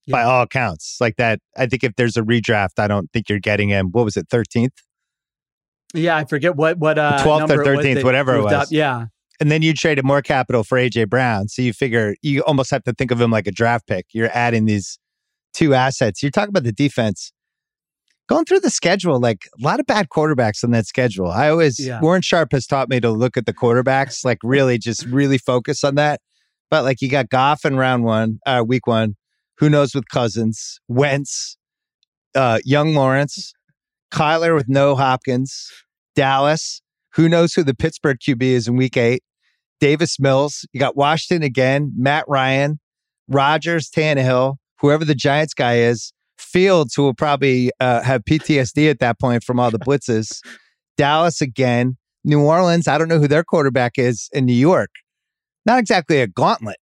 [0.05, 0.13] Yeah.
[0.13, 1.39] By all accounts, like that.
[1.55, 3.91] I think if there's a redraft, I don't think you're getting him.
[3.91, 4.71] What was it, 13th?
[5.93, 8.53] Yeah, I forget what what uh, 12th or 13th, whatever it was.
[8.53, 8.67] Up.
[8.71, 9.05] Yeah.
[9.39, 11.47] And then you traded more capital for AJ Brown.
[11.47, 14.05] So you figure you almost have to think of him like a draft pick.
[14.13, 14.99] You're adding these
[15.53, 16.21] two assets.
[16.21, 17.33] You're talking about the defense.
[18.29, 21.29] Going through the schedule, like a lot of bad quarterbacks on that schedule.
[21.29, 21.99] I always yeah.
[21.99, 25.83] Warren Sharp has taught me to look at the quarterbacks, like really just really focus
[25.83, 26.21] on that.
[26.69, 29.15] But like you got Goff in round one, uh, week one.
[29.57, 31.57] Who knows with Cousins, Wentz,
[32.33, 33.53] uh, Young Lawrence,
[34.11, 35.69] Kyler with no Hopkins,
[36.15, 36.81] Dallas.
[37.15, 39.23] Who knows who the Pittsburgh QB is in week eight?
[39.79, 40.65] Davis Mills.
[40.71, 42.79] You got Washington again, Matt Ryan,
[43.27, 48.99] Rodgers, Tannehill, whoever the Giants guy is, Fields, who will probably uh, have PTSD at
[48.99, 50.39] that point from all the blitzes,
[50.97, 52.87] Dallas again, New Orleans.
[52.87, 54.91] I don't know who their quarterback is in New York.
[55.65, 56.77] Not exactly a gauntlet,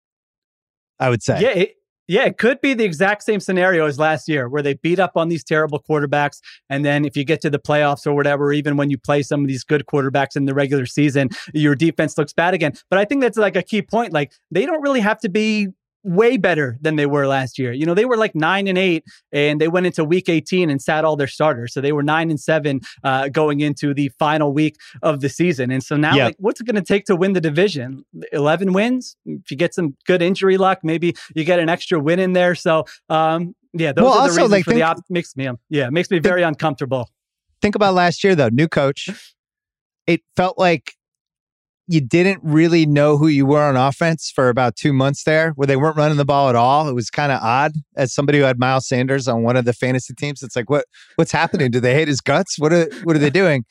[0.99, 1.41] I would say.
[1.41, 1.75] Yeah, it,
[2.07, 5.17] Yeah, it could be the exact same scenario as last year where they beat up
[5.17, 6.39] on these terrible quarterbacks.
[6.69, 9.41] And then if you get to the playoffs or whatever, even when you play some
[9.41, 12.73] of these good quarterbacks in the regular season, your defense looks bad again.
[12.89, 14.13] But I think that's like a key point.
[14.13, 15.67] Like they don't really have to be
[16.07, 17.73] way better than they were last year.
[17.73, 20.81] You know, they were like nine and eight, and they went into week 18 and
[20.81, 21.73] sat all their starters.
[21.73, 25.69] So they were nine and seven uh, going into the final week of the season.
[25.69, 26.25] And so now, yep.
[26.25, 28.05] like, what's it going to take to win the division?
[28.31, 29.17] 11 wins.
[29.25, 32.55] If you get some good injury luck, maybe you get an extra win in there.
[32.55, 35.35] So, um, yeah, those well, are the also, reasons like, for think, the op- makes
[35.35, 37.09] me, um, yeah, makes me very uncomfortable.
[37.61, 39.09] Think about last year though, new coach.
[40.05, 40.93] It felt like
[41.87, 45.65] you didn't really know who you were on offense for about two months there, where
[45.65, 46.89] they weren't running the ball at all.
[46.89, 47.73] It was kind of odd.
[47.95, 50.85] As somebody who had Miles Sanders on one of the fantasy teams, it's like, what
[51.15, 51.71] what's happening?
[51.71, 52.59] Do they hate his guts?
[52.59, 53.63] What are what are they doing?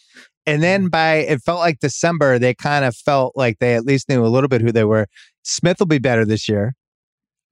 [0.46, 0.90] And then mm.
[0.90, 4.28] by it felt like December, they kind of felt like they at least knew a
[4.28, 5.06] little bit who they were.
[5.42, 6.74] Smith will be better this year.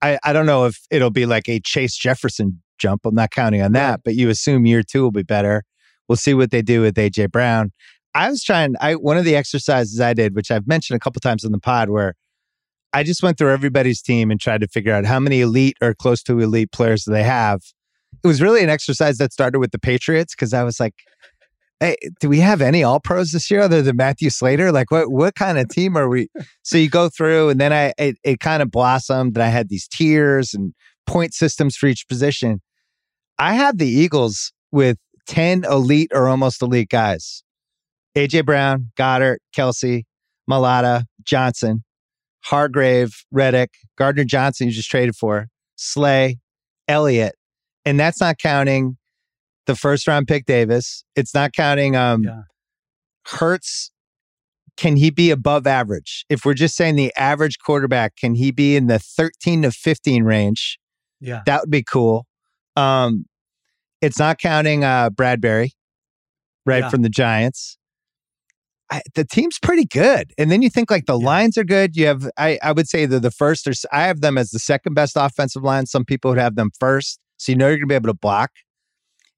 [0.01, 3.05] I, I don't know if it'll be like a Chase Jefferson jump.
[3.05, 5.63] I'm not counting on that, but you assume year two will be better.
[6.07, 7.71] We'll see what they do with AJ Brown.
[8.15, 8.75] I was trying.
[8.79, 11.59] I one of the exercises I did, which I've mentioned a couple times on the
[11.59, 12.15] pod, where
[12.93, 15.93] I just went through everybody's team and tried to figure out how many elite or
[15.93, 17.61] close to elite players they have.
[18.23, 20.93] It was really an exercise that started with the Patriots because I was like,
[21.81, 24.71] "Hey, do we have any All Pros this year other than Matthew Slater?
[24.71, 26.29] Like, what what kind of team are we?"
[26.63, 29.67] So you go through, and then I it, it kind of blossomed, and I had
[29.67, 30.73] these tiers and
[31.05, 32.61] point systems for each position.
[33.37, 34.97] I had the Eagles with
[35.27, 37.43] ten elite or almost elite guys.
[38.15, 40.03] AJ Brown, Goedert, Kelce,
[40.49, 41.83] Mailata, Johnson,
[42.45, 46.39] Hargrave, Reddick, Gardner Johnson, you just traded for, Slay,
[46.87, 47.35] Elliott.
[47.85, 48.97] And that's not counting
[49.65, 51.03] the first round pick Davis.
[51.15, 52.41] It's not counting um yeah.
[53.27, 53.91] Hurts.
[54.77, 56.25] Can he be above average?
[56.29, 60.23] If we're just saying the average quarterback, can he be in the 13 to 15
[60.23, 60.77] range?
[61.21, 61.41] Yeah.
[61.45, 62.27] That would be cool.
[62.75, 63.25] Um,
[64.01, 65.71] it's not counting uh Bradberry,
[66.65, 66.89] right, yeah.
[66.89, 67.77] from the Giants.
[68.91, 70.31] I, the team's pretty good.
[70.37, 71.25] And then you think like the yeah.
[71.25, 71.95] lines are good.
[71.95, 74.59] You have, I, I would say they're the first, or I have them as the
[74.59, 75.87] second best offensive line.
[75.87, 77.19] Some people would have them first.
[77.37, 78.51] So you know you're going to be able to block.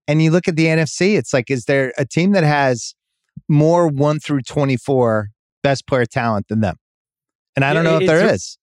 [0.08, 2.94] And you look at the NFC, it's like, is there a team that has
[3.50, 5.30] more one through 24
[5.64, 6.76] best player talent than them?
[7.56, 8.58] And I don't know if there is.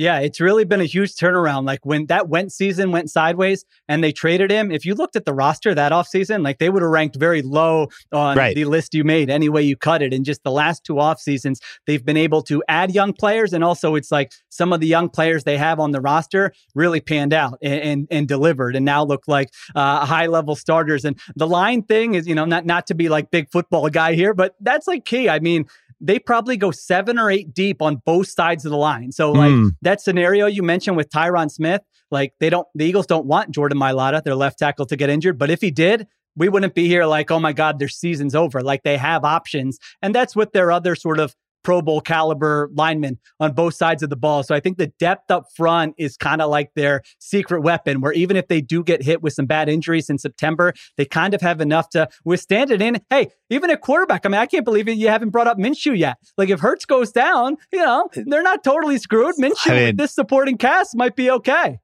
[0.00, 1.66] Yeah, it's really been a huge turnaround.
[1.66, 5.26] Like when that went season went sideways and they traded him, if you looked at
[5.26, 8.54] the roster that offseason, like they would have ranked very low on right.
[8.54, 10.14] the list you made any way you cut it.
[10.14, 13.52] And just the last two off seasons, they've been able to add young players.
[13.52, 17.02] And also it's like some of the young players they have on the roster really
[17.02, 21.04] panned out and, and, and delivered and now look like uh, high level starters.
[21.04, 24.14] And the line thing is, you know, not, not to be like big football guy
[24.14, 25.28] here, but that's like key.
[25.28, 25.66] I mean,
[26.00, 29.12] they probably go seven or eight deep on both sides of the line.
[29.12, 29.70] So like mm.
[29.82, 33.78] that scenario you mentioned with Tyron Smith, like they don't the Eagles don't want Jordan
[33.78, 35.38] Mailata, their left tackle, to get injured.
[35.38, 36.06] But if he did,
[36.36, 38.62] we wouldn't be here like, oh my God, their season's over.
[38.62, 39.78] Like they have options.
[40.00, 44.10] And that's with their other sort of Pro Bowl caliber linemen on both sides of
[44.10, 44.42] the ball.
[44.42, 48.12] So I think the depth up front is kind of like their secret weapon, where
[48.12, 51.40] even if they do get hit with some bad injuries in September, they kind of
[51.40, 52.80] have enough to withstand it.
[52.82, 55.58] And hey, even a quarterback, I mean, I can't believe it, you haven't brought up
[55.58, 56.16] Minshew yet.
[56.36, 59.36] Like if Hurts goes down, you know, they're not totally screwed.
[59.36, 61.78] Minshew I mean, with this supporting cast might be okay.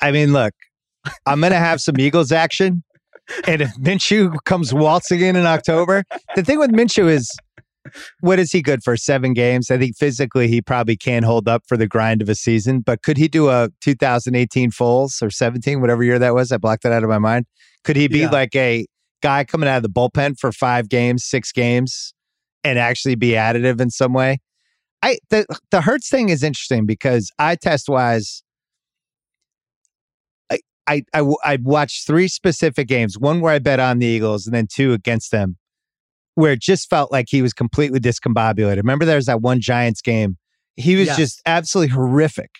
[0.00, 0.54] I mean, look,
[1.26, 2.82] I'm going to have some Eagles action.
[3.46, 6.02] And if Minshew comes waltzing in in October,
[6.34, 7.30] the thing with Minshew is
[8.20, 8.96] what is he good for?
[8.96, 9.70] Seven games.
[9.70, 13.02] I think physically he probably can't hold up for the grind of a season, but
[13.02, 16.52] could he do a 2018 Foles or 17, whatever year that was?
[16.52, 17.46] I blocked that out of my mind.
[17.84, 18.30] Could he be yeah.
[18.30, 18.86] like a
[19.22, 22.14] guy coming out of the bullpen for five games, six games,
[22.64, 24.38] and actually be additive in some way?
[25.02, 28.44] I the the Hurts thing is interesting because I test wise.
[30.48, 34.46] I, I, I, I watched three specific games, one where I bet on the Eagles
[34.46, 35.56] and then two against them
[36.34, 38.76] where it just felt like he was completely discombobulated.
[38.76, 40.38] Remember, there was that one Giants game.
[40.76, 41.16] He was yes.
[41.16, 42.50] just absolutely horrific.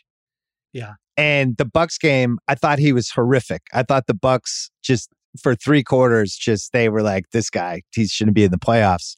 [0.72, 0.94] Yeah.
[1.16, 3.62] And the Bucks game, I thought he was horrific.
[3.72, 8.06] I thought the Bucks just for three quarters, just they were like, this guy, he
[8.06, 9.16] shouldn't be in the playoffs.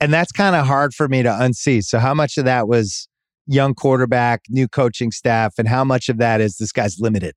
[0.00, 1.82] And that's kind of hard for me to unsee.
[1.82, 3.08] So, how much of that was
[3.46, 7.34] young quarterback, new coaching staff, and how much of that is this guy's limited?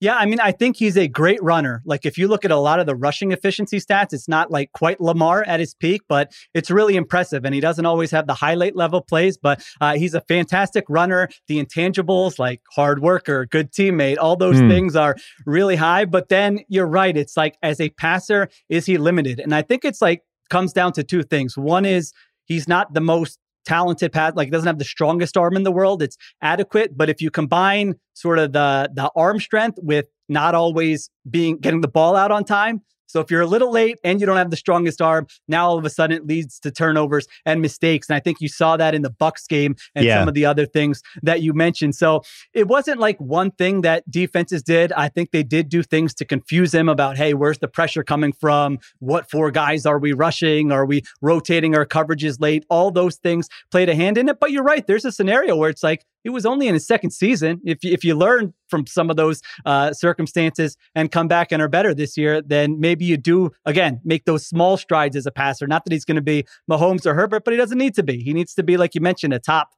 [0.00, 1.82] Yeah, I mean, I think he's a great runner.
[1.84, 4.72] Like, if you look at a lot of the rushing efficiency stats, it's not like
[4.72, 7.44] quite Lamar at his peak, but it's really impressive.
[7.44, 11.28] And he doesn't always have the highlight level plays, but uh, he's a fantastic runner.
[11.48, 14.70] The intangibles, like hard worker, good teammate, all those mm.
[14.70, 16.06] things are really high.
[16.06, 17.16] But then you're right.
[17.16, 19.38] It's like, as a passer, is he limited?
[19.38, 21.56] And I think it's like, comes down to two things.
[21.56, 22.12] One is
[22.46, 25.72] he's not the most talented pass, like it doesn't have the strongest arm in the
[25.72, 26.02] world.
[26.02, 31.10] It's adequate, but if you combine sort of the the arm strength with not always
[31.28, 34.26] being getting the ball out on time, so if you're a little late and you
[34.26, 37.60] don't have the strongest arm, now all of a sudden it leads to turnovers and
[37.60, 38.08] mistakes.
[38.08, 40.20] And I think you saw that in the Bucks game and Yeah.
[40.20, 41.94] some of the other things that you mentioned.
[41.94, 42.22] So
[42.54, 44.92] it wasn't like one thing that defenses did.
[44.92, 48.32] I think they did do things to confuse him about, hey, where's the pressure coming
[48.32, 48.78] from?
[48.98, 50.72] What four guys are we rushing?
[50.72, 52.64] Are we rotating our coverages late?
[52.70, 54.38] All those things played a hand in it.
[54.40, 54.86] But you're right.
[54.86, 57.60] There's a scenario where it's like, it was only in his second season.
[57.64, 61.62] If you, if you learn from some of those uh, circumstances and come back and
[61.62, 65.30] are better this year, then maybe you do again make those small strides as a
[65.30, 65.66] passer.
[65.66, 68.22] Not that he's going to be Mahomes or Herbert, but he doesn't need to be.
[68.22, 69.70] He needs to be like you mentioned, a top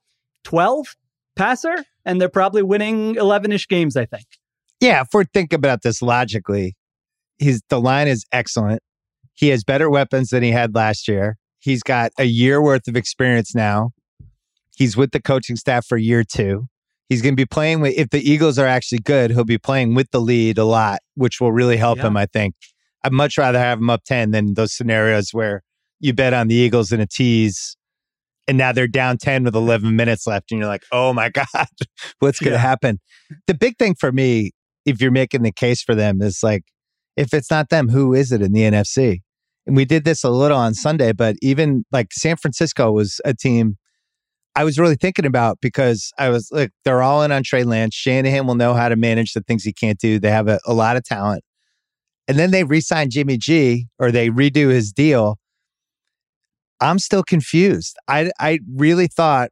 [0.45, 0.97] twelve
[1.37, 3.97] passer, and they're probably winning eleven ish games.
[3.97, 4.27] I think.
[4.81, 6.77] Yeah, if we're thinking about this logically,
[7.39, 8.83] his the line is excellent.
[9.35, 11.39] He has better weapons than he had last year.
[11.59, 13.93] He's got a year worth of experience now.
[14.83, 16.67] He's with the coaching staff for year two.
[17.09, 19.95] He's going to be playing with, if the Eagles are actually good, he'll be playing
[19.95, 22.09] with the lead a lot, which will really help Yeah.
[22.09, 22.57] him, I think.
[23.05, 25.63] I'd much rather have him up 10 than those scenarios where
[26.01, 27.77] you bet on the Eagles in a tease
[28.49, 31.47] and now they're down 10 with 11 minutes left and you're like, oh my God,
[32.19, 32.63] what's going to Yeah.
[32.63, 32.99] happen?
[33.47, 34.51] The big thing for me,
[34.85, 36.65] if you're making the case for them, is like,
[37.17, 39.21] if it's not them, who is it in the NFC?
[39.65, 43.33] And we did this a little on Sunday, but even like San Francisco was a
[43.33, 43.77] team
[44.55, 47.95] I was really thinking about because I was like, they're all in on Trey Lance.
[47.95, 50.19] Shanahan will know how to manage the things he can't do.
[50.19, 51.43] They have a, a lot of talent.
[52.29, 55.39] And then they re sign Jimmy G or they redo his deal.
[56.81, 57.97] I'm still confused.
[58.09, 59.51] I, I really thought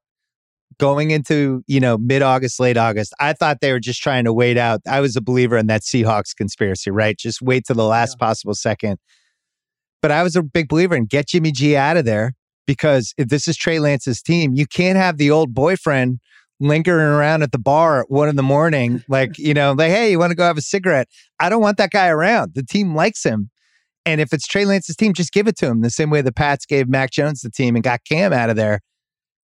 [0.78, 4.32] going into, you know, mid August, late August, I thought they were just trying to
[4.32, 4.80] wait out.
[4.86, 7.16] I was a believer in that Seahawks conspiracy, right?
[7.16, 8.98] Just wait to the last possible second.
[10.02, 12.34] But I was a big believer in get Jimmy G out of there
[12.70, 16.20] because if this is Trey Lance's team, you can't have the old boyfriend
[16.60, 20.12] lingering around at the bar at one in the morning, like, you know, like, hey,
[20.12, 21.08] you want to go have a cigarette?
[21.40, 22.52] I don't want that guy around.
[22.54, 23.50] The team likes him.
[24.06, 26.30] And if it's Trey Lance's team, just give it to him the same way the
[26.30, 28.82] Pats gave Mac Jones the team and got Cam out of there.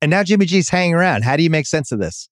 [0.03, 1.25] And now Jimmy G's hanging around.
[1.25, 2.29] How do you make sense of this?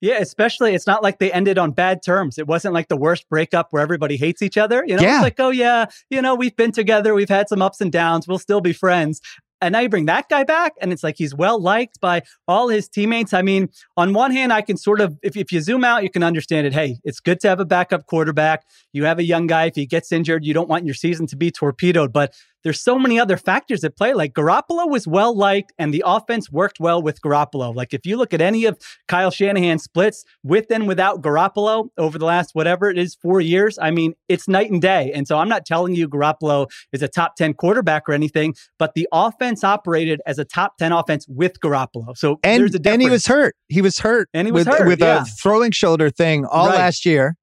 [0.00, 2.38] Yeah, especially it's not like they ended on bad terms.
[2.38, 4.84] It wasn't like the worst breakup where everybody hates each other.
[4.86, 5.16] You know, Yeah.
[5.16, 8.28] it's like, oh yeah, you know, we've been together, we've had some ups and downs,
[8.28, 9.20] we'll still be friends.
[9.60, 12.68] And now you bring that guy back, and it's like he's well liked by all
[12.68, 13.34] his teammates.
[13.34, 16.10] I mean, on one hand, I can sort of, if, if you zoom out, you
[16.10, 16.72] can understand it.
[16.72, 18.64] Hey, it's good to have a backup quarterback.
[18.92, 19.66] You have a young guy.
[19.66, 22.12] If he gets injured, you don't want your season to be torpedoed.
[22.12, 22.34] But
[22.64, 24.12] there's so many other factors at play.
[24.14, 27.74] Like Garoppolo was well liked, and the offense worked well with Garoppolo.
[27.74, 28.78] Like if you look at any of
[29.08, 33.78] Kyle Shanahan's splits with and without Garoppolo over the last whatever it is, four years,
[33.80, 35.10] I mean, it's night and day.
[35.14, 38.94] And so I'm not telling you Garoppolo is a top 10 quarterback or anything, but
[38.94, 42.16] the offense operated as a top 10 offense with Garoppolo.
[42.16, 42.94] So And, there's a difference.
[42.94, 43.54] and he was hurt.
[43.68, 44.28] He was hurt.
[44.34, 45.22] And he was with, hurt, with yeah.
[45.22, 46.76] a throwing shoulder thing all Right.
[46.76, 47.36] last year.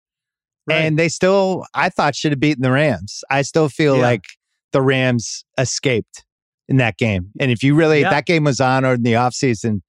[0.67, 0.81] Right.
[0.81, 3.23] And they still, I thought, should have beaten the Rams.
[3.31, 4.01] I still feel Yeah.
[4.01, 4.23] like
[4.73, 6.25] the Rams escaped
[6.67, 7.31] in that game.
[7.39, 8.09] And if you really, Yeah.
[8.09, 9.81] that game was on or in the offseason,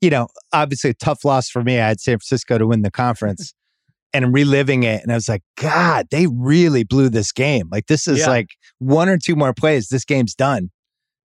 [0.00, 1.78] you know, obviously a tough loss for me.
[1.80, 3.52] I had San Francisco to win the conference
[4.14, 5.02] and I'm reliving it.
[5.02, 7.68] And I was like, God, they really blew this game.
[7.70, 8.28] Like, this is Yeah.
[8.28, 8.48] like
[8.78, 10.70] one or two more plays, this game's done.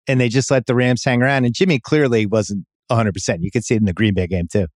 [0.08, 1.46] And they just let the Rams hang around.
[1.46, 3.42] And Jimmy clearly wasn't 100%.
[3.42, 4.68] You could see it in the Green Bay game, too.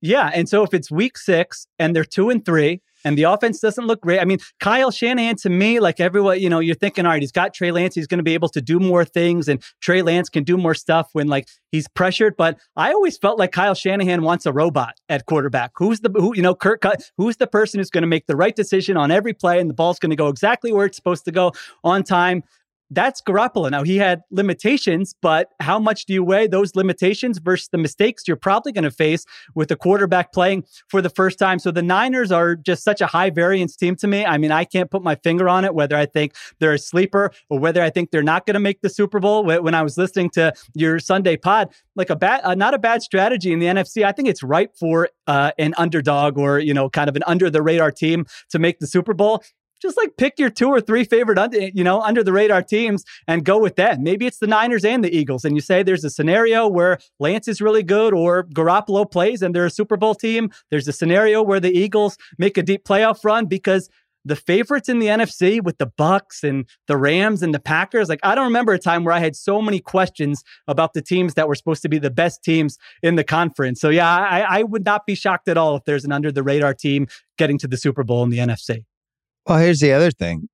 [0.00, 0.30] Yeah.
[0.32, 3.86] And so if it's week six and they're two and three and the offense doesn't
[3.86, 7.12] look great, I mean, Kyle Shanahan to me, like everyone, you know, you're thinking, all
[7.12, 7.94] right, he's got Trey Lance.
[7.94, 10.74] He's going to be able to do more things and Trey Lance can do more
[10.74, 12.36] stuff when like he's pressured.
[12.36, 15.72] But I always felt like Kyle Shanahan wants a robot at quarterback.
[15.76, 16.82] Who's the, who, you know, Kirk,
[17.16, 19.74] who's the person who's going to make the right decision on every play and the
[19.74, 21.52] ball's going to go exactly where it's supposed to go
[21.82, 22.42] on time?
[22.90, 23.70] That's Garoppolo.
[23.70, 28.24] Now he had limitations, but how much do you weigh those limitations versus the mistakes
[28.26, 29.24] you're probably going to face
[29.54, 31.58] with a quarterback playing for the first time?
[31.58, 34.24] So the Niners are just such a high variance team to me.
[34.24, 37.32] I mean, I can't put my finger on it whether I think they're a sleeper
[37.48, 39.44] or whether I think they're not going to make the Super Bowl.
[39.44, 43.02] When I was listening to your Sunday pod, like a bad, uh, not a bad
[43.02, 44.04] strategy in the NFC.
[44.04, 47.50] I think it's ripe for uh, an underdog or you know, kind of an under
[47.50, 49.42] the radar team to make the Super Bowl
[49.84, 53.04] just like pick your two or three favorite under, you know under the radar teams
[53.28, 54.00] and go with that.
[54.00, 57.48] Maybe it's the Niners and the Eagles, and you say there's a scenario where Lance
[57.48, 60.50] is really good or Garoppolo plays and they're a Super Bowl team.
[60.70, 63.90] There's a scenario where the Eagles make a deep playoff run because
[64.24, 68.08] the favorites in the NFC with the Bucks and the Rams and the Packers.
[68.08, 71.34] Like I don't remember a time where I had so many questions about the teams
[71.34, 73.80] that were supposed to be the best teams in the conference.
[73.80, 76.42] So yeah, I, I would not be shocked at all if there's an under the
[76.42, 77.06] radar team
[77.36, 78.84] getting to the Super Bowl in the NFC.
[79.46, 80.48] Well, here's the other thing.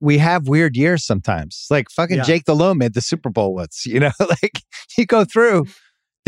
[0.00, 1.66] We have weird years sometimes.
[1.70, 2.22] Like fucking Yeah.
[2.22, 4.62] Jake Delhomme made the Super Bowl once, you know, like
[4.96, 5.66] you go through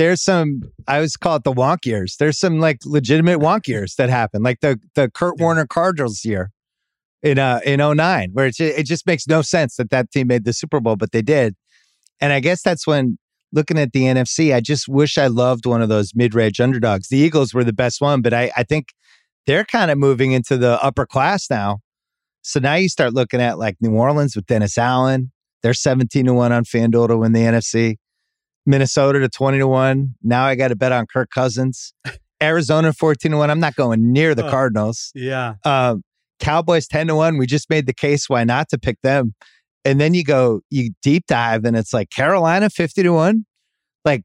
[0.00, 2.16] there's some I always call it the wonk years.
[2.18, 6.50] There's some like legitimate wonk years that happen, like the the Kurt Warner Cardinals year
[7.22, 10.44] in uh in 09, where it it just makes no sense that that team made
[10.44, 11.54] the Super Bowl, but they did.
[12.18, 13.18] And I guess that's when
[13.52, 17.08] looking at the NFC, I just wish I loved one of those mid range underdogs.
[17.08, 18.94] The Eagles were the best one, but I I think
[19.46, 21.80] they're kind of moving into the upper class now.
[22.42, 25.32] So now you start looking at like New Orleans with Dennis Allen.
[25.62, 27.96] They're 17 to 1 on FanDuel to win the NFC.
[28.66, 30.14] Minnesota to 20 to 1.
[30.22, 31.92] Now I got to bet on Kirk Cousins.
[32.42, 33.50] Arizona 14 to 1.
[33.50, 34.50] I'm not going near the Oh.
[34.50, 35.10] Cardinals.
[35.14, 35.54] Yeah.
[35.64, 36.02] Um,
[36.38, 37.36] Cowboys 10 to 1.
[37.36, 39.34] We just made the case why not to pick them.
[39.84, 43.44] And then you go, you deep dive, and it's like Carolina 50 to 1.
[44.04, 44.24] Like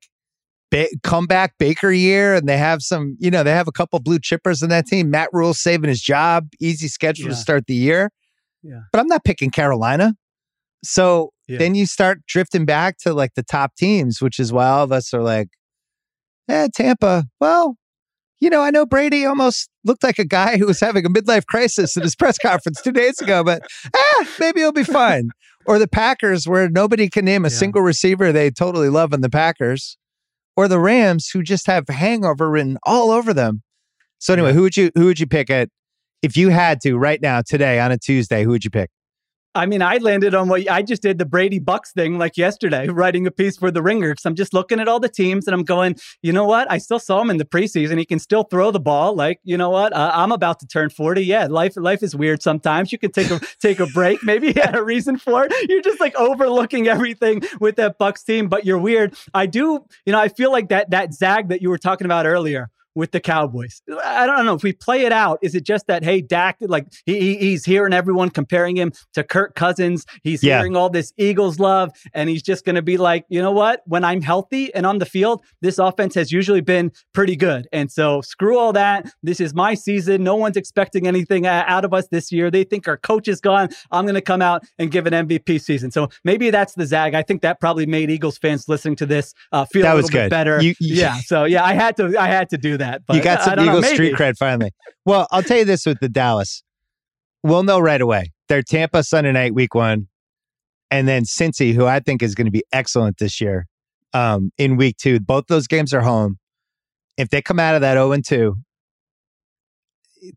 [0.83, 4.19] ba- comeback Baker year, and they have some, you know, they have a couple blue
[4.19, 5.09] chippers in that team.
[5.09, 8.09] Matt Rhule saving his job, easy schedule to start the year.
[8.63, 8.81] Yeah.
[8.91, 10.13] But I'm not picking Carolina.
[10.83, 11.57] So Yeah.
[11.59, 14.91] then you start drifting back to like the top teams, which is why all of
[14.91, 15.47] us are like,
[16.49, 17.25] eh, Tampa.
[17.39, 17.75] Well,
[18.39, 21.45] you know, I know Brady almost looked like a guy who was having a midlife
[21.45, 23.61] crisis at his press conference two days ago, but
[23.93, 25.29] eh, maybe he'll be fine.
[25.67, 27.55] Or the Packers, where nobody can name a Yeah.
[27.57, 29.97] single receiver they totally love in the Packers.
[30.55, 33.61] Or the Rams, who just have hangover written all over them.
[34.19, 34.53] So anyway, Yeah.
[34.53, 35.69] who would you who would you pick at
[36.21, 38.43] if you had to right now today on a Tuesday?
[38.43, 38.89] Who would you pick?
[39.55, 42.87] I mean, I landed on what I just did the Brady Bucks thing like yesterday,
[42.89, 44.11] writing a piece for the Ringer.
[44.11, 46.69] Because I'm just looking at all the teams and I'm going, you know what?
[46.69, 47.97] I still saw him in the preseason.
[47.97, 49.15] He can still throw the ball.
[49.15, 49.93] Like, you know what?
[49.93, 51.23] Uh, I'm about to turn 40.
[51.23, 52.91] Yeah, life life is weird sometimes.
[52.91, 54.23] You can take a take a break.
[54.23, 55.53] Maybe he had a reason for it.
[55.69, 59.15] You're just like overlooking everything with that Bucks team, but you're weird.
[59.33, 62.25] I do, you know, I feel like that that zag that you were talking about
[62.25, 63.81] earlier with the Cowboys.
[64.03, 65.39] I don't know if we play it out.
[65.41, 69.23] Is it just that hey, Dak, like he, he- he's hearing everyone comparing him to
[69.23, 70.05] Kirk Cousins.
[70.23, 70.57] He's Yeah.
[70.59, 73.81] hearing all this Eagles love, and he's just going to be like, you know what?
[73.85, 77.67] When I'm healthy and on the field, this offense has usually been pretty good.
[77.73, 79.11] And so screw all that.
[79.23, 80.23] This is my season.
[80.23, 82.49] No one's expecting anything out of us this year.
[82.49, 83.69] They think our coach is gone.
[83.91, 85.91] I'm going to come out and give an MVP season.
[85.91, 87.13] So maybe that's the zag.
[87.13, 90.09] I think that probably made Eagles fans listening to this uh, feel That a little
[90.09, 90.61] bit better.
[90.61, 91.15] You- you- yeah.
[91.25, 92.15] So yeah, I had to.
[92.17, 92.84] I had to do that.
[93.07, 94.71] But you got some don't know, Eagles street cred finally.
[95.05, 96.63] Well, I'll tell you this with the Dallas.
[97.43, 98.31] We'll know right away.
[98.49, 100.07] They're Tampa Sunday night, week one.
[100.91, 103.65] And then Cincy, who I think is going to be excellent this year
[104.13, 105.19] um, in week two.
[105.19, 106.37] Both those games are home.
[107.17, 108.55] If they come out of that 0 and 2,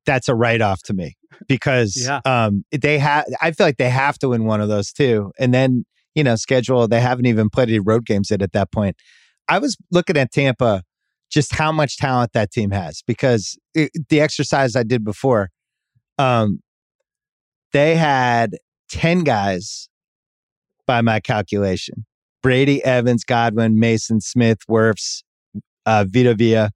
[0.04, 1.16] that's a write off to me
[1.48, 2.20] because Yeah.
[2.24, 5.32] um, they have, I feel like they have to win one of those two.
[5.38, 5.84] And then,
[6.14, 8.96] you know, schedule, they haven't even played any road games yet at that point.
[9.48, 10.82] I was looking at Tampa
[11.30, 15.50] just how much talent that team has because it, the exercise I did before,
[16.18, 16.60] um,
[17.72, 18.56] they had
[18.90, 19.88] 10 guys
[20.86, 22.06] by my calculation
[22.42, 25.22] Brady, Evans, Godwin, Mason, Smith, Wirfs,
[25.84, 26.68] uh, Vita Vea,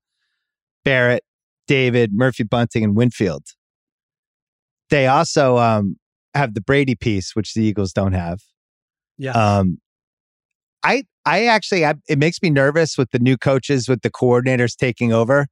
[0.84, 1.22] Barrett,
[1.68, 3.44] David, Murphy Bunting, and Winfield.
[4.90, 5.96] They also um,
[6.34, 8.40] have the Brady piece, which the Eagles don't have.
[9.18, 9.32] Yeah.
[9.32, 9.78] Um,
[10.82, 14.76] I I actually I, it makes me nervous with the new coaches with the coordinators
[14.76, 15.46] taking over.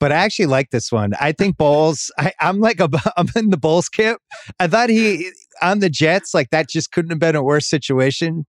[0.00, 1.12] But I actually like this one.
[1.20, 2.10] I think Bowles.
[2.18, 4.20] I, I'm like a, I'm in the Bowles camp.
[4.58, 8.44] I thought he on the Jets like that just couldn't have been a worse situation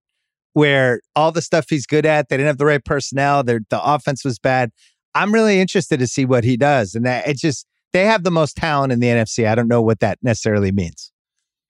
[0.53, 3.43] where all the stuff he's good at, they didn't have the right personnel.
[3.43, 4.71] The offense was bad.
[5.15, 8.31] I'm really interested to see what he does, and that it just they have the
[8.31, 9.47] most talent in the NFC.
[9.47, 11.12] I don't know what that necessarily means.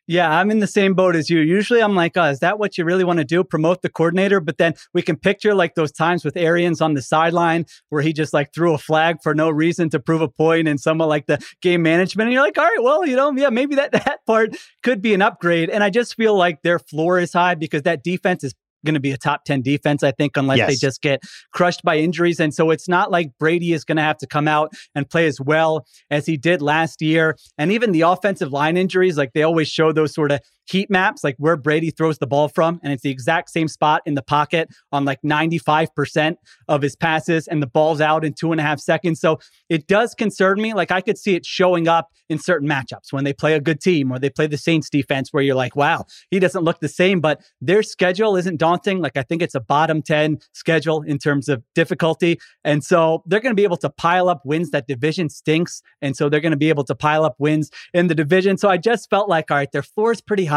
[0.05, 1.39] Yeah, I'm in the same boat as you.
[1.39, 3.41] Usually I'm like, oh, is that what you really want to do?
[3.41, 4.41] Promote the coordinator?
[4.41, 8.11] But then we can picture like those times with Arians on the sideline where he
[8.11, 11.27] just like threw a flag for no reason to prove a point and someone like
[11.27, 12.27] the game management.
[12.27, 15.13] And you're like, all right, well, you know, yeah, maybe that, that part could be
[15.13, 15.69] an upgrade.
[15.69, 18.53] And I just feel like their floor is high because that defense is
[18.85, 21.21] going to be a top 10 defense, I think, unless they just get
[21.53, 22.39] crushed by injuries.
[22.39, 25.27] And so it's not like Brady is going to have to come out and play
[25.27, 27.35] as well as he did last year.
[27.57, 31.23] And even the offensive line injuries, like they always show those sort of heat maps,
[31.23, 32.79] like where Brady throws the ball from.
[32.83, 36.35] And it's the exact same spot in the pocket on like 95%
[36.67, 39.19] of his passes, and the ball's out in two and a half seconds.
[39.19, 40.73] So it does concern me.
[40.73, 43.81] Like I could see it showing up in certain matchups when they play a good
[43.81, 46.87] team or they play the Saints defense, where you're like, wow, he doesn't look the
[46.87, 48.99] same, but their schedule isn't daunting.
[48.99, 52.39] Like I think it's a bottom 10 schedule in terms of difficulty.
[52.63, 54.71] And so they're going to be able to pile up wins.
[54.71, 55.81] That division stinks.
[56.01, 58.57] And so they're going to be able to pile up wins in the division.
[58.57, 60.52] So I just felt like, all right, their floor is pretty high.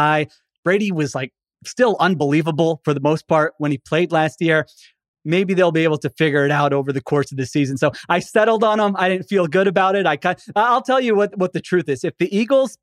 [0.63, 1.31] Brady was like
[1.65, 4.67] still unbelievable for the most part when he played last year.
[5.25, 7.77] Maybe they'll be able to figure it out over the course of the season.
[7.77, 8.95] So I settled on him.
[8.97, 10.05] I didn't feel good about it.
[10.05, 10.17] I
[10.55, 12.03] I'll tell you what, what the truth is.
[12.03, 12.77] If the Eagles,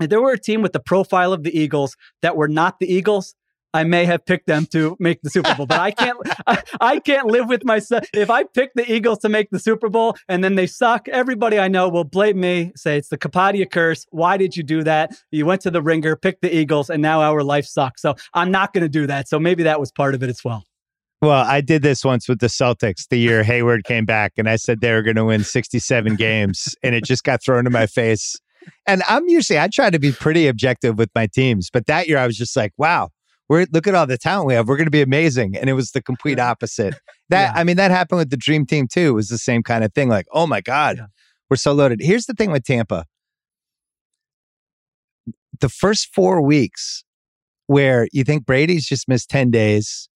[0.00, 2.92] if there were a team with the profile of the Eagles that were not the
[2.92, 3.34] Eagles,
[3.76, 6.98] I may have picked them to make the Super Bowl, but I can't I, I
[6.98, 8.04] can't live with myself.
[8.14, 11.58] If I pick the Eagles to make the Super Bowl and then they suck, everybody
[11.58, 14.06] I know will blame me, say it's the Kapadia curse.
[14.10, 15.12] Why did you do that?
[15.30, 18.00] You went to the ringer, picked the Eagles, and now our life sucks.
[18.00, 19.28] So I'm not going to do that.
[19.28, 20.64] So maybe that was part of it as well.
[21.20, 24.56] Well, I did this once with the Celtics the year Hayward came back, and I
[24.56, 27.86] said they were going to win 67 games, and it just got thrown in my
[27.86, 28.36] face.
[28.86, 32.18] And I'm usually I try to be pretty objective with my teams, but that year
[32.18, 33.10] I was just like, wow,
[33.48, 34.68] we're look at all the talent we have.
[34.68, 36.94] We're going to be amazing, and it was the complete opposite.
[37.28, 37.60] That Yeah.
[37.60, 39.08] I mean, that happened with the Dream Team too.
[39.08, 40.08] It was the same kind of thing.
[40.08, 41.06] Like, oh my god, Yeah.
[41.50, 42.00] we're so loaded.
[42.00, 43.04] Here's the thing with Tampa:
[45.60, 47.04] the first four weeks
[47.66, 50.08] where you think Brady's just missed 10 days.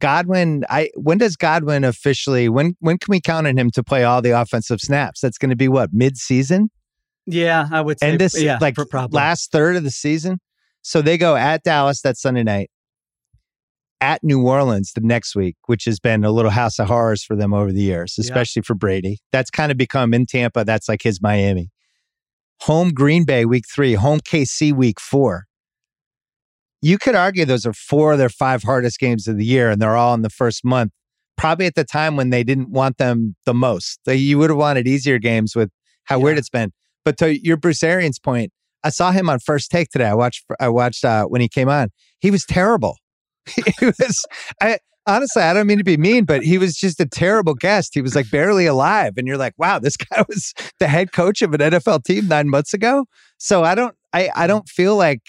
[0.00, 4.02] Godwin, I when does Godwin officially when when can we count on him to play
[4.02, 5.20] all the offensive snaps?
[5.20, 6.70] That's going to be what mid season
[7.24, 8.10] Yeah, I would say.
[8.10, 8.76] and this yeah, like
[9.12, 10.40] last third of the season.
[10.82, 12.68] So they go at Dallas that Sunday night,
[14.02, 17.36] at New Orleans the next week, which has been a little house of horrors for
[17.36, 18.22] them over the years, Yeah.
[18.22, 19.18] especially for Brady.
[19.30, 20.64] That's kind of become in Tampa.
[20.64, 21.70] That's like his Miami.
[22.62, 25.44] Home Green Bay week three, home KC week four.
[26.80, 29.80] You could argue those are four of their five hardest games of the year, and
[29.80, 30.90] they're all in the first month.
[31.36, 34.00] Probably at the time when they didn't want them the most.
[34.04, 35.70] They- You would have wanted easier games with
[36.04, 36.72] how weird it's been.
[37.04, 38.52] But to your Bruce Arians point,
[38.84, 40.06] I saw him on first take today.
[40.06, 41.90] I watched I watched uh, when he came on.
[42.18, 42.96] He was terrible.
[43.78, 44.24] he was
[44.60, 47.90] I honestly I don't mean to be mean, but he was just a terrible guest.
[47.94, 49.14] He was like barely alive.
[49.16, 52.48] And you're like, wow, this guy was the head coach of an NFL team nine
[52.48, 53.06] months ago.
[53.38, 55.20] So I don't I I don't feel like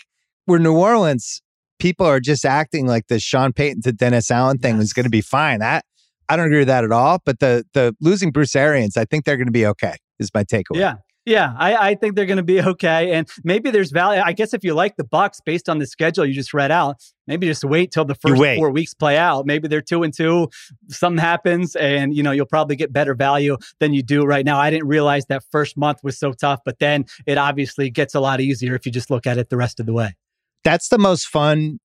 [0.48, 1.42] we're New Orleans.
[1.80, 4.94] People are just acting like the Sean Payton to Dennis Allen thing was Yes.
[4.94, 5.60] going to be fine.
[5.60, 5.84] That
[6.30, 7.20] I don't agree with that at all.
[7.26, 9.96] But the the losing Bruce Arians, I think they're going to be okay.
[10.20, 10.76] Is my takeaway.
[10.80, 10.96] Yeah.
[11.26, 14.22] Yeah, I, I think they're going to be okay, and maybe there's value.
[14.24, 17.02] I guess if you like the Bucks based on the schedule you just read out,
[17.28, 19.46] maybe just wait till the first four weeks play out.
[19.46, 20.50] Maybe they're two and two,
[20.90, 24.60] something happens, and you know you'll probably get better value than you do right now.
[24.60, 28.20] I didn't realize that first month was so tough, but then it obviously gets a
[28.20, 30.16] lot easier if you just look at it the rest of the way.
[30.64, 31.80] that's the most fun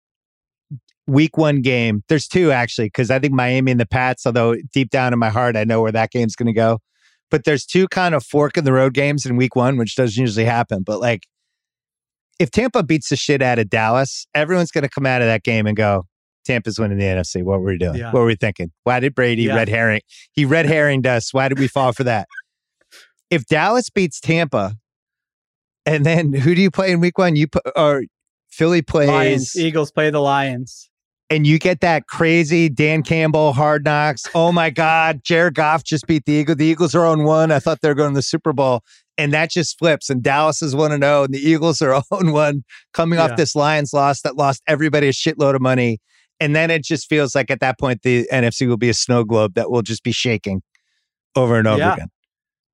[1.07, 2.05] week one game.
[2.09, 5.31] There's two actually, because I think Miami and the Pats, although deep down in my
[5.31, 6.81] heart, I know where that game's going to go.
[7.31, 10.21] But there's two kind of fork in the road games in week one, which doesn't
[10.21, 10.83] usually happen.
[10.83, 11.25] But like,
[12.39, 15.43] if Tampa beats the shit out of Dallas, everyone's going to come out of that
[15.43, 16.05] game and go,
[16.47, 17.43] Tampa's winning the NFC.
[17.43, 17.97] What were we doing?
[17.97, 18.13] Yeah.
[18.13, 18.71] What were we thinking?
[18.85, 19.57] Why did Brady Yeah.
[19.57, 20.01] red herring?
[20.33, 21.35] He red herringed us.
[21.35, 22.27] Why did we fall for that?
[23.31, 24.77] If Dallas beats Tampa,
[25.85, 27.37] and then who do you play in week one?
[27.37, 28.05] You put or
[28.49, 30.89] Philly plays Lions, Eagles play the Lions.
[31.31, 34.25] And you get that crazy Dan Campbell hard knocks.
[34.35, 36.57] Oh my God, Jared Goff just beat the Eagles.
[36.57, 37.51] The Eagles are on one.
[37.53, 38.81] I thought they were going to the Super Bowl.
[39.19, 40.09] And that just flips.
[40.11, 42.63] And Dallas is 1 0, and the Eagles are on 1,
[42.95, 43.27] coming Yeah.
[43.27, 45.99] off this Lions loss that lost everybody a shitload of money.
[46.41, 49.25] And then it just feels like at that point, the NFC will be a snow
[49.25, 50.63] globe that will just be shaking
[51.35, 51.95] over and over Yeah.
[51.95, 52.09] again.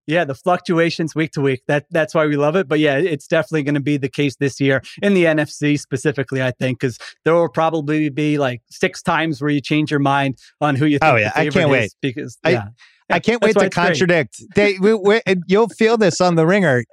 [0.07, 1.63] Yeah, the fluctuations week to week.
[1.67, 2.69] That that's why we love it.
[2.69, 6.43] But yeah, it's definitely going to be the case this year in the NFC specifically.
[6.43, 10.39] I think because there will probably be like six times where you change your mind
[10.61, 11.13] on who you oh, think.
[11.13, 11.95] Oh, the yeah, I can't wait.
[12.03, 12.65] because I- yeah.
[13.11, 14.43] I can't That's wait to contradict.
[14.55, 16.85] They, we, we, you'll feel this on the ringer.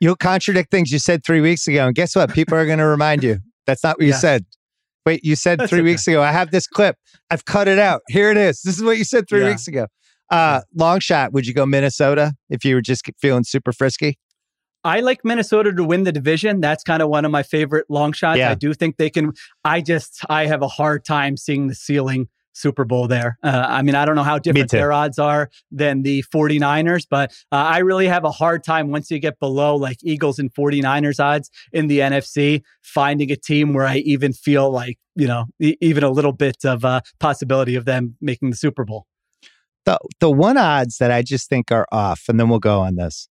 [0.00, 1.86] You'll contradict things you said three weeks ago.
[1.86, 2.32] And guess what?
[2.34, 3.38] People are going to remind you.
[3.66, 4.18] That's not what you Yeah.
[4.18, 4.46] said.
[5.06, 5.90] Wait, you said That's three okay.
[5.90, 6.22] weeks ago.
[6.22, 6.96] I have this clip.
[7.30, 8.02] I've cut it out.
[8.08, 8.62] Here it is.
[8.62, 9.48] This is what you said three Yeah.
[9.48, 9.86] weeks ago.
[10.34, 11.32] Uh, long shot.
[11.32, 14.18] Would you go Minnesota if you were just feeling super frisky?
[14.82, 16.60] I like Minnesota to win the division.
[16.60, 18.38] That's kind of one of my favorite long shots.
[18.38, 18.50] Yeah.
[18.50, 19.32] I do think they can.
[19.64, 23.38] I just I have a hard time seeing the ceiling Super Bowl there.
[23.42, 27.32] Uh, I mean, I don't know how different their odds are than the 49ers, but
[27.52, 31.18] uh, I really have a hard time once you get below like Eagles and 49ers
[31.18, 35.76] odds in the NFC, finding a team where I even feel like, you know, e-
[35.80, 39.06] even a little bit of uh, possibility of them making the Super Bowl.
[39.84, 42.96] The the one odds that I just think are off, and then we'll go on
[42.96, 43.28] this.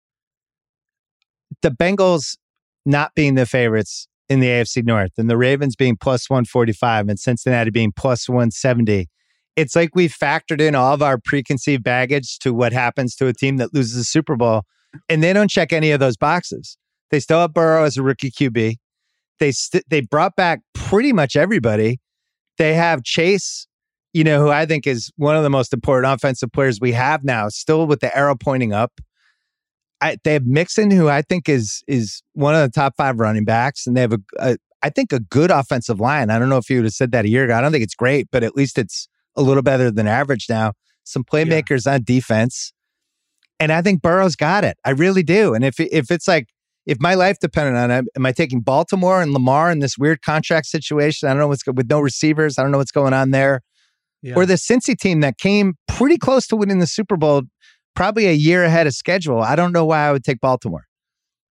[1.63, 2.37] The Bengals
[2.85, 6.73] not being the favorites in the AFC North, and the Ravens being plus one forty
[6.73, 9.09] five, and Cincinnati being plus one seventy.
[9.57, 13.33] It's like we factored in all of our preconceived baggage to what happens to a
[13.33, 14.63] team that loses the Super Bowl,
[15.09, 16.79] and they don't check any of those boxes.
[17.11, 18.77] They still have Burrow as a rookie QB.
[19.39, 22.01] They st- they brought back pretty much everybody.
[22.59, 23.67] They have Chase
[24.13, 27.25] you know, who I think is one of the most important offensive players we have
[27.25, 29.01] now, still with the arrow pointing up.
[30.01, 33.45] I, they have Mixon, who I think is is one of the top five running
[33.45, 36.31] backs, and they have a, a I think a good offensive line.
[36.31, 37.55] I don't know if you would have said that a year ago.
[37.55, 40.73] I don't think it's great, but at least it's a little better than average now.
[41.05, 42.73] Some playmakers on defense,
[43.59, 44.79] and I think Burrow's got it.
[44.85, 45.55] I really do.
[45.55, 46.49] And if if it's like
[46.87, 50.23] if my life depended on it, am I taking Baltimore and Lamar in this weird
[50.23, 51.29] contract situation?
[51.29, 52.59] I don't know what's go- with no receivers.
[52.59, 53.61] I don't know what's going on there.
[54.23, 54.35] Yeah.
[54.37, 57.43] Or the Cincy team that came pretty close to winning the Super Bowl,
[57.95, 59.41] probably a year ahead of schedule.
[59.41, 60.87] I don't know why I would take Baltimore.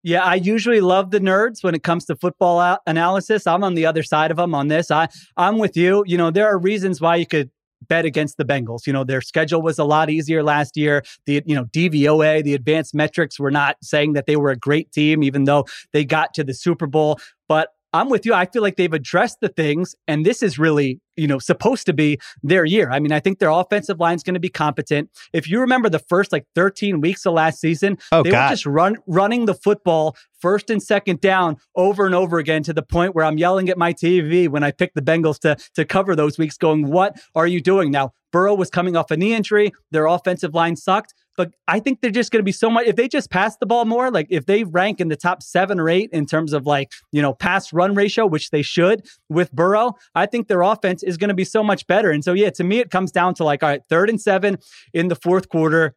[0.02, 3.46] Yeah, I usually love the nerds when it comes to football analysis.
[3.46, 4.90] I'm on the other side of them on this.
[4.90, 6.04] I I'm with you.
[6.06, 7.50] You know, there are reasons why you could
[7.88, 8.86] bet against the Bengals.
[8.86, 11.02] You know, their schedule was a lot easier last year.
[11.26, 14.92] The you know, DVOA, the advanced metrics were not saying that they were a great
[14.92, 17.18] team even though they got to the Super Bowl,
[17.48, 18.34] but I'm with you.
[18.34, 21.92] I feel like they've addressed the things, and this is really, you know, supposed to
[21.94, 22.90] be their year.
[22.90, 25.08] I mean, I think their offensive line is going to be competent.
[25.32, 28.44] If you remember the first like 13 weeks of last season, Oh, they God.
[28.44, 32.72] were just run running the football first and second down over and over again to
[32.74, 35.84] the point where I'm yelling at my TV when I pick the Bengals to to
[35.84, 39.32] cover those weeks, going, "What are you doing now?" Burrow was coming off a knee
[39.34, 39.72] injury.
[39.90, 41.14] Their offensive line sucked.
[41.38, 42.88] But I think they're just going to be so much.
[42.88, 45.78] If they just pass the ball more, like if they rank in the top seven
[45.78, 49.52] or eight in terms of like, you know, pass run ratio, which they should with
[49.52, 52.10] Burrow, I think their offense is going to be so much better.
[52.10, 54.58] And so, yeah, to me, it comes down to like, all right, third and seven
[54.92, 55.94] in the fourth quarter.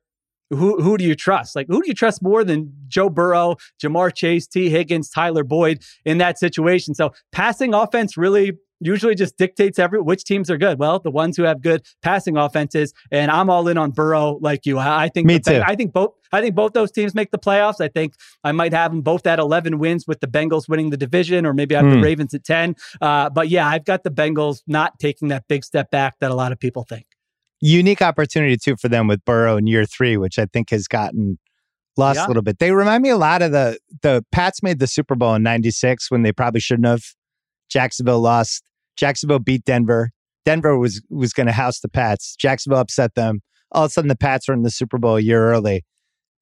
[0.51, 1.55] Who, who do you trust?
[1.55, 5.81] Like, who do you trust more than Joe Burrow, Ja'Marr Chase, Tee Higgins, Tyler Boyd
[6.05, 6.93] in that situation?
[6.93, 10.79] So, passing offense really usually just dictates every which teams are good.
[10.79, 14.65] Well, the ones who have good passing offenses, and I'm all in on Burrow like
[14.65, 14.77] you.
[14.79, 15.61] I, I think Me too.
[15.65, 16.13] I think both.
[16.33, 17.79] I think both those teams make the playoffs.
[17.79, 18.13] I think
[18.43, 21.53] I might have them both at 11 wins with the Bengals winning the division, or
[21.53, 21.97] maybe I have Hmm.
[21.99, 22.75] the Ravens at 10.
[23.01, 26.35] Uh, but yeah, I've got the Bengals not taking that big step back that a
[26.35, 27.05] lot of people think.
[27.59, 31.37] Unique opportunity too for them with Burrow in year three, which I think has gotten
[31.97, 32.25] lost Yeah.
[32.25, 32.57] a little bit.
[32.59, 36.09] They remind me a lot of the the Pats made the Super Bowl in '96
[36.09, 37.03] when they probably shouldn't have.
[37.69, 38.63] Jacksonville lost.
[39.01, 40.11] Jacksonville beat Denver.
[40.45, 42.35] Denver was was going to house the Pats.
[42.35, 43.41] Jacksonville upset them.
[43.71, 45.83] All of a sudden, the Pats were in the Super Bowl a year early,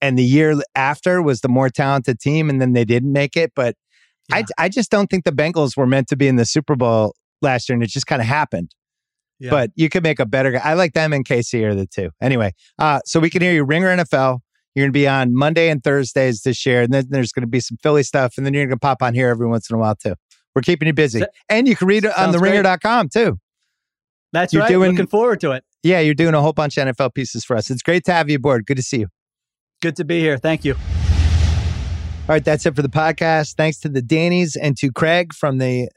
[0.01, 3.53] and the year after was the more talented team, and then they didn't make it.
[3.55, 3.75] But
[4.31, 7.15] I I just don't think the Bengals were meant to be in the Super Bowl
[7.41, 8.75] last year, and it just kind of happened.
[9.39, 9.51] Yeah.
[9.51, 10.59] But you could make a better guy.
[10.61, 12.09] I like them and KC are the two.
[12.21, 14.39] Anyway, uh, so we can hear you Ringer NFL.
[14.75, 17.47] You're going to be on Monday and Thursdays this year, and then there's going to
[17.47, 19.77] be some Philly stuff, and then you're going to pop on here every once in
[19.77, 20.15] a while too.
[20.59, 23.39] We're keeping you busy, and you can read it on the ringer.com too.
[24.33, 24.69] That's You're right.
[24.69, 25.63] doing- Looking forward to it.
[25.83, 27.69] Yeah, you're doing a whole bunch of NFL pieces for us.
[27.71, 28.65] It's great to have you aboard.
[28.65, 29.07] Good to see you.
[29.81, 30.37] Good to be here.
[30.37, 30.73] Thank you.
[30.73, 33.55] All right, that's it for the podcast.
[33.55, 35.87] Thanks to the Dannies and to Craig from the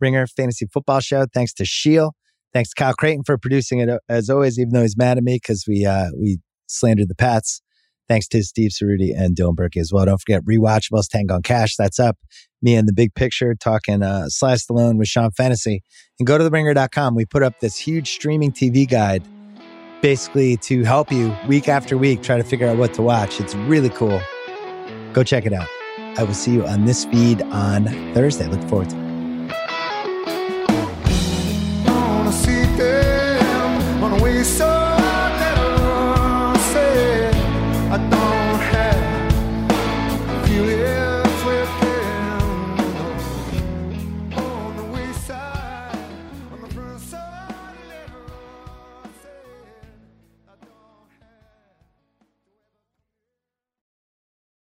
[0.00, 1.26] Ringer Fantasy Football Show.
[1.34, 2.14] Thanks to Sheil.
[2.54, 5.24] Thanks to Kyle Crichton for producing it uh, as always, even though he's mad at
[5.24, 6.38] me because we uh, we
[6.68, 7.60] slandered the Pats.
[8.08, 10.04] Thanks to Steve Ceruti and Dylan Burke as well.
[10.04, 11.76] Don't forget rewatchables, Tango on Cash.
[11.76, 12.16] That's up.
[12.62, 15.82] Me and the big picture talking uh, Sly Stallone with Sean Fennessey.
[16.18, 17.14] And go to theringer.com.
[17.14, 19.22] We put up this huge streaming TV guide
[20.02, 23.40] basically to help you week after week try to figure out what to watch.
[23.40, 24.20] It's really cool.
[25.12, 25.68] Go check it out.
[26.18, 28.46] I will see you on this feed on Thursday.
[28.46, 29.05] Look forward to it.